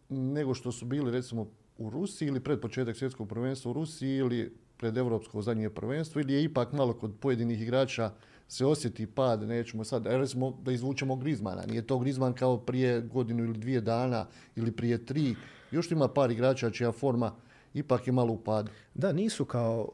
nego 0.08 0.54
što 0.54 0.72
su 0.72 0.86
bili 0.86 1.11
recimo 1.11 1.46
u 1.78 1.90
Rusiji 1.90 2.28
ili 2.28 2.40
pred 2.40 2.61
početak 2.61 2.96
svjetskog 2.96 3.28
prvenstva 3.28 3.70
u 3.70 3.74
Rusiji 3.74 4.16
ili 4.16 4.56
pred 4.81 4.97
Europsko 4.97 5.43
zadnje 5.43 5.70
prvenstvo 5.70 6.20
ili 6.20 6.33
je 6.33 6.45
ipak 6.45 6.72
malo 6.72 6.93
kod 6.93 7.14
pojedinih 7.20 7.62
igrača 7.62 8.11
se 8.49 8.66
osjeti 8.66 9.07
pad, 9.07 9.43
nećemo 9.43 9.85
sad, 9.85 10.07
recimo 10.07 10.59
da 10.62 10.72
izvučemo 10.72 11.16
Grizmana, 11.16 11.62
nije 11.66 11.87
to 11.87 11.99
Grizman 11.99 12.33
kao 12.33 12.59
prije 12.59 13.01
godinu 13.01 13.45
ili 13.45 13.59
dvije 13.59 13.81
dana 13.81 14.26
ili 14.57 14.72
prije 14.72 15.07
tri, 15.07 15.35
još 15.70 15.91
ima 15.91 16.09
par 16.09 16.31
igrača 16.31 16.70
čija 16.70 16.93
forma 16.93 17.33
ipak 17.74 18.07
je 18.07 18.12
malo 18.12 18.33
u 18.33 18.39
padu. 18.39 18.70
Da, 18.95 19.12
nisu 19.12 19.45
kao 19.45 19.89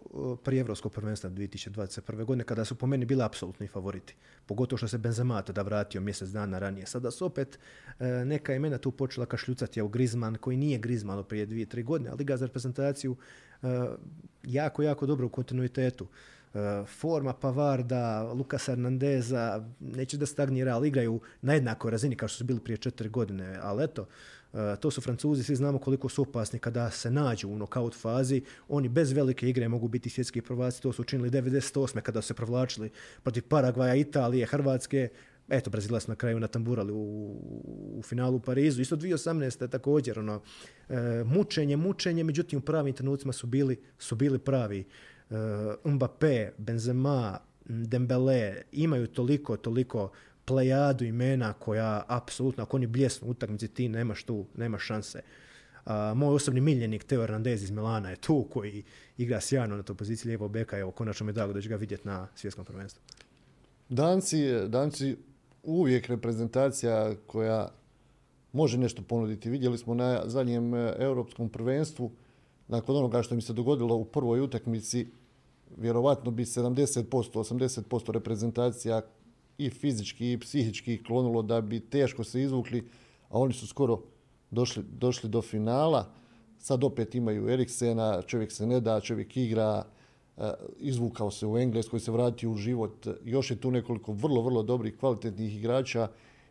prije 0.45 0.61
Evropskog 0.61 0.93
prvenstva 0.93 1.31
2021. 1.31 2.25
godine 2.25 2.45
kada 2.45 2.65
su 2.65 2.75
po 2.75 2.87
meni 2.87 3.05
bili 3.05 3.23
apsolutni 3.23 3.69
favoriti. 3.69 4.15
Pogotovo 4.47 4.79
što 4.79 4.89
se 4.89 4.99
Benzema 4.99 5.43
da 5.43 5.63
vratio 5.63 6.01
mjesec 6.01 6.29
dana 6.29 6.59
ranije. 6.59 6.87
Sada 6.87 7.11
su 7.11 7.27
opet 7.27 7.59
e, 7.99 8.05
neka 8.07 8.55
imena 8.55 8.79
tu 8.79 8.91
počela 8.91 9.27
kašljucati, 9.27 9.83
u 9.83 9.89
Grizman 9.89 10.35
koji 10.35 10.57
nije 10.57 10.79
Grizman 10.79 11.25
prije 11.25 11.47
dvije, 11.47 11.67
tri 11.67 11.83
godine, 11.83 12.11
ali 12.11 12.25
ga 12.25 12.37
za 12.37 12.47
reprezentaciju 12.47 13.17
e, 13.17 13.56
jako, 14.45 14.83
jako 14.83 15.07
dobro 15.07 15.27
u 15.27 15.29
kontinuitetu. 15.31 16.07
E, 16.55 16.85
forma 16.87 17.33
Pavarda, 17.33 18.33
Lukas 18.33 18.67
Hernandeza, 18.67 19.65
neće 19.81 20.17
da 20.17 20.27
stagnira, 20.27 20.75
ali 20.75 20.89
igraju 20.89 21.21
na 21.43 21.55
jednakoj 21.55 21.91
razini 21.91 22.17
kao 22.17 22.29
što 22.29 22.39
su 22.39 22.45
bili 22.45 22.61
prije 22.61 22.77
četiri 22.77 23.09
godine. 23.09 23.59
Ali 23.63 23.85
eto, 23.85 24.07
E, 24.57 24.77
to 24.77 24.91
su 24.91 25.01
Francuzi, 25.01 25.43
svi 25.43 25.57
znamo 25.57 25.79
koliko 25.79 26.09
su 26.09 26.23
opasni 26.23 26.59
kada 26.59 26.91
se 26.91 27.11
nađu 27.11 27.49
u 27.49 27.59
nokaut 27.59 27.95
fazi. 27.95 28.43
Oni 28.69 28.89
bez 28.89 29.13
velike 29.13 29.49
igre 29.49 29.69
mogu 29.69 29.89
biti 29.89 30.11
svjetski 30.11 30.41
prvaci, 30.41 30.83
to 30.83 30.93
su 30.93 31.03
učinili 31.03 31.31
98. 31.31 32.01
kada 32.01 32.23
su 32.23 32.29
se 32.29 32.35
provlačili 32.35 32.91
protiv 33.23 33.43
Paragvaja, 33.49 33.95
Italije, 33.95 34.47
Hrvatske. 34.47 35.09
Eto, 35.49 35.71
Brazila 35.71 36.01
su 36.01 36.11
na 36.11 36.17
kraju 36.17 36.41
natamburali 36.41 36.93
u, 36.93 36.97
u 37.99 38.03
finalu 38.03 38.37
u 38.37 38.41
Parizu. 38.41 38.83
Isto 38.83 38.97
2018. 38.97 39.69
također. 39.69 40.19
Ono, 40.19 40.43
e, 40.89 41.25
mučenje, 41.25 41.77
mučenje, 41.77 42.25
međutim 42.25 42.59
u 42.59 42.63
pravim 42.63 42.95
trenucima 42.95 43.33
su 43.33 43.47
bili, 43.47 43.81
su 43.99 44.17
bili 44.17 44.39
pravi. 44.39 44.81
E, 44.81 45.35
Mbappé, 45.85 46.51
Benzema, 46.59 47.39
Dembele 47.65 48.63
imaju 48.73 49.07
toliko, 49.07 49.57
toliko 49.57 50.11
plejadu 50.45 51.05
imena 51.05 51.53
koja 51.53 52.03
apsolutno, 52.09 52.63
ako 52.63 52.77
oni 52.77 52.87
bljesnu 52.87 53.29
utakmici, 53.29 53.69
ti 53.69 53.89
nemaš 53.89 54.25
tu, 54.25 54.47
nemaš 54.55 54.83
šanse. 54.83 55.21
moj 56.15 56.35
osobni 56.35 56.61
miljenik 56.61 57.05
Teo 57.05 57.21
Hernandez 57.21 57.63
iz 57.63 57.71
Milana 57.71 58.11
je 58.11 58.17
tu 58.17 58.47
koji 58.51 58.85
igra 59.19 59.41
sjajno 59.41 59.77
na 59.77 59.83
toj 59.83 59.97
poziciji 59.97 60.29
lijevog 60.29 60.53
beka. 60.53 60.79
Evo, 60.79 60.91
konačno 60.91 61.27
mi 61.27 61.31
je 61.31 61.35
drago 61.35 61.53
da 61.53 61.61
ću 61.61 61.69
ga 61.69 61.77
vidjeti 61.77 62.09
na 62.09 62.29
svjetskom 62.35 62.65
prvenstvu. 62.65 63.03
Danci, 63.89 64.69
danci 64.69 65.17
uvijek 65.67 66.07
reprezentacija 66.07 67.15
koja 67.27 67.69
može 68.53 68.79
nešto 68.79 69.03
ponuditi. 69.03 69.51
Vidjeli 69.51 69.79
smo 69.79 69.95
na 69.95 70.23
zadnjem 70.25 70.75
e, 70.75 70.95
europskom 70.99 71.49
prvenstvu, 71.49 72.11
nakon 72.69 72.97
onoga 72.97 73.23
što 73.23 73.35
mi 73.35 73.43
se 73.43 73.53
dogodilo 73.53 73.97
u 73.97 74.05
prvoj 74.05 74.41
utakmici, 74.41 75.07
vjerovatno 75.77 76.31
bi 76.31 76.45
70%, 76.45 77.05
80% 77.11 78.13
reprezentacija 78.13 79.03
i 79.59 79.71
fizički 79.71 80.33
i 80.33 80.39
psihički 80.39 81.03
klonulo 81.05 81.43
da 81.43 81.61
bi 81.61 81.81
teško 81.81 82.25
se 82.25 82.43
izvukli, 82.43 82.89
a 83.29 83.39
oni 83.39 83.53
su 83.53 83.67
skoro 83.67 84.03
došli, 84.51 84.85
došli 84.99 85.31
do 85.31 85.43
finala. 85.43 86.13
Sad 86.59 86.85
opet 86.85 87.15
imaju 87.15 87.49
Eriksena, 87.49 88.23
čovjek 88.23 88.53
se 88.53 88.67
ne 88.67 88.81
da, 88.81 89.01
čovjek 89.01 89.37
igra, 89.37 89.85
izvukao 90.79 91.31
se 91.31 91.47
u 91.47 91.59
Engleskoj, 91.59 92.01
se 92.01 92.13
vratio 92.13 92.51
u 92.51 92.57
život. 92.57 93.07
Još 93.25 93.51
je 93.51 93.61
tu 93.61 93.71
nekoliko 93.71 94.13
vrlo, 94.13 94.43
vrlo 94.43 94.63
dobrih, 94.63 94.97
kvalitetnih 94.97 95.57
igrača 95.57 96.09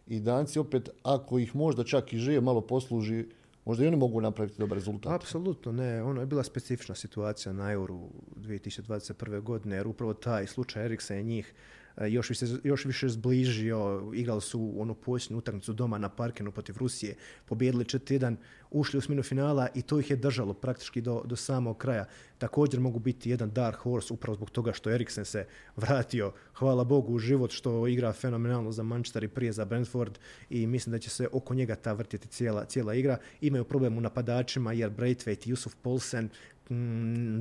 i 0.08 0.20
Danci 0.20 0.60
opet, 0.60 0.90
ako 1.04 1.40
ih 1.40 1.56
možda 1.56 1.84
čak 1.84 2.14
i 2.14 2.18
žive 2.18 2.42
malo 2.42 2.62
posluži, 2.62 3.26
možda 3.66 3.84
i 3.84 3.88
oni 3.88 3.98
mogu 3.98 4.22
napraviti 4.22 4.60
dobar 4.60 4.78
rezultat. 4.78 5.14
Apsolutno 5.14 5.72
ne. 5.72 6.04
Ono 6.04 6.22
je 6.22 6.26
bila 6.26 6.44
specifična 6.44 6.96
situacija 6.96 7.54
na 7.54 7.72
Euru 7.72 8.00
2021. 8.36 9.42
godine, 9.42 9.76
jer 9.76 9.88
upravo 9.88 10.14
taj 10.14 10.48
slučaj 10.48 10.86
Eriksa 10.86 11.14
je 11.14 11.24
njih 11.24 11.54
još 12.02 12.30
više, 12.30 12.46
još 12.64 12.86
više 12.86 13.10
zbližio, 13.10 14.12
igrali 14.14 14.41
su 14.41 14.74
onu 14.78 14.96
posljednju 14.96 15.38
utakmicu 15.38 15.74
doma 15.74 15.98
na 15.98 16.10
Parkenu 16.10 16.52
protiv 16.52 16.78
Rusije, 16.78 17.16
pobijedili 17.46 17.84
4-1, 17.84 18.36
ušli 18.72 18.98
u 18.98 19.02
sminu 19.02 19.24
finala 19.24 19.68
i 19.76 19.82
to 19.82 20.00
ih 20.00 20.10
je 20.10 20.16
držalo 20.16 20.54
praktički 20.54 21.02
do, 21.02 21.22
do 21.26 21.36
samog 21.36 21.78
kraja. 21.78 22.06
Također 22.38 22.80
mogu 22.80 23.00
biti 23.00 23.30
jedan 23.30 23.52
dark 23.52 23.78
horse 23.78 24.14
upravo 24.14 24.36
zbog 24.36 24.50
toga 24.50 24.74
što 24.74 24.91
Eriksen 24.91 25.26
se 25.26 25.46
vratio, 25.76 26.32
hvala 26.54 26.84
Bogu, 26.84 27.14
u 27.14 27.20
život 27.20 27.52
što 27.52 27.88
igra 27.88 28.14
fenomenalno 28.14 28.72
za 28.72 28.84
Manchester 28.84 29.24
i 29.24 29.28
prije 29.28 29.52
za 29.52 29.66
Brentford 29.66 30.20
i 30.50 30.68
mislim 30.68 30.91
da 30.91 31.00
će 31.00 31.10
se 31.10 31.28
oko 31.32 31.54
njega 31.54 31.76
ta 31.76 31.93
vrtiti 31.93 32.28
cijela, 32.28 32.66
cijela 32.66 32.93
igra. 32.93 33.18
Imaju 33.41 33.64
problem 33.64 33.98
u 33.98 34.02
napadačima 34.02 34.74
jer 34.74 34.89
Braithwaite 34.89 35.50
i 35.50 35.54
Yusuf 35.54 35.76
Polsen 35.82 36.26
Mm, 36.26 36.55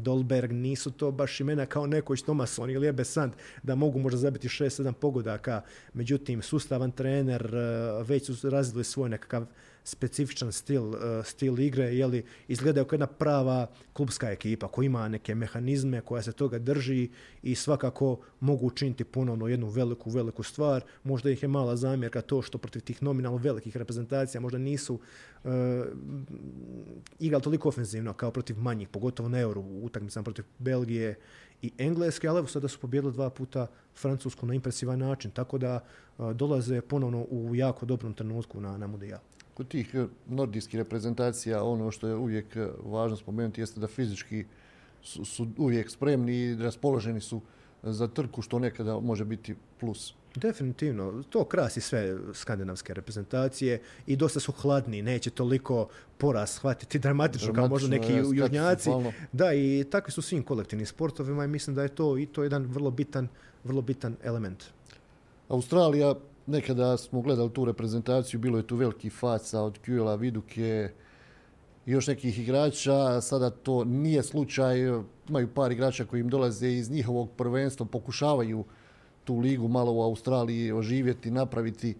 Dolberg, 0.00 0.52
nisu 0.52 0.90
to 0.90 1.10
baš 1.10 1.40
imena 1.40 1.66
kao 1.66 1.86
Nekoć 1.86 2.22
Tomason 2.22 2.70
ili 2.70 2.86
Ebe 2.86 3.04
Sand, 3.04 3.32
da 3.62 3.74
mogu 3.74 3.98
možda 3.98 4.18
zabiti 4.18 4.48
6-7 4.48 4.92
pogodaka. 4.92 5.62
Međutim, 5.94 6.42
sustavan 6.42 6.90
trener, 6.90 7.54
eh, 7.54 8.02
već 8.02 8.26
su 8.26 8.50
razvili 8.50 8.84
svoj 8.84 9.08
nekakav 9.08 9.46
specifičan 9.84 10.52
stil, 10.52 10.94
e, 10.94 11.22
stil 11.24 11.58
igre, 11.60 12.06
li 12.06 12.24
izgleda 12.48 12.84
kao 12.84 12.94
jedna 12.96 13.06
prava 13.06 13.66
klubska 13.92 14.30
ekipa 14.30 14.68
koja 14.68 14.86
ima 14.86 15.08
neke 15.08 15.34
mehanizme, 15.34 16.00
koja 16.00 16.22
se 16.22 16.32
toga 16.32 16.58
drži 16.58 17.10
i 17.42 17.54
svakako 17.54 18.18
mogu 18.40 18.66
učiniti 18.66 19.04
ponovno 19.04 19.48
jednu 19.48 19.68
veliku, 19.68 20.10
veliku 20.10 20.42
stvar. 20.42 20.84
Možda 21.02 21.30
ih 21.30 21.42
je 21.42 21.48
mala 21.48 21.76
zamjerka 21.76 22.20
to 22.20 22.42
što 22.42 22.58
protiv 22.58 22.82
tih 22.82 23.02
nominalno 23.02 23.38
velikih 23.38 23.76
reprezentacija 23.76 24.40
možda 24.40 24.58
nisu 24.58 24.94
uh, 24.94 25.50
igrali 27.18 27.42
toliko 27.42 27.68
ofenzivno 27.68 28.12
kao 28.12 28.30
protiv 28.30 28.58
manjih, 28.58 28.88
pogotovo 28.88 29.28
na 29.28 29.40
euro 29.40 29.60
utakmicama 29.60 30.24
protiv 30.24 30.44
Belgije 30.58 31.18
i 31.62 31.72
Engleske, 31.78 32.28
ali 32.28 32.38
evo 32.38 32.46
sada 32.46 32.68
su 32.68 32.78
pobjedili 32.78 33.12
dva 33.12 33.30
puta 33.30 33.66
Francusku 33.96 34.46
na 34.46 34.54
impresivan 34.54 34.98
način, 34.98 35.30
tako 35.30 35.58
da 35.58 35.80
e, 36.18 36.34
dolaze 36.34 36.80
ponovno 36.80 37.26
u 37.30 37.54
jako 37.54 37.86
dobrom 37.86 38.14
trenutku 38.14 38.60
na, 38.60 38.78
na 38.78 38.86
Mudijal 38.86 39.20
kod 39.54 39.68
tih 39.68 39.94
eh, 39.94 40.06
nordijskih 40.26 40.78
reprezentacija 40.78 41.64
ono 41.64 41.90
što 41.90 42.08
je 42.08 42.14
uvijek 42.14 42.56
eh, 42.56 42.68
važno 42.84 43.16
spomenuti 43.16 43.60
jeste 43.60 43.80
da 43.80 43.86
fizički 43.86 44.44
su, 45.02 45.46
uvijek 45.58 45.90
spremni 45.90 46.36
i 46.36 46.56
raspoloženi 46.56 47.20
su 47.20 47.40
za 47.82 48.08
trku 48.08 48.42
što 48.42 48.58
nekada 48.58 49.00
može 49.00 49.24
biti 49.24 49.54
plus. 49.80 50.14
Definitivno, 50.34 51.22
to 51.30 51.44
krasi 51.44 51.80
sve 51.80 52.16
skandinavske 52.32 52.94
reprezentacije 52.94 53.80
i 54.06 54.16
dosta 54.16 54.40
su 54.40 54.52
hladni, 54.52 55.02
neće 55.02 55.30
toliko 55.30 55.88
poraz 56.18 56.50
shvatiti 56.50 56.98
dramatično, 56.98 57.52
kao 57.52 57.68
možda 57.68 57.88
neki 57.88 58.12
je, 58.12 58.18
južnjaci. 58.18 58.90
Da, 59.32 59.54
i 59.54 59.84
takvi 59.90 60.12
su 60.12 60.22
svim 60.22 60.42
kolektivnim 60.42 60.86
sportovima 60.86 61.44
i 61.44 61.48
mislim 61.48 61.76
da 61.76 61.82
je 61.82 61.88
to 61.88 62.18
i 62.18 62.26
to 62.26 62.42
jedan 62.42 62.66
vrlo 62.66 62.90
bitan, 62.90 63.28
vrlo 63.64 63.82
bitan 63.82 64.16
element. 64.22 64.64
Australija, 65.48 66.14
nekada 66.46 66.96
smo 66.96 67.20
gledali 67.20 67.52
tu 67.52 67.64
reprezentaciju, 67.64 68.40
bilo 68.40 68.58
je 68.58 68.66
tu 68.66 68.76
veliki 68.76 69.10
faca 69.10 69.60
od 69.60 69.78
Kjula, 69.78 70.14
Viduke 70.14 70.90
i 71.86 71.90
još 71.90 72.06
nekih 72.06 72.38
igrača, 72.38 73.20
sada 73.20 73.50
to 73.50 73.84
nije 73.84 74.22
slučaj, 74.22 74.78
imaju 75.28 75.48
par 75.54 75.72
igrača 75.72 76.04
koji 76.04 76.20
im 76.20 76.28
dolaze 76.28 76.68
iz 76.68 76.90
njihovog 76.90 77.30
prvenstva, 77.36 77.86
pokušavaju 77.86 78.64
tu 79.24 79.38
ligu 79.38 79.68
malo 79.68 79.92
u 79.92 80.02
Australiji 80.02 80.72
oživjeti, 80.72 81.30
napraviti 81.30 81.90
e, 81.90 81.94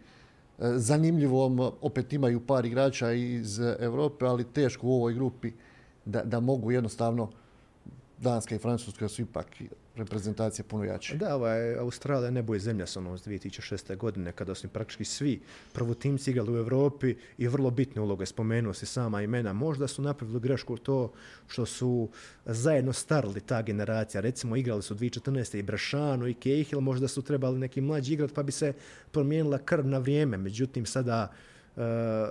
zanimljivom. 0.77 1.61
Opet 1.81 2.13
imaju 2.13 2.47
par 2.47 2.65
igrača 2.65 3.13
iz 3.13 3.61
Europe, 3.79 4.25
ali 4.25 4.45
teško 4.45 4.87
u 4.87 4.95
ovoj 4.95 5.15
grupi 5.15 5.53
da, 6.05 6.23
da 6.23 6.41
mogu 6.41 6.71
jednostavno 6.71 7.31
Danska 8.19 8.55
i 8.55 8.59
Francuska 8.59 9.09
su 9.09 9.23
ipak 9.23 9.47
reprezentacija 9.97 10.65
puno 10.69 10.85
jače. 10.85 11.17
Da, 11.17 11.35
ovaj, 11.35 11.75
Australija 11.79 12.31
nebo 12.31 12.55
je 12.55 12.61
zemlja 12.61 12.87
sa 12.87 13.01
onom 13.01 13.19
2006. 13.19 13.97
godine 13.97 14.33
kada 14.33 14.55
su 14.55 14.69
praktički 14.69 15.05
svi 15.05 15.41
prvotimci 15.73 16.31
igrali 16.31 16.53
u 16.53 16.57
Europi 16.57 17.15
i 17.39 17.49
vrlo 17.49 17.71
bitne 17.71 18.03
uloge, 18.03 18.27
spomenuo 18.27 18.75
se 18.75 18.87
sama 18.87 19.23
imena. 19.23 19.53
Možda 19.53 19.89
su 19.89 20.03
napravili 20.03 20.41
grešku 20.41 20.77
to 20.77 21.13
što 21.49 21.67
su 21.67 22.09
zajedno 22.47 22.93
starili 22.93 23.41
ta 23.41 23.63
generacija. 23.63 24.21
Recimo 24.21 24.57
igrali 24.57 24.83
su 24.83 24.95
2014. 24.95 25.59
i 25.59 25.63
Brašanu 25.63 26.29
i 26.29 26.35
Cahill, 26.35 26.81
možda 26.81 27.09
su 27.09 27.23
trebali 27.23 27.59
neki 27.59 27.81
mlađi 27.81 28.13
igrati 28.13 28.35
pa 28.35 28.43
bi 28.43 28.53
se 28.53 28.73
promijenila 29.11 29.59
krv 29.59 29.87
na 29.87 29.99
vrijeme. 29.99 30.37
Međutim, 30.37 30.87
sada 30.87 31.33
uh, 31.77 31.83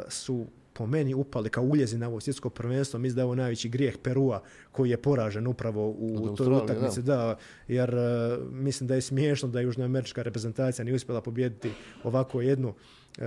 su 0.09 0.47
po 0.73 0.85
meni 0.85 1.13
upali 1.13 1.49
kao 1.49 1.63
uljezi 1.63 1.97
na 1.97 2.07
ovo 2.07 2.19
svjetsko 2.19 2.49
prvenstvo. 2.49 2.99
Mislim 2.99 3.15
da 3.15 3.21
je 3.21 3.25
ovo 3.25 3.35
najveći 3.35 3.69
grijeh 3.69 3.97
Perua 4.03 4.43
koji 4.71 4.89
je 4.89 4.97
poražen 4.97 5.47
upravo 5.47 5.89
u 5.89 6.35
toj 6.37 6.47
utakmici. 6.47 7.01
Da. 7.01 7.37
jer 7.67 7.95
uh, 7.95 8.51
mislim 8.51 8.87
da 8.87 8.95
je 8.95 9.01
smiješno 9.01 9.49
da 9.49 9.61
južnoamerička 9.61 10.23
reprezentacija 10.23 10.85
nije 10.85 10.95
uspjela 10.95 11.21
pobijediti 11.21 11.71
ovako 12.03 12.41
jednu 12.41 12.69
uh, 12.69 13.23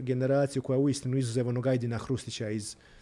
generaciju 0.00 0.62
koja 0.62 0.78
uistinu 0.78 1.16
izuzev 1.16 1.48
onog 1.48 1.66
Ajdina 1.66 1.98
Hrustića 1.98 2.50
iz 2.50 2.76
uh, 2.76 2.96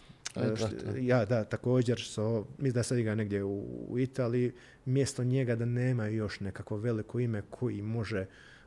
ja, 1.01 1.25
da, 1.25 1.43
također, 1.43 2.01
so, 2.01 2.45
mislim 2.57 2.73
da 2.73 2.83
sad 2.83 2.97
igra 2.97 3.15
negdje 3.15 3.43
u, 3.43 3.65
u 3.87 3.99
Italiji, 3.99 4.51
mjesto 4.85 5.23
njega 5.23 5.55
da 5.55 5.65
nema 5.65 6.07
još 6.07 6.39
nekako 6.39 6.77
veliko 6.77 7.19
ime 7.19 7.41
koji 7.49 7.81
može 7.81 8.25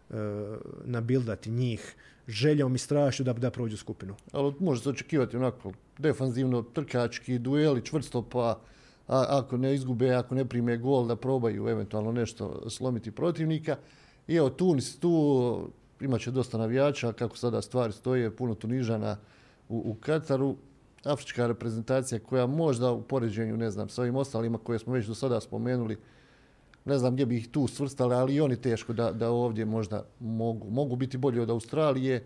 uh, 0.08 0.16
nabildati 0.84 1.50
njih 1.50 1.94
željom 2.28 2.74
i 2.74 2.78
strašću 2.78 3.24
da, 3.24 3.32
da 3.32 3.50
prođu 3.50 3.76
skupinu. 3.76 4.14
Ali 4.32 4.54
može 4.60 4.82
se 4.82 4.90
očekivati 4.90 5.36
onako 5.36 5.72
defanzivno, 5.98 6.62
trkački, 6.62 7.38
dueli, 7.38 7.84
čvrsto 7.84 8.22
pa 8.22 8.60
a, 9.08 9.24
ako 9.28 9.56
ne 9.56 9.74
izgube, 9.74 10.14
ako 10.14 10.34
ne 10.34 10.44
prime 10.44 10.76
gol, 10.76 11.06
da 11.06 11.16
probaju 11.16 11.68
eventualno 11.68 12.12
nešto 12.12 12.70
slomiti 12.70 13.10
protivnika. 13.10 13.76
I 14.26 14.34
evo 14.34 14.50
Tunis 14.50 14.98
tu, 14.98 15.70
imat 16.00 16.20
će 16.20 16.30
dosta 16.30 16.58
navijača, 16.58 17.12
kako 17.12 17.36
sada 17.36 17.62
stvari 17.62 17.92
stoje, 17.92 18.36
puno 18.36 18.54
Tunižana 18.54 19.16
u, 19.68 19.82
u 19.90 19.94
Kataru. 20.00 20.56
Afrička 21.04 21.46
reprezentacija 21.46 22.18
koja 22.18 22.46
možda 22.46 22.92
u 22.92 23.02
poređenju, 23.02 23.56
ne 23.56 23.70
znam, 23.70 23.88
sa 23.88 24.02
ovim 24.02 24.16
ostalima 24.16 24.58
koje 24.58 24.78
smo 24.78 24.92
već 24.92 25.06
do 25.06 25.14
sada 25.14 25.40
spomenuli, 25.40 25.96
ne 26.88 26.98
znam 26.98 27.12
gdje 27.14 27.26
bi 27.26 27.36
ih 27.36 27.48
tu 27.48 27.66
svrstali, 27.66 28.14
ali 28.14 28.34
i 28.34 28.40
oni 28.40 28.56
teško 28.56 28.92
da, 28.92 29.12
da 29.12 29.30
ovdje 29.30 29.64
možda 29.64 30.04
mogu. 30.20 30.70
Mogu 30.70 30.96
biti 30.96 31.18
bolji 31.18 31.40
od 31.40 31.50
Australije, 31.50 32.24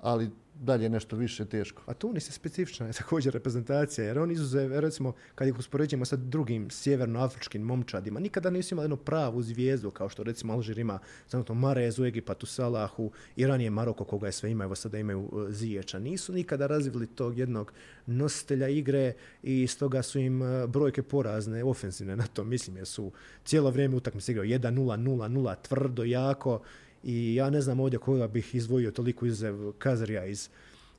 ali 0.00 0.30
dalje 0.60 0.88
nešto 0.88 1.16
više 1.16 1.44
teško. 1.44 1.82
A 1.86 1.94
Tunis 1.94 2.28
je 2.28 2.32
specifična 2.32 2.86
je 2.86 2.92
također 2.92 3.32
reprezentacija, 3.32 4.06
jer 4.06 4.18
on 4.18 4.30
izuzev, 4.30 4.80
recimo, 4.80 5.12
kad 5.34 5.48
ih 5.48 5.58
uspoređujemo 5.58 6.04
sa 6.04 6.16
drugim 6.16 6.70
sjevernoafričkim 6.70 7.62
momčadima, 7.62 8.20
nikada 8.20 8.50
nisu 8.50 8.74
imali 8.74 8.84
jednu 8.84 8.96
pravu 8.96 9.42
zvijezdu, 9.42 9.90
kao 9.90 10.08
što 10.08 10.22
recimo 10.22 10.52
Alžir 10.52 10.78
ima 10.78 10.98
zanimljivo 11.28 11.54
Marezu, 11.54 12.04
Egipatu, 12.04 12.46
Salahu, 12.46 13.10
Iran 13.36 13.60
je 13.60 13.70
Maroko, 13.70 14.04
koga 14.04 14.26
je 14.26 14.32
sve 14.32 14.50
ima, 14.50 14.64
evo 14.64 14.74
sada 14.74 14.98
imaju 14.98 15.28
uh, 15.32 15.48
Ziječa. 15.50 15.98
Nisu 15.98 16.32
nikada 16.32 16.66
razvili 16.66 17.06
tog 17.06 17.38
jednog 17.38 17.72
nositelja 18.06 18.68
igre 18.68 19.12
i 19.42 19.66
stoga 19.66 20.02
su 20.02 20.18
im 20.18 20.42
uh, 20.42 20.70
brojke 20.70 21.02
porazne, 21.02 21.64
ofenzivne 21.64 22.16
na 22.16 22.26
to, 22.26 22.44
mislim, 22.44 22.76
jer 22.76 22.86
su 22.86 23.12
cijelo 23.44 23.70
vrijeme 23.70 23.96
utakmice 23.96 24.32
igrao 24.32 24.44
1-0, 24.44 24.70
0-0, 24.70 25.56
tvrdo, 25.62 26.04
jako, 26.04 26.60
i 27.04 27.34
ja 27.34 27.50
ne 27.50 27.60
znam 27.60 27.80
ovdje 27.80 27.98
koga 27.98 28.28
bih 28.28 28.54
izdvojio 28.54 28.90
toliko 28.90 29.26
izuzev 29.26 29.72
Kazarija 29.78 30.26
iz, 30.26 30.48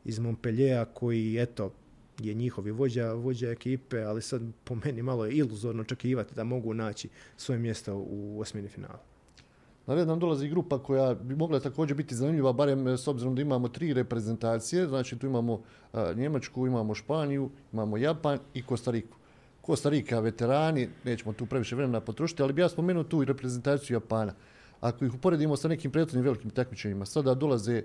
iz 0.06 0.20
Montpelliera 0.20 0.86
koji 0.86 1.38
eto 1.40 1.72
je 2.20 2.34
njihovi 2.34 2.72
vođa, 2.72 3.14
vođa 3.14 3.50
ekipe, 3.50 4.02
ali 4.02 4.22
sad 4.22 4.42
po 4.64 4.76
meni 4.76 5.02
malo 5.02 5.26
je 5.26 5.32
iluzorno 5.32 5.82
očekivati 5.82 6.36
da 6.36 6.44
mogu 6.44 6.74
naći 6.74 7.10
svoje 7.38 7.60
mjesto 7.60 7.96
u 8.10 8.40
osmini 8.40 8.68
finala. 8.68 9.00
Na 9.88 9.96
red 9.96 10.08
nam 10.08 10.20
dolazi 10.20 10.50
grupa 10.50 10.84
koja 10.84 11.14
bi 11.14 11.36
mogla 11.36 11.60
također 11.60 11.98
biti 11.98 12.16
zanimljiva, 12.16 12.54
barem 12.54 12.88
s 12.88 13.08
obzirom 13.08 13.36
da 13.36 13.42
imamo 13.42 13.68
tri 13.68 13.94
reprezentacije, 13.94 14.88
znači 14.88 15.18
tu 15.18 15.28
imamo 15.28 15.62
a, 15.94 16.14
Njemačku, 16.14 16.68
imamo 16.68 16.96
Španiju, 16.96 17.50
imamo 17.74 17.98
Japan 17.98 18.40
i 18.54 18.64
Kostariku. 18.64 19.18
Kostarika, 19.62 20.20
veterani, 20.20 20.90
nećemo 21.04 21.34
tu 21.34 21.46
previše 21.46 21.76
vremena 21.76 22.02
potrošiti, 22.02 22.44
ali 22.44 22.54
bi 22.54 22.62
ja 22.62 22.70
spomenuo 22.70 23.04
tu 23.04 23.22
i 23.22 23.26
reprezentaciju 23.26 23.96
Japana 23.96 24.34
ako 24.82 25.06
ih 25.06 25.14
uporedimo 25.14 25.58
sa 25.58 25.68
nekim 25.68 25.92
prethodnim 25.92 26.24
velikim 26.24 26.50
takmičenjima, 26.50 27.06
sada 27.06 27.34
dolaze 27.34 27.84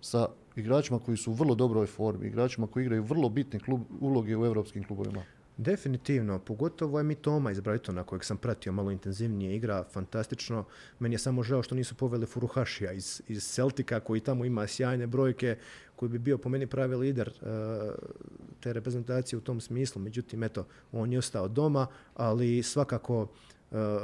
sa 0.00 0.28
igračima 0.56 0.98
koji 0.98 1.16
su 1.16 1.30
u 1.30 1.34
vrlo 1.34 1.54
dobroj 1.54 1.86
formi, 1.86 2.26
igračima 2.26 2.66
koji 2.66 2.84
igraju 2.84 3.02
vrlo 3.02 3.28
bitne 3.28 3.60
klub, 3.60 3.80
uloge 4.00 4.36
u 4.36 4.46
evropskim 4.46 4.84
klubovima. 4.84 5.22
Definitivno, 5.56 6.38
pogotovo 6.38 6.98
je 6.98 7.04
mi 7.04 7.14
Toma 7.14 7.50
iz 7.50 7.60
Brightona 7.60 8.04
kojeg 8.04 8.24
sam 8.24 8.36
pratio 8.36 8.72
malo 8.72 8.90
intenzivnije 8.90 9.56
igra, 9.56 9.84
fantastično. 9.92 10.64
Meni 10.98 11.14
je 11.14 11.18
samo 11.18 11.42
žao 11.42 11.62
što 11.62 11.74
nisu 11.74 11.94
poveli 11.94 12.26
Furuhašija 12.26 12.92
iz, 12.92 13.22
iz 13.28 13.44
Celtika 13.44 14.00
koji 14.00 14.20
tamo 14.20 14.44
ima 14.44 14.66
sjajne 14.66 15.06
brojke, 15.06 15.56
koji 15.96 16.08
bi 16.08 16.18
bio 16.18 16.38
po 16.38 16.48
meni 16.48 16.66
pravi 16.66 16.96
lider 16.96 17.28
uh, 17.28 17.46
te 18.60 18.72
reprezentacije 18.72 19.38
u 19.38 19.40
tom 19.40 19.60
smislu. 19.60 20.02
Međutim, 20.02 20.42
eto, 20.42 20.66
on 20.92 21.12
je 21.12 21.18
ostao 21.18 21.48
doma, 21.48 21.86
ali 22.14 22.62
svakako 22.62 23.26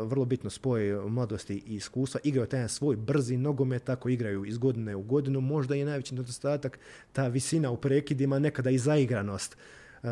vrlo 0.00 0.24
bitno 0.24 0.50
spoj 0.50 1.08
mladosti 1.08 1.62
i 1.66 1.74
iskustva, 1.74 2.20
igraju 2.24 2.46
taj 2.46 2.68
svoj 2.68 2.96
brzi 2.96 3.36
nogomet, 3.36 3.84
tako 3.84 4.08
igraju 4.08 4.44
iz 4.44 4.58
godine 4.58 4.96
u 4.96 5.02
godinu, 5.02 5.40
možda 5.40 5.74
je 5.74 5.84
najveći 5.84 6.14
nedostatak 6.14 6.78
ta 7.12 7.28
visina 7.28 7.70
u 7.70 7.76
prekidima, 7.76 8.38
nekada 8.38 8.70
i 8.70 8.78
zaigranost. 8.78 9.56
Uh, 10.02 10.10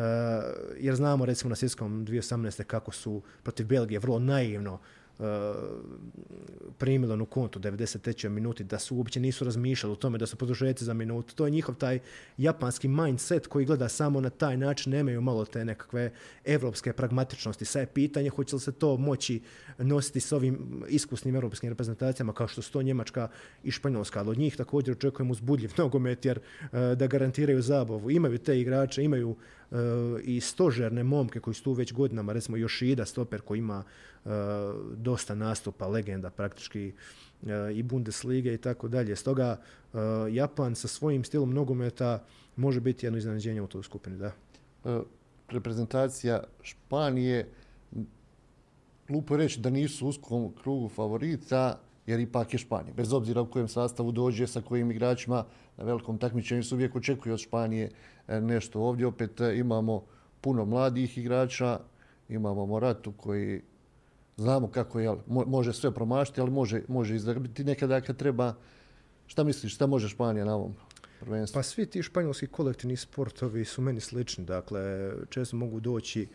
jer 0.79 0.95
znamo 0.95 1.25
recimo 1.25 1.49
na 1.49 1.55
svjetskom 1.55 2.05
2018. 2.05 2.63
kako 2.63 2.91
su 2.91 3.21
protiv 3.43 3.67
Belgije 3.67 3.99
vrlo 3.99 4.19
naivno 4.19 4.79
primili 6.77 7.13
onu 7.13 7.25
kontu 7.25 7.59
93. 7.59 8.29
minuti, 8.29 8.63
da 8.63 8.79
su 8.79 8.95
uopće 8.95 9.19
nisu 9.19 9.45
razmišljali 9.45 9.93
o 9.93 9.95
tome 9.95 10.17
da 10.17 10.25
su 10.25 10.37
produžeci 10.37 10.85
za 10.85 10.93
minutu. 10.93 11.35
To 11.35 11.45
je 11.45 11.51
njihov 11.51 11.75
taj 11.75 11.99
japanski 12.37 12.87
mindset 12.87 13.47
koji 13.47 13.65
gleda 13.65 13.89
samo 13.89 14.21
na 14.21 14.29
taj 14.29 14.57
način, 14.57 14.91
nemaju 14.91 15.21
malo 15.21 15.45
te 15.45 15.65
nekakve 15.65 16.11
evropske 16.45 16.93
pragmatičnosti. 16.93 17.65
Sve 17.65 17.81
je 17.81 17.85
pitanje 17.85 18.29
hoće 18.29 18.55
li 18.55 18.61
se 18.61 18.71
to 18.71 18.97
moći 18.97 19.41
nositi 19.77 20.19
s 20.19 20.31
ovim 20.31 20.83
iskusnim 20.89 21.35
europskim 21.35 21.69
reprezentacijama 21.69 22.33
kao 22.33 22.47
što 22.47 22.61
su 22.61 22.71
to 22.71 22.81
Njemačka 22.81 23.27
i 23.63 23.71
Španjolska, 23.71 24.19
ali 24.19 24.29
od 24.29 24.37
njih 24.37 24.55
također 24.55 24.95
očekujemo 24.95 25.31
uzbudljiv 25.31 25.71
nogomet 25.77 26.25
jer 26.25 26.39
da 26.71 27.07
garantiraju 27.07 27.61
zabavu. 27.61 28.11
Imaju 28.11 28.37
te 28.37 28.59
igrače, 28.59 29.03
imaju 29.03 29.35
i 30.23 30.41
stožerne 30.41 31.03
momke 31.03 31.39
koji 31.39 31.53
su 31.53 31.63
tu 31.63 31.73
već 31.73 31.93
godinama, 31.93 32.33
recimo 32.33 32.57
Yoshida, 32.57 33.05
stoper 33.05 33.41
koji 33.41 33.59
ima 33.59 33.83
uh, 34.25 34.31
dosta 34.95 35.35
nastupa, 35.35 35.87
legenda 35.87 36.29
praktički 36.29 36.93
uh, 37.41 37.49
i 37.73 37.83
Bundeslige 37.83 38.53
i 38.53 38.57
tako 38.57 38.87
dalje. 38.87 39.15
Stoga 39.15 39.59
Japan 40.31 40.75
sa 40.75 40.87
svojim 40.87 41.23
stilom 41.23 41.53
nogometa 41.53 42.23
može 42.55 42.79
biti 42.79 43.05
jedno 43.05 43.17
iznenađenje 43.17 43.61
u 43.61 43.67
toj 43.67 43.83
skupini, 43.83 44.17
da. 44.17 44.31
Reprezentacija 45.49 46.43
Španije, 46.61 47.49
glupo 49.07 49.37
reći 49.37 49.59
da 49.59 49.69
nisu 49.69 50.05
u 50.05 50.09
uskom 50.09 50.53
krugu 50.63 50.89
favorita, 50.89 51.79
jer 52.07 52.19
ipak 52.19 52.53
je 52.53 52.59
Španija. 52.59 52.93
Bez 52.93 53.13
obzira 53.13 53.41
u 53.41 53.49
kojem 53.49 53.67
sastavu 53.67 54.11
dođe, 54.11 54.47
sa 54.47 54.61
kojim 54.61 54.91
igračima 54.91 55.45
na 55.77 55.83
velikom 55.83 56.17
takmičenju 56.17 56.63
se 56.63 56.75
uvijek 56.75 56.95
očekuje 56.95 57.33
od 57.33 57.39
Španije 57.39 57.91
e, 58.27 58.41
nešto. 58.41 58.81
Ovdje 58.81 59.07
opet 59.07 59.41
e, 59.41 59.57
imamo 59.57 60.03
puno 60.41 60.65
mladih 60.65 61.17
igrača, 61.17 61.79
imamo 62.29 62.65
Moratu 62.65 63.11
koji 63.11 63.61
znamo 64.37 64.67
kako 64.67 64.99
je, 64.99 65.15
može 65.27 65.73
sve 65.73 65.91
promašiti, 65.91 66.41
ali 66.41 66.51
može, 66.51 66.81
može 66.87 67.15
izdrbiti 67.15 67.63
nekada 67.63 68.01
kad 68.01 68.17
treba. 68.17 68.53
Šta 69.27 69.43
misliš, 69.43 69.75
šta 69.75 69.87
može 69.87 70.09
Španija 70.09 70.45
na 70.45 70.55
ovom 70.55 70.75
prvenstvu? 71.19 71.59
Pa 71.59 71.63
svi 71.63 71.85
ti 71.85 72.03
španjolski 72.03 72.47
kolektivni 72.47 72.97
sportovi 72.97 73.65
su 73.65 73.81
meni 73.81 73.99
slični. 73.99 74.45
Dakle, 74.45 75.11
često 75.29 75.57
mogu 75.57 75.79
doći 75.79 76.27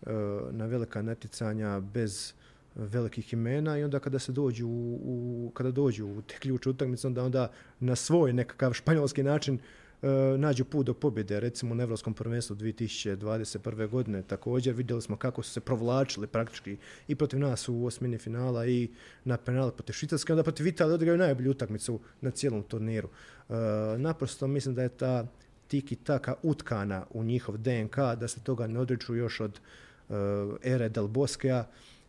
uh, 0.00 0.08
na 0.50 0.66
velika 0.66 1.02
natjecanja 1.02 1.80
bez 1.80 2.32
velikih 2.78 3.32
imena 3.32 3.78
i 3.78 3.84
onda 3.84 3.98
kada 3.98 4.18
se 4.18 4.32
dođu 4.32 4.66
u, 4.66 5.00
u 5.02 5.50
kada 5.54 5.70
dođu 5.70 6.06
u 6.06 6.22
te 6.22 6.38
ključne 6.38 6.70
utakmice 6.70 7.06
onda 7.06 7.22
onda 7.22 7.50
na 7.80 7.96
svoj 7.96 8.32
nekakav 8.32 8.72
španjolski 8.72 9.22
način 9.22 9.58
e, 10.02 10.08
nađu 10.38 10.64
put 10.64 10.86
do 10.86 10.94
pobjede. 10.94 11.40
Recimo 11.40 11.74
na 11.74 11.82
Evropskom 11.82 12.14
prvenstvu 12.14 12.56
2021. 12.56 13.88
godine 13.88 14.22
također 14.22 14.74
vidjeli 14.74 15.02
smo 15.02 15.16
kako 15.16 15.42
su 15.42 15.50
se 15.50 15.60
provlačili 15.60 16.26
praktički 16.26 16.76
i 17.08 17.14
protiv 17.14 17.40
nas 17.40 17.68
u 17.68 17.84
osmini 17.84 18.18
finala 18.18 18.66
i 18.66 18.88
na 19.24 19.36
penale 19.36 19.72
protiv 19.72 19.92
Švicarske, 19.92 20.32
onda 20.32 20.42
protiv 20.42 20.66
Italije 20.66 20.94
odigraju 20.94 21.18
najbolju 21.18 21.50
utakmicu 21.50 22.00
na 22.20 22.30
cijelom 22.30 22.62
turniru. 22.62 23.08
E, 23.08 23.54
naprosto 23.98 24.46
mislim 24.46 24.74
da 24.74 24.82
je 24.82 24.88
ta 24.88 25.26
tiki 25.68 25.96
taka 25.96 26.34
utkana 26.42 27.06
u 27.10 27.24
njihov 27.24 27.56
DNK, 27.56 27.96
da 27.96 28.28
se 28.28 28.40
toga 28.40 28.66
ne 28.66 28.80
odriču 28.80 29.14
još 29.14 29.40
od 29.40 29.60
uh, 30.08 30.16
ere 30.62 30.88
Del 30.88 31.06
Boskea 31.06 31.64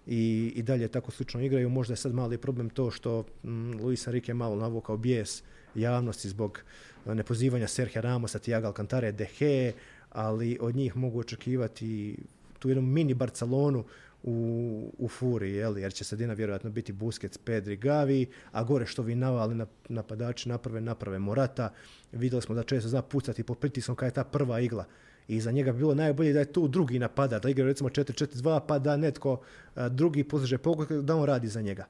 i, 0.10 0.53
i 0.55 0.62
dalje 0.64 0.88
tako 0.88 1.12
slično 1.12 1.41
igraju. 1.41 1.70
Možda 1.70 1.91
je 1.93 1.97
sad 1.97 2.14
mali 2.14 2.38
problem 2.38 2.70
to 2.70 2.91
što 2.91 3.26
mm, 3.43 3.72
Luis 3.82 4.07
Enrique 4.07 4.34
malo 4.34 4.55
navukao 4.55 4.97
bijes 4.97 5.43
javnosti 5.76 6.30
zbog 6.30 6.60
uh, 7.05 7.14
nepozivanja 7.14 7.68
Sergio 7.68 8.01
Ramosa, 8.01 8.39
Tiago 8.39 8.68
Alcantara, 8.68 9.12
De 9.12 9.28
Gea, 9.39 9.72
ali 10.10 10.57
od 10.62 10.76
njih 10.76 10.97
mogu 10.97 11.20
očekivati 11.20 12.18
tu 12.60 12.70
jednu 12.70 12.82
mini 12.82 13.14
Barcelonu 13.14 13.86
u, 14.24 14.93
u 14.97 15.07
furi, 15.07 15.51
jel? 15.51 15.78
jer 15.78 15.93
će 15.93 16.03
sredina 16.03 16.34
vjerojatno 16.34 16.70
biti 16.70 16.93
Busquets, 16.93 17.39
Pedri, 17.43 17.76
Gavi, 17.78 18.26
a 18.51 18.64
gore 18.64 18.86
što 18.86 19.01
vi 19.01 19.16
navali 19.16 19.66
napadači 19.89 20.49
naprave, 20.49 20.82
naprave 20.82 21.20
Morata. 21.20 21.74
Vidjeli 22.12 22.41
smo 22.41 22.55
da 22.55 22.64
često 22.64 22.89
zna 22.89 23.01
pucati 23.01 23.43
pod 23.43 23.57
pritiskom 23.57 23.95
kada 23.95 24.07
je 24.07 24.14
ta 24.14 24.24
prva 24.24 24.60
igla. 24.60 24.86
I 25.30 25.42
za 25.42 25.52
njega 25.52 25.72
bi 25.72 25.78
bilo 25.78 25.96
najbolje 25.96 26.34
da 26.34 26.40
je 26.40 26.54
tu 26.54 26.68
drugi 26.68 27.00
napada, 27.00 27.40
da 27.40 27.50
igra 27.50 27.66
recimo 27.66 27.90
4-4-2, 27.90 28.60
pa 28.68 28.80
da 28.80 28.98
netko 28.98 29.42
drugi 29.90 30.24
postiže 30.24 30.58
pogled, 30.58 30.90
da 30.90 31.16
on 31.16 31.26
radi 31.26 31.48
za 31.48 31.62
njega. 31.62 31.86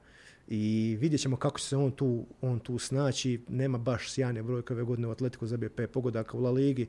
I 0.48 0.96
vidjet 1.00 1.20
ćemo 1.20 1.36
kako 1.36 1.58
će 1.58 1.66
se 1.66 1.76
on 1.76 1.90
tu, 1.90 2.26
on 2.40 2.58
tu 2.58 2.78
snaći. 2.78 3.40
Nema 3.48 3.78
baš 3.78 4.12
sjajne 4.12 4.42
brojke 4.42 4.72
ove 4.72 4.82
godine 4.82 5.08
u 5.08 5.10
Atletiku 5.10 5.46
zabije 5.46 5.70
5 5.70 5.86
pogodaka 5.86 6.36
u 6.36 6.40
La 6.40 6.50
Ligi, 6.50 6.88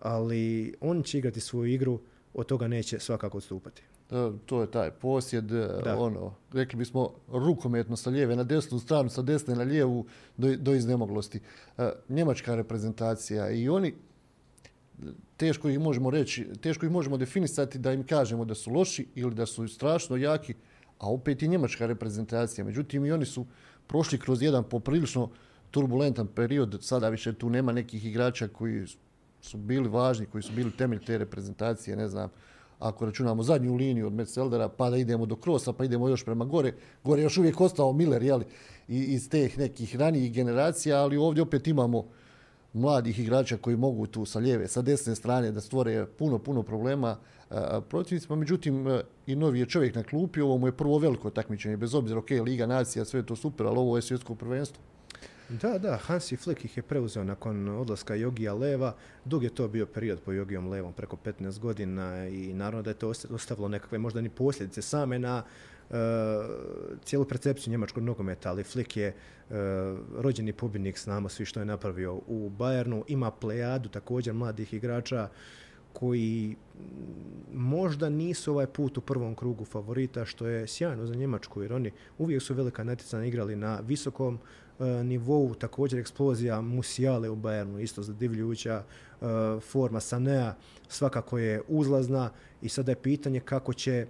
ali 0.00 0.74
on 0.80 1.02
će 1.02 1.18
igrati 1.18 1.40
svoju 1.40 1.72
igru, 1.72 2.00
od 2.34 2.46
toga 2.46 2.68
neće 2.68 2.98
svakako 2.98 3.36
odstupati. 3.36 3.82
E, 4.10 4.30
to 4.46 4.60
je 4.60 4.70
taj 4.70 4.90
posjed, 4.90 5.52
e, 5.52 5.68
da. 5.84 5.98
ono, 5.98 6.34
rekli 6.52 6.78
bismo 6.78 7.10
rukometno 7.28 7.96
sa 7.96 8.10
lijeve 8.10 8.36
na 8.36 8.44
desnu 8.44 8.78
stranu, 8.78 9.08
sa 9.08 9.22
desne 9.22 9.54
na 9.54 9.62
lijevu 9.62 10.06
do, 10.36 10.56
do 10.56 10.74
iznemoglosti. 10.74 11.40
E, 11.78 11.90
njemačka 12.08 12.54
reprezentacija 12.54 13.50
i 13.50 13.68
oni 13.68 13.94
teško 15.36 15.68
ih 15.68 15.80
možemo 15.80 16.10
reći, 16.10 16.46
teško 16.60 16.86
ih 16.86 16.92
možemo 16.92 17.16
definisati 17.16 17.78
da 17.78 17.92
im 17.92 18.06
kažemo 18.06 18.44
da 18.44 18.54
su 18.54 18.70
loši 18.70 19.06
ili 19.14 19.34
da 19.34 19.46
su 19.46 19.68
strašno 19.68 20.16
jaki, 20.16 20.54
a 20.98 21.10
opet 21.10 21.42
i 21.42 21.48
njemačka 21.48 21.86
reprezentacija. 21.86 22.64
Međutim, 22.64 23.04
i 23.04 23.12
oni 23.12 23.26
su 23.26 23.46
prošli 23.86 24.18
kroz 24.18 24.42
jedan 24.42 24.64
poprilično 24.64 25.30
turbulentan 25.70 26.26
period. 26.26 26.78
Sada 26.80 27.08
više 27.08 27.32
tu 27.32 27.50
nema 27.50 27.72
nekih 27.72 28.04
igrača 28.06 28.48
koji 28.48 28.86
su 29.40 29.56
bili 29.56 29.88
važni, 29.88 30.26
koji 30.26 30.42
su 30.42 30.52
bili 30.52 30.70
temelj 30.70 31.04
te 31.04 31.18
reprezentacije, 31.18 31.96
ne 31.96 32.08
znam, 32.08 32.30
ako 32.78 33.06
računamo 33.06 33.42
zadnju 33.42 33.74
liniju 33.74 34.06
od 34.06 34.12
Metzeldera, 34.12 34.68
pa 34.68 34.90
da 34.90 34.96
idemo 34.96 35.26
do 35.26 35.36
Krosa, 35.36 35.72
pa 35.72 35.84
idemo 35.84 36.08
još 36.08 36.24
prema 36.24 36.44
gore. 36.44 36.74
Gore 37.04 37.22
još 37.22 37.38
uvijek 37.38 37.60
ostao 37.60 37.92
Miller, 37.92 38.22
jeli, 38.22 38.44
iz 38.88 39.28
teh 39.30 39.58
nekih 39.58 39.96
ranijih 39.96 40.32
generacija, 40.32 41.02
ali 41.02 41.16
ovdje 41.16 41.42
opet 41.42 41.66
imamo 41.66 42.08
mladih 42.72 43.18
igrača 43.18 43.56
koji 43.56 43.76
mogu 43.76 44.06
tu 44.06 44.24
sa 44.24 44.38
lijeve, 44.38 44.68
sa 44.68 44.82
desne 44.82 45.14
strane 45.14 45.50
da 45.50 45.60
stvore 45.60 46.06
puno, 46.06 46.38
puno 46.38 46.62
problema 46.62 47.18
protivnicima. 47.88 48.36
Međutim, 48.36 48.88
e, 48.88 49.00
i 49.26 49.36
novi 49.36 49.60
je 49.60 49.66
čovjek 49.66 49.94
na 49.94 50.02
klupi, 50.02 50.40
ovo 50.40 50.58
mu 50.58 50.66
je 50.66 50.76
prvo 50.76 50.98
veliko 50.98 51.30
takmičenje, 51.30 51.76
bez 51.76 51.94
obzira, 51.94 52.18
ok, 52.18 52.30
Liga 52.30 52.66
nacija, 52.66 53.04
sve 53.04 53.20
je 53.20 53.26
to 53.26 53.36
super, 53.36 53.66
ali 53.66 53.78
ovo 53.78 53.96
je 53.96 54.02
svjetsko 54.02 54.34
prvenstvo. 54.34 54.82
Da, 55.48 55.78
da, 55.78 55.96
Hansi 55.96 56.36
Flick 56.36 56.64
ih 56.64 56.76
je 56.76 56.82
preuzeo 56.82 57.24
nakon 57.24 57.68
odlaska 57.68 58.14
Jogija 58.14 58.54
Leva. 58.54 58.94
Dug 59.24 59.42
je 59.42 59.54
to 59.54 59.68
bio 59.68 59.86
period 59.86 60.20
po 60.20 60.32
Jogijom 60.32 60.68
Levom, 60.68 60.92
preko 60.92 61.16
15 61.24 61.58
godina 61.58 62.28
i 62.28 62.54
naravno 62.54 62.82
da 62.82 62.90
je 62.90 62.94
to 62.94 63.12
ostavilo 63.30 63.68
nekakve 63.68 63.98
možda 63.98 64.20
ni 64.20 64.28
posljedice 64.28 64.82
same 64.82 65.18
na 65.18 65.42
cijelu 67.04 67.24
percepciju 67.24 67.70
njemačkog 67.70 68.02
nogometa, 68.02 68.50
ali 68.50 68.64
Flick 68.64 68.96
je 68.96 69.08
uh, 69.14 69.56
rođeni 70.18 70.52
pobjednik, 70.52 70.98
znamo 70.98 71.28
svi 71.28 71.44
što 71.44 71.60
je 71.60 71.66
napravio 71.66 72.14
u 72.14 72.50
Bayernu, 72.58 73.02
ima 73.08 73.30
plejadu 73.30 73.88
također 73.88 74.34
mladih 74.34 74.74
igrača 74.74 75.28
koji 75.92 76.56
možda 77.52 78.08
nisu 78.08 78.52
ovaj 78.52 78.66
put 78.66 78.98
u 78.98 79.00
prvom 79.00 79.34
krugu 79.34 79.64
favorita, 79.64 80.24
što 80.24 80.46
je 80.46 80.66
sjajno 80.66 81.06
za 81.06 81.14
Njemačku, 81.14 81.62
jer 81.62 81.72
oni 81.72 81.90
uvijek 82.18 82.42
su 82.42 82.54
velika 82.54 82.84
natjecanja 82.84 83.24
igrali 83.24 83.56
na 83.56 83.80
visokom 83.86 84.38
E, 84.82 85.04
nivou. 85.04 85.54
Također 85.54 86.00
eksplozija 86.00 86.60
Musiale 86.60 87.30
u 87.30 87.36
Bayernu, 87.36 87.82
isto 87.82 88.02
zadivljujuća 88.02 88.82
e, 88.82 89.24
forma 89.60 90.00
Sanea 90.00 90.54
svakako 90.88 91.38
je 91.38 91.62
uzlazna. 91.68 92.30
I 92.62 92.68
sada 92.68 92.92
je 92.92 92.96
pitanje 92.96 93.40
kako 93.40 93.72
će 93.72 94.06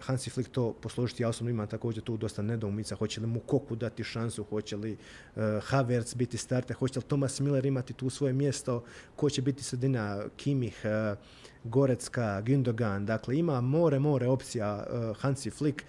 Hansi 0.00 0.30
Flick 0.30 0.50
to 0.50 0.72
posložiti. 0.72 1.22
Ja 1.22 1.28
osobno 1.28 1.50
imam 1.50 1.66
također 1.66 2.02
tu 2.02 2.16
dosta 2.16 2.42
nedoumica. 2.42 2.96
Hoće 2.96 3.20
li 3.20 3.26
mu 3.26 3.40
Koku 3.40 3.76
dati 3.76 4.04
šansu, 4.04 4.44
hoće 4.44 4.76
li 4.76 4.92
uh, 5.36 5.42
Havertz 5.62 6.14
biti 6.14 6.36
starter, 6.36 6.76
hoće 6.76 6.98
li 6.98 7.04
Thomas 7.04 7.40
Miller 7.40 7.66
imati 7.66 7.92
tu 7.92 8.10
svoje 8.10 8.32
mjesto, 8.32 8.84
ko 9.16 9.30
će 9.30 9.42
biti 9.42 9.62
sredina 9.62 10.24
Kimih, 10.36 10.82
uh, 10.84 11.18
Gorecka, 11.64 12.42
Gündogan. 12.44 13.04
Dakle, 13.04 13.36
ima 13.36 13.60
more, 13.60 13.98
more 13.98 14.26
opcija 14.26 14.86
Hansi 15.18 15.50
Flick 15.50 15.82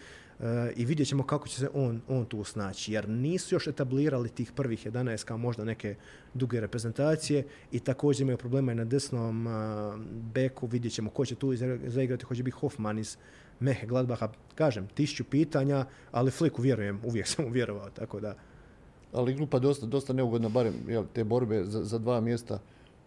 i 0.76 0.86
vidjet 0.86 1.08
ćemo 1.08 1.24
kako 1.24 1.48
će 1.48 1.60
se 1.60 1.70
on, 1.74 2.02
on 2.08 2.26
tu 2.26 2.44
snaći, 2.44 2.94
jer 2.94 3.10
nisu 3.10 3.56
još 3.56 3.68
etablirali 3.68 4.30
tih 4.30 4.52
prvih 4.52 4.88
11 4.88 5.26
kao 5.26 5.38
možda 5.38 5.66
neke 5.66 5.96
duge 6.34 6.60
reprezentacije 6.60 7.48
i 7.72 7.80
također 7.80 8.22
imaju 8.22 8.38
problema 8.38 8.72
i 8.72 8.76
na 8.76 8.86
desnom 8.86 9.48
beku, 10.34 10.68
vidjet 10.68 10.94
ćemo 10.94 11.10
ko 11.10 11.26
će 11.26 11.36
tu 11.36 11.56
zaigrati, 11.88 12.26
hoće 12.26 12.44
biti 12.44 12.58
Hoffman 12.58 13.00
iz 13.00 13.18
Mehe 13.60 13.88
Gladbaha, 13.88 14.30
kažem, 14.56 14.88
tišću 14.88 15.24
pitanja, 15.24 15.86
ali 16.12 16.32
Fliku 16.32 16.62
vjerujem, 16.62 17.02
uvijek 17.04 17.28
sam 17.28 17.46
uvjerovao, 17.46 17.90
tako 17.90 18.20
da. 18.20 18.36
Ali 19.14 19.34
grupa 19.34 19.60
dosta, 19.60 19.86
dosta 19.86 20.14
neugodna, 20.14 20.50
barem 20.50 20.74
jel, 20.88 21.06
te 21.14 21.24
borbe 21.24 21.64
za, 21.64 21.84
za 21.84 21.98
dva 21.98 22.22
mjesta, 22.22 22.60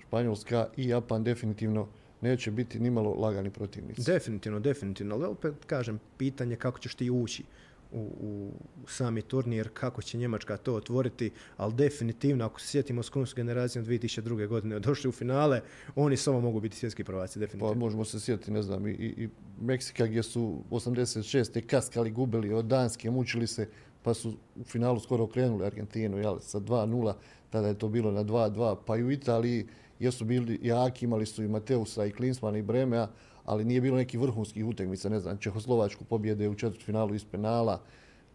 Španjolska 0.06 0.68
i 0.76 0.88
Japan 0.88 1.24
definitivno 1.24 1.88
neće 2.22 2.50
biti 2.50 2.80
nimalo 2.80 3.14
lagani 3.14 3.50
protivnici. 3.50 4.02
Definitivno, 4.02 4.60
definitivno. 4.60 5.14
Ali 5.14 5.24
opet 5.24 5.54
kažem, 5.66 6.00
pitanje 6.18 6.56
kako 6.56 6.78
ćeš 6.78 6.94
ti 6.94 7.10
ući 7.10 7.44
u, 7.92 7.98
u 8.20 8.50
sami 8.86 9.22
turnir, 9.22 9.68
kako 9.74 10.02
će 10.02 10.18
Njemačka 10.18 10.56
to 10.56 10.74
otvoriti, 10.74 11.30
ali 11.56 11.74
definitivno, 11.74 12.44
ako 12.44 12.60
se 12.60 12.66
sjetimo 12.66 13.02
s 13.02 13.08
kojom 13.08 13.26
generacijom 13.36 13.84
2002. 13.84 14.46
godine 14.46 14.80
došli 14.88 15.08
u 15.08 15.12
finale, 15.12 15.60
oni 15.96 16.16
samo 16.16 16.40
mogu 16.40 16.60
biti 16.60 16.76
svjetski 16.76 17.04
prvaci, 17.04 17.38
definitivno. 17.38 17.72
Pa 17.74 17.78
možemo 17.78 18.04
se 18.04 18.20
sjetiti, 18.20 18.50
ne 18.50 18.62
znam, 18.62 18.86
i, 18.86 18.90
i 18.92 19.28
Meksika 19.60 20.06
gdje 20.06 20.22
su 20.22 20.62
86. 20.70 21.66
kaskali, 21.66 22.10
gubili 22.10 22.52
od 22.52 22.64
Danske, 22.64 23.10
mučili 23.10 23.46
se, 23.46 23.68
pa 24.02 24.14
su 24.14 24.36
u 24.56 24.64
finalu 24.64 25.00
skoro 25.00 25.24
okrenuli 25.24 25.66
Argentinu, 25.66 26.18
jel, 26.18 26.38
sa 26.40 26.60
2-0, 26.60 27.14
tada 27.50 27.68
je 27.68 27.78
to 27.78 27.88
bilo 27.88 28.10
na 28.10 28.24
2-2, 28.24 28.76
pa 28.86 28.96
i 28.96 29.02
u 29.02 29.10
Italiji 29.10 29.66
jesu 30.02 30.24
bili 30.24 30.58
jaki, 30.62 31.04
imali 31.04 31.26
su 31.26 31.42
i 31.42 31.48
Mateusa 31.48 32.06
i 32.06 32.12
Klinsmana 32.12 32.58
i 32.58 32.62
Bremea, 32.62 33.08
ali 33.44 33.64
nije 33.64 33.80
bilo 33.80 33.96
neki 33.96 34.18
vrhunskih 34.18 34.66
utakmica, 34.66 35.08
ne 35.08 35.20
znam, 35.20 35.38
Čehoslovačku 35.38 36.04
pobjede 36.04 36.48
u 36.48 36.54
četvrtfinalu 36.54 37.14
iz 37.14 37.24
penala, 37.24 37.82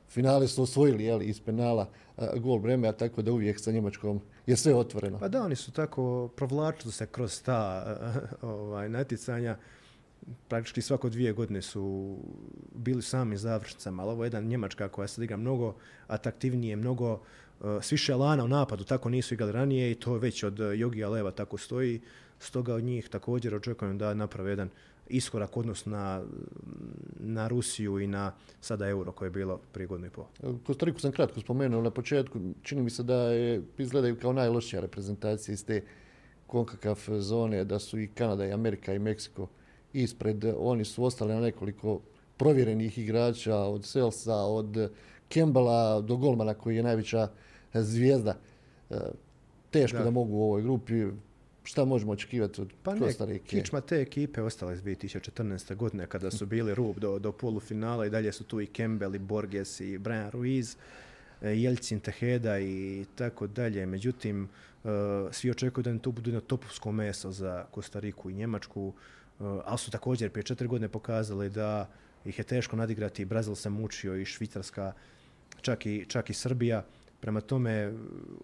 finale 0.10 0.48
su 0.48 0.64
osvojili 0.64 1.04
jeli, 1.04 1.26
iz 1.26 1.42
penala 1.42 1.90
uh, 2.18 2.24
gol 2.40 2.60
Bremea, 2.60 2.92
tako 2.92 3.22
da 3.22 3.32
uvijek 3.32 3.60
sa 3.60 3.72
Njemačkom 3.72 4.22
je 4.46 4.58
sve 4.58 4.76
otvoreno. 4.76 5.20
Pa 5.20 5.28
da, 5.28 5.44
oni 5.44 5.56
su 5.56 5.72
tako 5.72 6.28
provlačili 6.36 6.92
se 6.92 7.06
kroz 7.06 7.42
ta 7.42 7.86
ovaj, 8.42 8.90
naticanja, 8.90 9.58
praktički 10.48 10.82
svako 10.82 11.10
dvije 11.10 11.34
godine 11.34 11.62
su 11.62 12.16
bili 12.76 13.02
sami 13.02 13.38
završnicama, 13.38 14.04
ali 14.04 14.12
ovo 14.12 14.24
je 14.24 14.28
jedan 14.28 14.48
Njemačka 14.48 14.90
koja 14.90 15.08
se 15.08 15.24
igra 15.24 15.38
mnogo 15.38 15.76
atraktivnije, 16.08 16.76
mnogo 16.76 17.22
uh, 17.62 17.68
Uh, 17.68 17.84
svi 17.84 17.98
šelana 17.98 18.44
u 18.44 18.48
napadu 18.48 18.84
tako 18.84 19.10
nisu 19.10 19.34
igrali 19.34 19.52
ranije 19.52 19.92
i 19.92 19.96
to 19.96 20.14
već 20.14 20.44
od 20.44 20.60
uh, 20.60 20.80
Jogija 20.80 21.10
Leva 21.10 21.32
tako 21.32 21.58
stoji. 21.58 22.02
Stoga 22.40 22.74
od 22.74 22.84
njih 22.84 23.10
također 23.10 23.56
očekujem 23.56 23.98
da 23.98 24.14
naprave 24.14 24.50
jedan 24.50 24.70
iskorak 25.10 25.58
odnos 25.58 25.86
na, 25.86 26.24
na 27.20 27.48
Rusiju 27.48 28.00
i 28.00 28.08
na 28.08 28.34
sada 28.62 28.88
euro 28.88 29.12
koje 29.12 29.28
je 29.28 29.32
bilo 29.32 29.60
prije 29.74 29.88
godinu 29.88 30.08
i 30.08 30.10
pol. 30.10 30.26
Kostariku 30.66 31.00
sam 31.00 31.12
kratko 31.12 31.40
spomenuo 31.40 31.82
na 31.82 31.92
početku. 31.92 32.40
Čini 32.62 32.82
mi 32.82 32.90
se 32.90 33.04
da 33.04 33.16
je, 33.16 33.62
izgledaju 33.78 34.20
kao 34.20 34.34
najlošija 34.34 34.82
reprezentacija 34.82 35.54
iz 35.54 35.66
te 35.66 35.84
konkakav 36.48 37.00
zone, 37.20 37.64
da 37.66 37.80
su 37.80 38.00
i 38.00 38.08
Kanada 38.08 38.46
i 38.46 38.52
Amerika 38.52 38.94
i 38.94 39.00
Meksiko 39.00 39.48
ispred. 39.94 40.46
Oni 40.58 40.86
su 40.86 41.04
ostali 41.04 41.34
na 41.34 41.42
nekoliko 41.42 42.02
provjerenih 42.38 42.98
igrača 42.98 43.58
od 43.58 43.86
Selsa, 43.86 44.36
od 44.36 44.92
Kembala 45.30 46.02
do 46.02 46.18
Golmana 46.18 46.54
koji 46.54 46.76
je 46.76 46.84
najveća 46.84 47.28
zvijezda. 47.84 48.38
E, 48.90 48.96
teško 49.72 49.98
da. 49.98 50.04
da 50.04 50.10
mogu 50.10 50.36
u 50.36 50.44
ovoj 50.44 50.62
grupi. 50.62 51.06
šta 51.64 51.86
možemo 51.86 52.12
očekivati 52.12 52.62
od 52.62 52.74
Pa 52.84 52.94
ne, 52.94 53.00
Costa 53.00 53.26
Rike? 53.26 53.46
kičma 53.46 53.82
te 53.82 54.02
ekipe 54.02 54.42
ostala 54.42 54.74
iz 54.74 54.82
2014. 54.82 55.76
godine 55.76 56.08
kada 56.08 56.32
su 56.32 56.46
bili 56.46 56.76
rub 56.76 57.00
do, 57.00 57.20
do 57.20 57.32
polufinala 57.32 58.06
i 58.06 58.10
dalje 58.10 58.32
su 58.32 58.44
tu 58.44 58.62
i 58.62 58.68
Campbell 58.68 59.16
i 59.16 59.20
Borges 59.20 59.80
i 59.80 59.98
Brian 59.98 60.32
Ruiz, 60.32 60.76
e, 61.42 61.50
Jelcin 61.50 62.00
Teheda 62.00 62.60
i 62.60 63.06
tako 63.16 63.48
dalje. 63.48 63.86
Međutim, 63.86 64.44
e, 64.44 64.88
svi 65.32 65.52
očekuju 65.52 65.84
da 65.84 65.90
im 65.90 66.00
to 66.00 66.12
bude 66.12 66.30
jedno 66.30 66.42
topovsko 66.42 66.92
meso 66.92 67.32
za 67.32 67.66
Kostariku 67.72 68.30
i 68.30 68.34
Njemačku, 68.34 68.94
ali 69.40 69.78
su 69.78 69.92
također 69.92 70.30
prije 70.32 70.44
četiri 70.44 70.68
godine 70.68 70.90
pokazali 70.90 71.50
da 71.50 71.90
ih 72.26 72.40
je 72.40 72.44
teško 72.44 72.76
nadigrati. 72.76 73.26
Brazil 73.26 73.56
se 73.56 73.70
mučio 73.70 74.16
i 74.16 74.26
Švicarska, 74.26 74.94
čak 75.62 75.86
i, 75.86 76.06
čak 76.08 76.30
i 76.30 76.34
Srbija. 76.34 76.84
Prema 77.20 77.42
tome, 77.42 77.94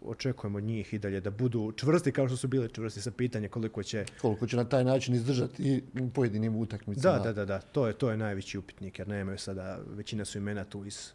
očekujemo 0.02 0.58
od 0.58 0.64
njih 0.64 0.94
i 0.94 1.00
dalje 1.00 1.22
da 1.22 1.32
budu 1.32 1.74
čvrsti 1.76 2.12
kao 2.12 2.28
što 2.28 2.38
su 2.38 2.48
bili 2.48 2.70
čvrsti 2.70 3.02
sa 3.02 3.12
pitanje 3.12 3.48
koliko 3.48 3.84
će... 3.84 4.06
Koliko 4.22 4.48
će 4.48 4.58
na 4.58 4.66
taj 4.66 4.84
način 4.84 5.16
izdržati 5.16 5.64
i 5.64 5.82
pojedinim 6.14 6.56
utakmicama. 6.56 7.18
Da, 7.18 7.24
da, 7.24 7.34
da, 7.34 7.46
da, 7.46 7.60
to 7.60 7.88
je, 7.88 7.94
to 7.94 8.12
je 8.12 8.18
najveći 8.18 8.58
upitnik 8.58 9.00
jer 9.00 9.08
nemaju 9.08 9.38
sada, 9.38 9.80
većina 9.96 10.26
su 10.26 10.38
imena 10.38 10.64
tu 10.64 10.86
iz 10.86 11.12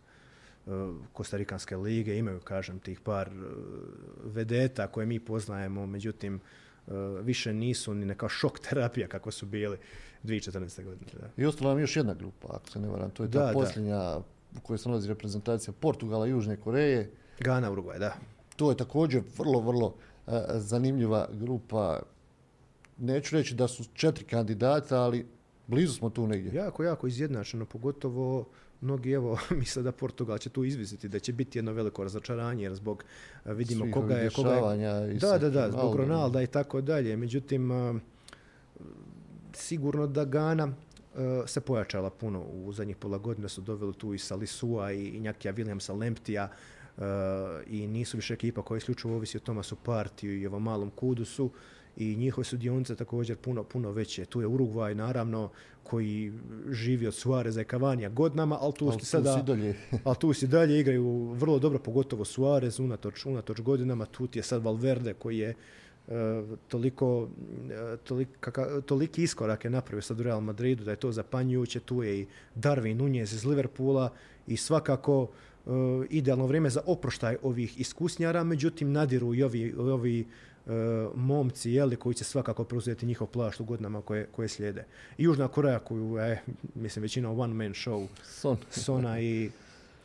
uh, 0.66 0.72
Kostarikanske 1.12 1.76
lige, 1.76 2.18
imaju, 2.18 2.40
kažem, 2.40 2.78
tih 2.78 3.00
par 3.00 3.28
uh, 3.28 3.42
vedeta 4.24 4.86
koje 4.86 5.06
mi 5.06 5.20
poznajemo, 5.20 5.86
međutim, 5.86 6.40
uh, 6.86 6.94
više 7.22 7.52
nisu 7.52 7.94
ni 7.94 8.06
neka 8.06 8.28
šok 8.28 8.58
terapija 8.58 9.08
kako 9.08 9.30
su 9.30 9.46
bili 9.46 9.78
2014. 10.24 10.84
godine. 10.84 11.10
Da. 11.20 11.42
I 11.42 11.46
ostala 11.46 11.70
nam 11.70 11.80
još 11.80 11.96
jedna 11.96 12.14
grupa, 12.14 12.48
ako 12.50 12.70
se 12.70 12.78
ne 12.78 12.88
varam. 12.88 13.10
To 13.10 13.22
je 13.22 13.30
ta 13.30 13.46
da. 13.46 13.52
posljednja 13.52 14.16
u 14.56 14.60
kojoj 14.62 14.78
se 14.78 14.88
nalazi 14.88 15.08
reprezentacija 15.08 15.74
Portugala 15.80 16.26
i 16.26 16.30
Južne 16.30 16.56
Koreje. 16.56 17.10
Gana, 17.40 17.72
Uruguay, 17.72 17.98
da. 17.98 18.14
To 18.56 18.70
je 18.70 18.76
također 18.76 19.22
vrlo, 19.38 19.60
vrlo 19.60 19.94
e, 20.26 20.32
zanimljiva 20.54 21.28
grupa. 21.32 22.00
Neću 22.98 23.36
reći 23.36 23.54
da 23.54 23.68
su 23.68 23.84
četiri 23.94 24.24
kandidata, 24.24 25.02
ali 25.02 25.26
blizu 25.66 25.92
smo 25.92 26.10
tu 26.10 26.26
negdje. 26.26 26.54
Jako, 26.54 26.84
jako 26.84 27.06
izjednačeno, 27.06 27.64
pogotovo 27.64 28.48
mnogi, 28.80 29.10
evo, 29.10 29.38
misle 29.60 29.82
da 29.82 29.92
Portugal 29.92 30.38
će 30.38 30.50
tu 30.50 30.64
izvisiti, 30.64 31.08
da 31.08 31.18
će 31.18 31.32
biti 31.32 31.58
jedno 31.58 31.72
veliko 31.72 32.02
razočaranje, 32.02 32.62
jer 32.62 32.74
zbog, 32.74 33.04
a, 33.44 33.52
vidimo 33.52 33.84
Svih 33.84 33.94
koga 33.94 34.14
je, 34.14 34.30
koga 34.30 34.72
je, 34.72 35.14
i 35.14 35.18
Da, 35.18 35.38
da, 35.38 35.50
da, 35.50 35.70
zbog. 35.70 35.96
Ronalda 35.96 36.42
i 36.42 36.46
tako 36.46 36.80
dalje. 36.80 37.16
Međutim, 37.16 37.70
a, 37.70 37.94
sigurno 39.52 40.06
da 40.06 40.24
Gana 40.24 40.72
se 41.46 41.60
pojačala 41.60 42.10
puno 42.10 42.42
u 42.42 42.72
zadnjih 42.72 42.96
pola 42.96 43.18
godina 43.18 43.48
su 43.48 43.60
doveli 43.60 43.94
tu 43.94 44.14
i 44.14 44.18
Salisua 44.18 44.92
i 44.92 45.08
Injakija 45.08 45.52
Williamsa 45.52 45.98
Lemptija 45.98 46.48
i 47.66 47.86
nisu 47.86 48.16
više 48.16 48.34
ekipa 48.34 48.62
koja 48.62 48.78
isključivo 48.78 49.16
ovisi 49.16 49.36
o 49.36 49.40
Tomasu 49.40 49.76
Partiju 49.76 50.40
i 50.40 50.46
ovom 50.46 50.62
malom 50.62 50.90
Kudusu 50.90 51.50
i 51.98 52.16
njihove 52.16 52.44
su 52.44 52.56
dionice 52.56 52.96
također 52.96 53.36
puno, 53.36 53.64
puno 53.64 53.90
veće. 53.90 54.24
Tu 54.24 54.40
je 54.40 54.46
Urugvaj, 54.46 54.94
naravno, 54.94 55.50
koji 55.82 56.32
živi 56.70 57.06
od 57.06 57.14
Suareza 57.14 57.60
i 57.60 57.64
Kavanija 57.64 58.08
godinama, 58.08 58.58
ali 58.60 58.72
tu 58.72 58.84
Ali 58.84 58.92
su 58.92 58.98
tu 58.98 59.06
sada... 59.06 59.38
si 59.38 59.42
dalje. 59.42 59.74
Ali 60.04 60.16
tu 60.16 60.32
si 60.32 60.46
dalje 60.46 60.80
igraju 60.80 61.32
vrlo 61.32 61.58
dobro, 61.58 61.78
pogotovo 61.78 62.24
Suarez, 62.24 62.80
unatoč, 62.80 63.26
unatoč 63.26 63.60
godinama. 63.60 64.06
Tu 64.06 64.26
ti 64.26 64.38
je 64.38 64.42
sad 64.42 64.62
Valverde 64.62 65.14
koji 65.14 65.38
je 65.38 65.48
e, 65.48 66.42
toliko, 66.68 67.28
tolik, 68.04 68.28
kaka, 68.40 68.80
toliki 68.80 69.22
iskorak 69.22 69.64
je 69.64 69.70
napravio 69.70 70.02
sad 70.02 70.20
u 70.20 70.22
Real 70.22 70.40
Madridu 70.40 70.84
da 70.84 70.90
je 70.90 70.96
to 70.96 71.12
zapanjujuće. 71.12 71.80
Tu 71.80 72.02
je 72.02 72.20
i 72.20 72.26
Darwin 72.56 72.94
Nunez 72.94 73.32
iz 73.32 73.44
Liverpoola 73.44 74.12
i 74.46 74.56
svakako 74.56 75.28
idealno 76.10 76.46
vrijeme 76.46 76.70
za 76.70 76.80
oproštaj 76.86 77.36
ovih 77.42 77.80
iskusnjara, 77.80 78.44
međutim 78.44 78.92
nadiru 78.92 79.34
i 79.34 79.42
ovi, 79.42 79.74
ovi 79.78 80.20
e, 80.20 80.26
momci 81.14 81.70
jeli, 81.70 81.96
koji 81.96 82.14
će 82.14 82.24
svakako 82.24 82.64
preuzeti 82.64 83.06
njihov 83.06 83.26
plašt 83.26 83.60
u 83.60 83.64
godinama 83.64 84.02
koje, 84.02 84.26
koje 84.26 84.48
slijede. 84.48 84.84
I 85.18 85.24
Južna 85.24 85.48
Koreja 85.48 85.78
koju 85.78 86.16
je, 86.16 86.42
mislim, 86.74 87.02
većina 87.02 87.32
one 87.32 87.54
man 87.54 87.72
show 87.72 88.06
Son. 88.24 88.56
Sona 88.84 89.20
i, 89.20 89.50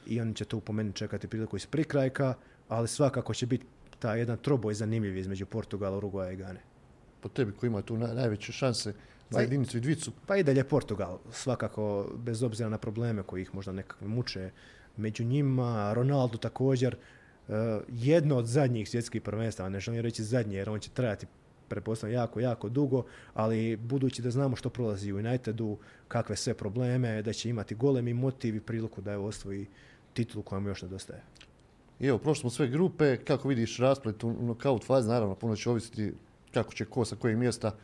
i 0.07 0.21
oni 0.21 0.35
će 0.35 0.45
tu 0.45 0.59
po 0.59 0.73
meni 0.73 0.93
čekati 0.93 1.27
priliku 1.27 1.55
iz 1.57 1.65
prikrajka, 1.65 2.33
ali 2.69 2.87
svakako 2.87 3.33
će 3.33 3.45
biti 3.45 3.65
ta 3.99 4.15
jedan 4.15 4.37
troboj 4.37 4.73
zanimljiv 4.73 5.17
između 5.17 5.45
Portugala, 5.45 5.97
Uruguaja 5.97 6.31
i 6.31 6.35
Gane. 6.35 6.59
Po 7.21 7.29
tebi 7.29 7.51
koji 7.51 7.67
ima 7.67 7.81
tu 7.81 7.97
na- 7.97 8.13
najveće 8.13 8.51
šanse 8.51 8.93
za 9.29 9.39
jedinicu 9.39 9.77
i 9.77 9.81
dvicu. 9.81 10.11
Pa 10.25 10.37
i 10.37 10.43
dalje 10.43 10.63
Portugal, 10.63 11.19
svakako 11.31 12.09
bez 12.17 12.43
obzira 12.43 12.69
na 12.69 12.77
probleme 12.77 13.23
koji 13.23 13.41
ih 13.41 13.55
možda 13.55 13.71
nekako 13.71 14.07
muče 14.07 14.51
među 14.97 15.23
njima, 15.23 15.93
Ronaldo 15.93 16.37
također, 16.37 16.95
e, 16.95 17.53
jedno 17.89 18.37
od 18.37 18.45
zadnjih 18.45 18.89
svjetskih 18.89 19.21
prvenstava, 19.21 19.69
ne 19.69 19.79
želim 19.79 20.01
reći 20.01 20.23
zadnje 20.23 20.57
jer 20.57 20.69
on 20.69 20.79
će 20.79 20.89
trajati 20.89 21.25
pretpostavljam 21.67 22.21
jako, 22.21 22.39
jako 22.39 22.69
dugo, 22.69 23.03
ali 23.33 23.75
budući 23.75 24.21
da 24.21 24.31
znamo 24.31 24.55
što 24.55 24.69
prolazi 24.69 25.11
u 25.11 25.17
Unitedu, 25.17 25.77
kakve 26.07 26.35
sve 26.35 26.53
probleme, 26.53 27.21
da 27.21 27.33
će 27.33 27.49
imati 27.49 27.75
golemi 27.75 28.13
motiv 28.13 28.55
i 28.55 28.59
priliku 28.59 29.01
da 29.01 29.11
je 29.11 29.17
osvoji 29.17 29.65
titulu 30.13 30.43
koja 30.43 30.59
mu 30.59 30.69
još 30.69 30.81
nedostaje. 30.81 31.23
I 31.99 32.07
evo, 32.07 32.17
prošli 32.17 32.41
smo 32.41 32.49
sve 32.49 32.67
grupe. 32.67 33.17
Kako 33.17 33.47
vidiš 33.47 33.77
rasplet 33.79 34.23
u 34.23 34.33
nokaut 34.33 34.85
fazi, 34.85 35.09
naravno, 35.09 35.35
puno 35.35 35.55
će 35.55 35.69
ovisiti 35.69 36.13
kako 36.53 36.73
će 36.73 36.85
ko 36.85 37.05
sa 37.05 37.15
kojeg 37.15 37.37
mjesta 37.37 37.75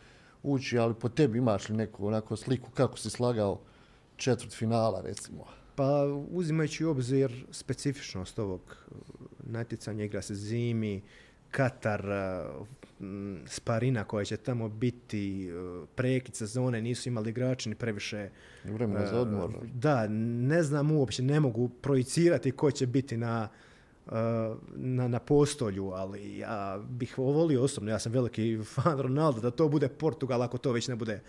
ući, 0.44 0.78
ali 0.78 0.94
po 0.94 1.10
tebi 1.10 1.38
imaš 1.38 1.70
li 1.70 1.76
neku 1.76 2.08
onako 2.08 2.36
sliku 2.36 2.72
kako 2.72 2.98
si 2.98 3.10
slagao 3.10 3.60
četvrt 4.16 4.54
finala, 4.54 5.02
recimo? 5.02 5.46
Pa 5.80 6.04
uzimajući 6.32 6.86
u 6.86 6.90
obzir 6.90 7.46
specifičnost 7.52 8.40
ovog 8.40 8.62
uh, 8.92 8.98
natjecanja, 9.40 10.04
igra 10.04 10.22
se 10.22 10.36
zimi, 10.36 11.02
Katar, 11.52 12.06
uh, 12.50 12.68
Sparina 13.46 14.04
koja 14.04 14.26
će 14.26 14.38
tamo 14.38 14.70
biti, 14.70 15.52
uh, 15.52 15.88
prekid 15.96 16.36
sezone, 16.36 16.82
nisu 16.82 17.10
imali 17.10 17.30
igrači 17.30 17.70
ni 17.70 17.76
previše. 17.76 18.30
Vremena 18.64 19.06
za 19.06 19.20
odmor. 19.20 19.52
Da, 19.74 20.08
ne 20.48 20.64
znam 20.64 20.92
uopće, 20.92 21.24
ne 21.24 21.40
mogu 21.40 21.70
projicirati 21.70 22.52
ko 22.52 22.72
će 22.72 22.88
biti 22.88 23.18
na, 23.18 23.48
na, 24.76 25.08
na 25.08 25.20
postolju, 25.20 25.92
ali 25.92 26.38
ja 26.38 26.82
bih 26.90 27.18
volio 27.18 27.64
osobno, 27.64 27.92
ja 27.92 28.00
sam 28.00 28.12
veliki 28.12 28.60
fan 28.74 29.00
Ronaldo, 29.00 29.42
da 29.42 29.52
to 29.52 29.70
bude 29.70 29.88
Portugal 29.88 30.42
ako 30.42 30.58
to 30.58 30.72
već 30.72 30.88
ne 30.88 30.96
bude 30.96 31.22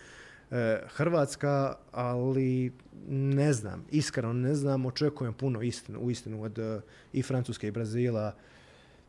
Hrvatska, 0.86 1.74
ali 1.92 2.72
ne 3.08 3.52
znam, 3.52 3.84
iskreno 3.90 4.32
ne 4.32 4.54
znam, 4.54 4.86
očekujem 4.86 5.34
puno 5.34 5.62
istinu, 5.62 6.00
uistinu 6.00 6.42
od 6.42 6.58
e, 6.58 6.80
i 7.12 7.22
Francuske 7.22 7.68
i 7.68 7.70
Brazila, 7.70 8.34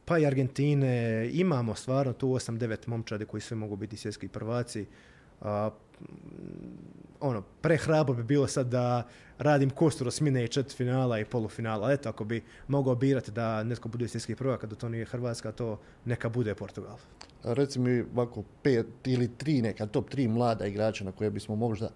pa 0.06 0.18
i 0.18 0.26
Argentine, 0.26 1.30
imamo 1.34 1.76
stvarno 1.76 2.14
tu 2.14 2.28
8-9 2.28 2.88
momčadi 2.88 3.26
koji 3.26 3.42
sve 3.42 3.58
mogu 3.58 3.76
biti 3.76 3.98
svjetski 3.98 4.28
prvaci. 4.28 4.86
A, 5.42 5.70
ono, 7.20 7.42
prehrabro 7.62 8.14
bi 8.14 8.24
bilo 8.24 8.48
sad 8.48 8.68
da 8.68 9.08
radim 9.38 9.70
kosturo 9.70 10.12
smine 10.12 10.44
i 10.44 10.48
četiri 10.48 10.76
finala 10.76 11.20
i 11.20 11.26
polufinala. 11.26 11.92
Eto, 11.92 12.10
ako 12.10 12.24
bi 12.24 12.44
mogao 12.68 12.96
birati 12.96 13.32
da 13.32 13.64
netko 13.64 13.90
bude 13.90 14.08
svjetski 14.08 14.36
prvak, 14.36 14.66
da 14.66 14.76
to 14.76 14.90
nije 14.90 15.06
Hrvatska, 15.06 15.52
to 15.52 15.80
neka 16.06 16.30
bude 16.30 16.56
Portugal. 16.56 16.98
A 17.44 17.54
Reci 17.54 17.80
mi 17.80 18.06
ovako 18.14 18.44
pet 18.64 18.88
ili 19.06 19.38
tri 19.38 19.62
neka 19.62 19.86
top 19.86 20.10
tri 20.10 20.28
mlada 20.28 20.66
igrača 20.66 21.04
na 21.04 21.12
koje 21.12 21.30
bismo 21.30 21.56
možda 21.56 21.90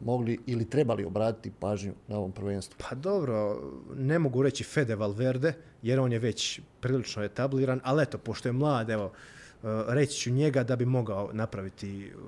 mogli 0.00 0.38
ili 0.46 0.70
trebali 0.70 1.04
obratiti 1.04 1.52
pažnju 1.60 1.92
na 2.08 2.16
ovom 2.16 2.32
prvenstvu. 2.32 2.76
Pa 2.88 2.94
dobro, 2.94 3.62
ne 3.96 4.18
mogu 4.18 4.42
reći 4.42 4.64
Fede 4.64 4.94
Valverde, 4.94 5.52
jer 5.82 6.00
on 6.00 6.12
je 6.12 6.18
već 6.18 6.60
prilično 6.80 7.24
etabliran, 7.24 7.80
ali 7.84 8.02
eto, 8.02 8.18
pošto 8.18 8.48
je 8.48 8.52
mlad, 8.52 8.90
evo, 8.90 9.12
reći 9.88 10.20
ću 10.20 10.30
njega 10.30 10.62
da 10.64 10.76
bi 10.76 10.84
mogao 10.84 11.30
napraviti 11.32 12.12
uh, 12.14 12.22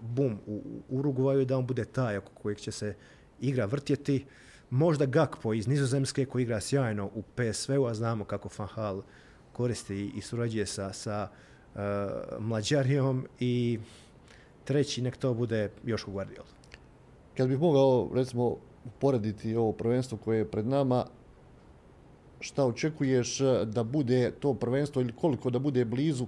bum 0.00 0.38
u 0.46 0.62
u 0.88 0.98
Urugvaju, 0.98 1.44
da 1.44 1.58
on 1.58 1.66
bude 1.66 1.84
taj 1.84 2.16
oko 2.16 2.32
kojeg 2.34 2.58
će 2.58 2.72
se 2.72 2.94
igra 3.40 3.64
vrtjeti. 3.64 4.26
Možda 4.70 5.06
Gakpo 5.06 5.54
iz 5.54 5.66
Nizozemske 5.66 6.24
koji 6.24 6.42
igra 6.42 6.60
sjajno 6.60 7.10
u 7.14 7.22
PSV-u, 7.22 7.86
a 7.86 7.94
znamo 7.94 8.24
kako 8.24 8.48
Van 8.58 8.68
Hal 8.68 9.02
koristi 9.52 10.12
i 10.14 10.20
surađuje 10.20 10.66
sa, 10.66 10.92
sa 10.92 11.28
uh, 11.74 11.80
Mlađarijom 12.38 13.26
i 13.40 13.78
treći 14.64 15.02
nek 15.02 15.16
to 15.16 15.34
bude 15.34 15.70
Joško 15.84 16.10
Guardiola. 16.10 16.48
Kad 17.36 17.48
bih 17.48 17.58
mogao, 17.58 18.10
recimo, 18.14 18.56
porediti 18.98 19.56
ovo 19.56 19.72
prvenstvo 19.72 20.18
koje 20.18 20.38
je 20.38 20.50
pred 20.50 20.66
nama, 20.66 21.06
šta 22.40 22.64
očekuješ 22.64 23.40
eh, 23.40 23.64
da 23.64 23.84
bude 23.84 24.30
to 24.30 24.54
prvenstvo 24.54 25.02
ili 25.02 25.12
koliko 25.12 25.50
da 25.50 25.58
bude 25.58 25.84
blizu 25.84 26.26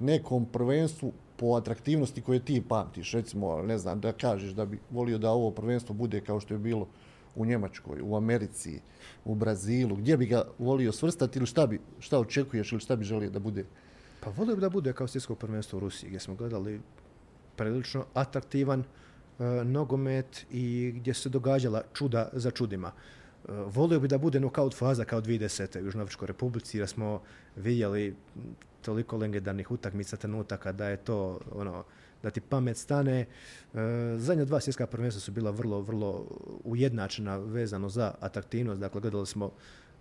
nekom 0.00 0.46
prvenstvu 0.46 1.12
po 1.36 1.54
atraktivnosti 1.54 2.22
koje 2.22 2.44
ti 2.44 2.62
pamtiš? 2.68 3.12
Recimo, 3.12 3.62
ne 3.62 3.78
znam, 3.78 4.00
da 4.00 4.12
kažeš 4.12 4.50
da 4.50 4.66
bi 4.66 4.78
volio 4.90 5.18
da 5.18 5.30
ovo 5.30 5.50
prvenstvo 5.50 5.94
bude 5.94 6.20
kao 6.20 6.40
što 6.40 6.54
je 6.54 6.58
bilo 6.58 6.88
u 7.36 7.46
Njemačkoj, 7.46 8.00
u 8.02 8.16
Americi, 8.16 8.80
u 9.24 9.34
Brazilu, 9.34 9.96
gdje 9.96 10.16
bi 10.16 10.26
ga 10.26 10.44
volio 10.58 10.92
svrstati 10.92 11.38
ili 11.38 11.46
šta, 11.46 11.66
bi, 11.66 11.80
šta 11.98 12.18
očekuješ 12.18 12.72
ili 12.72 12.80
šta 12.80 12.96
bi 12.96 13.04
želio 13.04 13.30
da 13.30 13.38
bude? 13.38 13.64
Pa 14.20 14.30
volio 14.30 14.54
bi 14.54 14.60
da 14.60 14.70
bude 14.70 14.92
kao 14.92 15.08
svjetsko 15.08 15.34
prvenstvo 15.34 15.76
u 15.76 15.80
Rusiji 15.80 16.08
gdje 16.08 16.20
smo 16.20 16.34
gledali 16.34 16.80
prilično 17.56 18.04
atraktivan 18.14 18.80
e, 18.80 18.84
nogomet 19.64 20.46
i 20.50 20.92
gdje 20.96 21.14
se 21.14 21.28
događala 21.28 21.82
čuda 21.92 22.28
za 22.32 22.50
čudima. 22.50 22.92
Volio 23.48 24.00
bi 24.00 24.08
da 24.08 24.18
bude 24.18 24.40
nokaut 24.40 24.74
faza 24.74 25.04
kao 25.04 25.20
2010. 25.20 25.82
u 25.82 25.84
Južnoafričkoj 25.84 26.26
republici 26.26 26.78
jer 26.78 26.88
smo 26.88 27.22
vidjeli 27.56 28.16
toliko 28.82 29.16
legendarnih 29.16 29.70
utakmica 29.70 30.16
trenutaka 30.16 30.72
da 30.72 30.88
je 30.88 30.96
to 30.96 31.40
ono 31.52 31.84
da 32.22 32.30
ti 32.30 32.40
pamet 32.40 32.76
stane. 32.76 33.20
E, 33.20 33.26
zadnja 34.18 34.44
dva 34.44 34.60
svjetska 34.60 34.86
prvenstva 34.86 35.20
su 35.20 35.32
bila 35.32 35.50
vrlo, 35.50 35.80
vrlo 35.80 36.26
ujednačena 36.64 37.36
vezano 37.36 37.88
za 37.88 38.14
atraktivnost. 38.20 38.80
Dakle, 38.80 39.00
gledali 39.00 39.26
smo 39.26 39.50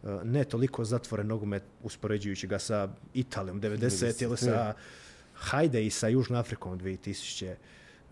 e, 0.04 0.08
ne 0.24 0.44
toliko 0.44 0.86
zatvoren 0.86 1.28
nogomet 1.28 1.64
uspoređujući 1.84 2.48
ga 2.48 2.60
sa 2.60 2.89
Italijom 3.14 3.62
90 3.62 4.24
ili 4.24 4.38
sa 4.38 4.74
Hajde 5.34 5.86
i 5.86 5.89
sa 5.89 6.08
Južnom 6.08 6.39
Afrikom 6.39 6.80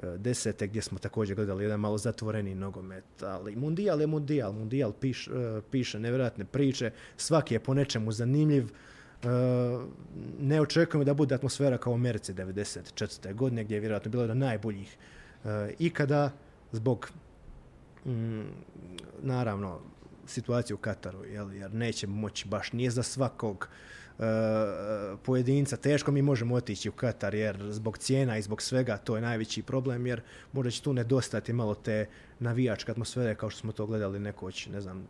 2010. 0.04 0.68
gdje 0.68 0.82
smo 0.82 1.00
također 1.00 1.36
gledali 1.36 1.64
jedan 1.64 1.80
malo 1.80 1.98
zatvoreni 1.98 2.56
nogomet, 2.56 3.24
ali 3.24 3.56
mundijal 3.56 4.02
je 4.02 4.08
mundijal, 4.08 4.54
mundijal 4.54 4.94
piš, 4.94 5.28
e, 5.28 5.32
piše 5.72 6.00
nevjerojatne 6.00 6.46
priče, 6.46 6.92
svaki 7.18 7.54
je 7.54 7.60
po 7.60 7.74
nečemu 7.74 8.12
zanimljiv, 8.12 8.72
ne 10.40 10.62
očekujemo 10.62 11.04
da 11.04 11.14
bude 11.14 11.36
atmosfera 11.36 11.78
kao 11.78 11.94
u 11.94 11.96
Americi 11.96 12.34
94. 12.34 13.34
godine 13.34 13.64
gdje 13.64 13.76
je 13.76 13.80
vjerojatno 13.80 14.12
bilo 14.12 14.24
jedan 14.24 14.38
najboljih 14.38 14.98
e, 15.46 15.74
ikada 15.80 16.32
zbog 16.72 17.12
mm, 18.06 18.42
naravno 19.22 19.80
situacije 20.26 20.76
u 20.76 20.78
Kataru 20.78 21.26
jer 21.26 21.74
neće 21.74 22.08
moći 22.08 22.48
baš 22.48 22.74
nije 22.74 22.92
za 22.92 23.04
svakog 23.04 23.70
e, 23.70 24.01
pojedinca 25.24 25.78
teško 25.78 26.12
mi 26.12 26.22
možemo 26.22 26.56
otići 26.56 26.90
u 26.90 26.92
Katar 26.92 27.36
jer 27.36 27.58
zbog 27.70 27.98
cijena 27.98 28.38
i 28.38 28.42
zbog 28.42 28.62
svega 28.62 28.98
to 28.98 29.16
je 29.16 29.22
najveći 29.22 29.62
problem 29.62 30.08
jer 30.08 30.22
možda 30.54 30.72
će 30.72 30.82
tu 30.82 30.94
nedostati 30.94 31.54
malo 31.54 31.76
te 31.76 32.06
navijačke 32.40 32.92
atmosfere 32.92 33.36
kao 33.36 33.50
što 33.50 33.60
smo 33.60 33.72
to 33.72 33.86
gledali 33.86 34.20
nekoć 34.20 34.68
ne 34.68 34.82
znam 34.82 35.08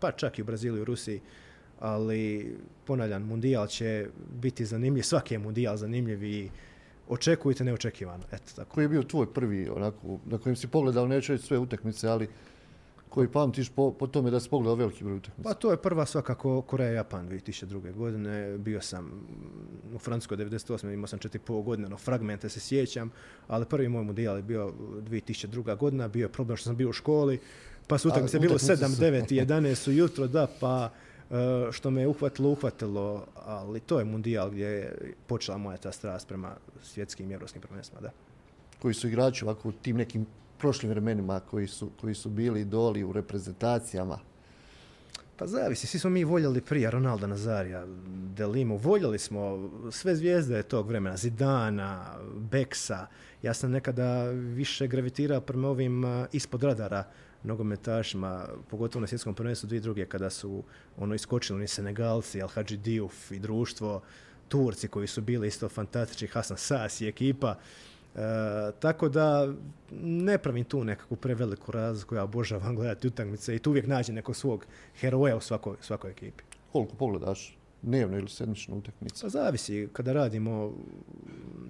pa 0.00 0.12
čak 0.12 0.38
i 0.38 0.42
u 0.42 0.44
Braziliju 0.44 0.78
i 0.78 0.82
u 0.82 0.84
Rusiji 0.84 1.20
ali 1.80 2.54
ponavljam, 2.84 3.22
mundijal 3.22 3.66
će 3.66 4.06
biti 4.40 4.64
zanimljiv, 4.64 5.02
svaki 5.02 5.34
je 5.34 5.38
mundijal 5.38 5.76
zanimljiv 5.76 6.24
i 6.24 6.50
očekujte 7.08 7.64
neočekivano. 7.64 8.24
Eto, 8.32 8.52
tako. 8.56 8.74
Koji 8.74 8.84
je 8.84 8.88
bio 8.88 9.02
tvoj 9.02 9.32
prvi, 9.32 9.68
onako, 9.68 10.18
na 10.26 10.38
kojem 10.38 10.56
si 10.56 10.68
pogledao, 10.68 11.06
neću 11.06 11.38
sve 11.38 11.58
utakmice, 11.58 12.08
ali 12.08 12.28
koji 13.08 13.28
pamtiš 13.28 13.68
po, 13.68 13.92
po 13.92 14.06
tome 14.06 14.30
da 14.30 14.40
si 14.40 14.48
pogledao 14.48 14.74
veliki 14.74 15.04
broj 15.04 15.16
utakmica? 15.16 15.48
Pa 15.48 15.54
to 15.54 15.70
je 15.70 15.76
prva 15.76 16.06
svakako 16.06 16.62
Koreja-Japan 16.62 17.28
2002. 17.28 17.94
godine. 17.94 18.58
Bio 18.58 18.80
sam 18.80 19.26
u 19.94 19.98
Francuskoj 19.98 20.36
98. 20.36 20.92
imao 20.92 21.06
sam 21.06 21.18
četiri 21.18 21.38
pol 21.38 21.62
godine, 21.62 21.88
no 21.88 21.96
fragmente 21.96 22.48
se 22.48 22.60
sjećam, 22.60 23.10
ali 23.46 23.64
prvi 23.64 23.88
moj 23.88 24.04
mundijal 24.04 24.36
je 24.36 24.42
bio 24.42 24.72
2002. 24.78 25.76
godina, 25.76 26.08
bio 26.08 26.24
je 26.24 26.32
problem 26.32 26.56
što 26.56 26.64
sam 26.64 26.76
bio 26.76 26.88
u 26.88 26.92
školi, 26.92 27.38
pa 27.86 27.98
su 27.98 28.08
utakmice 28.08 28.38
bilo 28.38 28.58
7, 28.58 28.76
9 28.76 29.32
i 29.32 29.40
11 29.40 29.88
ujutro, 29.88 30.26
da, 30.26 30.46
pa 30.60 30.90
E, 31.30 31.72
što 31.72 31.90
me 31.90 32.00
je 32.00 32.08
uhvatilo, 32.08 32.50
uhvatilo, 32.50 33.26
ali 33.34 33.80
to 33.80 33.98
je 33.98 34.04
mundijal 34.04 34.50
gdje 34.50 34.66
je 34.66 35.12
počela 35.26 35.58
moja 35.58 35.76
ta 35.76 35.92
strast 35.92 36.28
prema 36.28 36.56
svjetskim 36.82 37.30
i 37.30 37.34
evropskim 37.34 37.62
prvenstvima, 37.62 38.00
da. 38.00 38.10
Koji 38.82 38.94
su 38.94 39.08
igrači 39.08 39.44
ovako 39.44 39.68
u 39.68 39.72
tim 39.72 39.96
nekim 39.96 40.26
prošlim 40.58 40.90
vremenima 40.90 41.40
koji 41.40 41.66
su, 41.66 41.90
koji 42.00 42.14
su 42.14 42.28
bili 42.28 42.60
idoli 42.60 43.04
u 43.04 43.12
reprezentacijama? 43.12 44.18
Pa 45.36 45.46
zavisi, 45.46 45.86
svi 45.86 45.98
smo 45.98 46.10
mi 46.10 46.24
voljeli 46.24 46.60
prije 46.60 46.90
Ronalda 46.90 47.26
Nazarija, 47.26 47.86
Delimu, 48.36 48.76
voljeli 48.76 49.18
smo 49.18 49.70
sve 49.90 50.16
zvijezde 50.16 50.62
tog 50.62 50.88
vremena, 50.88 51.16
Zidana, 51.16 52.14
Beksa. 52.34 53.06
Ja 53.42 53.54
sam 53.54 53.70
nekada 53.70 54.24
više 54.30 54.86
gravitirao 54.86 55.40
prema 55.40 55.68
ovim 55.68 56.04
ispod 56.32 56.62
radara 56.62 57.04
nogometašima, 57.42 58.48
pogotovo 58.70 59.00
na 59.00 59.06
svjetskom 59.06 59.34
prvenstvu 59.34 59.66
dvije 59.66 59.80
druge 59.80 60.06
kada 60.06 60.30
su 60.30 60.62
ono 60.96 61.14
iskočili 61.14 61.56
oni 61.56 61.68
Senegalci, 61.68 62.42
Al 62.42 62.48
Hadži 62.48 62.76
Diouf 62.76 63.30
i 63.30 63.38
društvo, 63.38 64.02
Turci 64.48 64.88
koji 64.88 65.06
su 65.06 65.20
bili 65.20 65.48
isto 65.48 65.68
fantastični, 65.68 66.28
Hasan 66.28 66.56
Sas 66.56 67.00
i 67.00 67.08
ekipa. 67.08 67.54
E, 68.18 68.72
tako 68.80 69.08
da 69.08 69.54
ne 70.02 70.38
pravim 70.38 70.64
tu 70.64 70.84
nekakvu 70.84 71.16
preveliku 71.16 71.72
razliku, 71.72 72.14
ja 72.14 72.24
obožavam 72.24 72.76
gledati 72.76 73.08
utakmice 73.08 73.56
i 73.56 73.58
tu 73.58 73.70
uvijek 73.70 73.86
nađem 73.86 74.14
nekog 74.14 74.36
svog 74.36 74.66
heroja 75.00 75.36
u 75.36 75.40
svakoj, 75.40 75.76
svakoj 75.80 76.10
ekipi. 76.10 76.44
Koliko 76.72 76.94
pogledaš 76.94 77.58
dnevno 77.82 78.18
ili 78.18 78.28
sedmično 78.28 78.76
utakmicu? 78.76 79.22
Pa 79.22 79.28
zavisi, 79.28 79.88
kada 79.92 80.12
radimo 80.12 80.72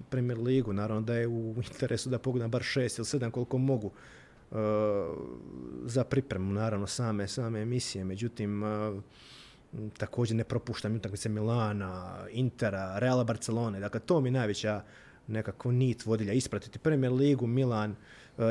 Premier 0.09 0.39
ligu, 0.39 0.73
naravno 0.73 1.01
da 1.01 1.15
je 1.15 1.27
u 1.27 1.55
interesu 1.71 2.09
da 2.09 2.19
pogledam 2.19 2.51
bar 2.51 2.63
šest 2.63 2.97
ili 2.97 3.05
sedam 3.05 3.31
koliko 3.31 3.57
mogu 3.57 3.91
za 5.85 6.03
pripremu 6.03 6.53
naravno 6.53 6.87
same 6.87 7.27
same 7.27 7.61
emisije, 7.61 8.05
međutim 8.05 8.63
također 9.97 10.37
ne 10.37 10.43
propuštam 10.43 10.95
utakmice 10.95 11.29
Milana, 11.29 12.17
Intera, 12.31 12.99
Reala 12.99 13.23
Barcelone, 13.23 13.79
dakle 13.79 13.99
to 13.99 14.21
mi 14.21 14.31
najveća 14.31 14.81
nekako 15.29 15.71
nit 15.71 16.05
vodilja 16.05 16.33
ispratiti 16.33 16.79
Premier 16.79 17.11
ligu, 17.11 17.47
Milan, 17.47 17.95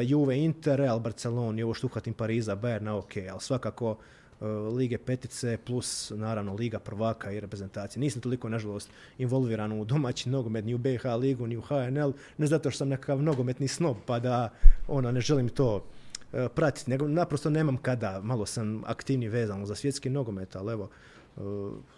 Juve, 0.07 0.39
Inter, 0.39 0.79
Real 0.79 1.01
Barcelona 1.01 1.64
ovo 1.64 1.74
što 1.74 1.87
uhvatim 1.87 2.14
Pariza, 2.14 2.57
Bayern, 2.57 2.99
ok, 2.99 3.16
ali 3.31 3.41
svakako 3.41 3.97
Eh, 4.41 4.47
Lige 4.47 4.99
petice 4.99 5.59
plus 5.66 6.12
naravno 6.16 6.55
Liga 6.55 6.79
prvaka 6.79 7.31
i 7.31 7.41
reprezentacije. 7.41 8.01
Nisam 8.01 8.22
toliko 8.22 8.49
nažalost 8.49 8.91
involviran 9.18 9.72
u 9.72 9.85
domaći 9.85 10.29
nogomet 10.29 10.64
ni 10.64 10.74
u 10.74 10.79
BH 10.79 11.07
ligu 11.20 11.47
ni 11.47 11.57
u 11.57 11.61
HNL, 11.61 12.12
ne 12.39 12.47
zato 12.47 12.70
što 12.70 12.79
sam 12.79 12.89
nekakav 12.89 13.22
nogometni 13.22 13.68
snob 13.68 13.97
pa 14.07 14.18
da 14.18 14.53
ono 14.89 15.12
ne 15.12 15.20
želim 15.20 15.49
to 15.49 15.85
eh, 16.33 16.49
pratiti, 16.55 16.91
nego 16.91 17.09
naprosto 17.09 17.51
nemam 17.51 17.76
kada, 17.76 18.20
malo 18.22 18.47
sam 18.47 18.83
aktivni 18.87 19.29
vezan 19.29 19.66
za 19.66 19.74
svjetski 19.74 20.11
nogomet, 20.11 20.57
ali 20.57 20.72
evo 20.72 20.89
eh, 21.37 21.41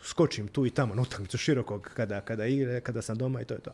skočim 0.02 0.48
tu 0.48 0.66
i 0.66 0.70
tamo 0.70 0.94
na 0.94 1.02
utakmicu 1.02 1.38
širokog 1.38 1.90
kada, 1.94 2.20
kada 2.20 2.46
igre, 2.46 2.80
kada 2.80 3.02
sam 3.02 3.18
doma 3.18 3.40
i 3.40 3.44
to 3.44 3.54
je 3.54 3.60
to. 3.60 3.70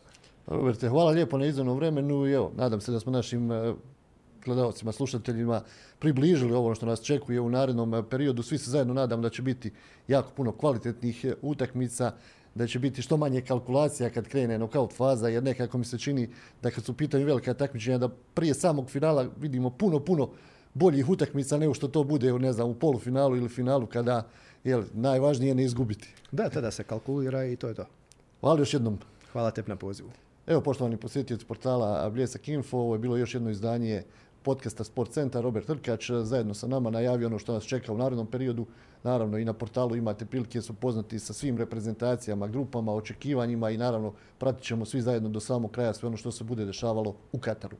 Roberte, 0.47 0.89
hvala 0.89 1.11
lijepo 1.11 1.37
na 1.37 1.45
izdanom 1.45 1.77
vremenu 1.77 2.27
i 2.27 2.31
evo, 2.31 2.51
nadam 2.55 2.81
se 2.81 2.91
da 2.91 2.99
smo 2.99 3.11
našim 3.11 3.51
gledalcima, 4.47 4.91
slušateljima 4.91 5.61
približili 5.99 6.53
ovo 6.53 6.75
što 6.75 6.85
nas 6.85 7.01
čekuje 7.01 7.41
u 7.41 7.49
narednom 7.49 7.93
eh, 7.93 8.03
periodu. 8.09 8.43
Svi 8.43 8.57
se 8.57 8.71
zajedno 8.71 8.93
nadam 8.93 9.21
da 9.21 9.29
će 9.29 9.41
biti 9.41 9.71
jako 10.07 10.31
puno 10.35 10.51
kvalitetnih 10.51 11.25
eh, 11.25 11.33
utakmica, 11.41 12.11
da 12.55 12.67
će 12.67 12.79
biti 12.79 13.01
što 13.01 13.17
manje 13.17 13.41
kalkulacija 13.41 14.09
kad 14.09 14.27
krene 14.27 14.57
nokaut 14.57 14.93
faza, 14.93 15.27
jer 15.27 15.43
nekako 15.43 15.77
mi 15.77 15.85
se 15.85 15.97
čini 15.97 16.29
da 16.61 16.71
kad 16.71 16.83
su 16.83 16.93
pitanju 16.93 17.25
velika 17.25 17.53
takmičenja, 17.53 17.97
da 17.97 18.09
prije 18.33 18.53
samog 18.53 18.89
finala 18.89 19.27
vidimo 19.39 19.69
puno, 19.69 19.99
puno 19.99 20.29
boljih 20.73 21.09
utakmica 21.09 21.57
nego 21.57 21.73
što 21.73 21.87
to 21.87 22.03
bude 22.03 22.33
ne 22.33 22.53
znam, 22.53 22.69
u 22.69 22.73
polufinalu 22.73 23.37
ili 23.37 23.49
finalu 23.49 23.85
kada 23.85 24.27
je 24.63 24.83
najvažnije 24.93 25.55
ne 25.55 25.63
izgubiti. 25.63 26.07
Da, 26.31 26.49
tada 26.49 26.71
se 26.71 26.83
kalkulira 26.83 27.45
i 27.45 27.55
to 27.55 27.67
je 27.67 27.73
to. 27.73 27.85
Hvala 28.39 28.59
još 28.59 28.73
jednom. 28.73 28.97
Hvala 29.31 29.51
tebi 29.51 29.69
na 29.69 29.75
pozivu. 29.75 30.26
Evo, 30.47 30.61
poštovani 30.61 30.97
posjetioci 30.97 31.45
portala 31.45 32.09
Bljesak 32.09 32.47
Info, 32.47 32.77
ovo 32.77 32.95
je 32.95 32.99
bilo 32.99 33.17
još 33.17 33.33
jedno 33.33 33.49
izdanje 33.49 34.03
podcasta 34.43 34.83
Sport 34.83 35.11
Centar, 35.11 35.43
Robert 35.43 35.67
Trkač 35.67 36.11
zajedno 36.11 36.53
sa 36.53 36.67
nama 36.67 36.89
najavio 36.89 37.27
ono 37.27 37.39
što 37.39 37.53
nas 37.53 37.63
čeka 37.63 37.93
u 37.93 37.97
narednom 37.97 38.27
periodu. 38.27 38.65
Naravno 39.03 39.37
i 39.37 39.45
na 39.45 39.53
portalu 39.53 39.95
imate 39.95 40.25
prilike 40.25 40.61
su 40.61 40.73
poznati 40.73 41.19
sa 41.19 41.33
svim 41.33 41.57
reprezentacijama, 41.57 42.47
grupama, 42.47 42.93
očekivanjima 42.93 43.69
i 43.69 43.77
naravno 43.77 44.13
pratit 44.37 44.63
ćemo 44.63 44.85
svi 44.85 45.01
zajedno 45.01 45.29
do 45.29 45.39
samog 45.39 45.71
kraja 45.71 45.93
sve 45.93 46.07
ono 46.07 46.17
što 46.17 46.31
se 46.31 46.43
bude 46.43 46.65
dešavalo 46.65 47.15
u 47.31 47.39
Kataru. 47.39 47.77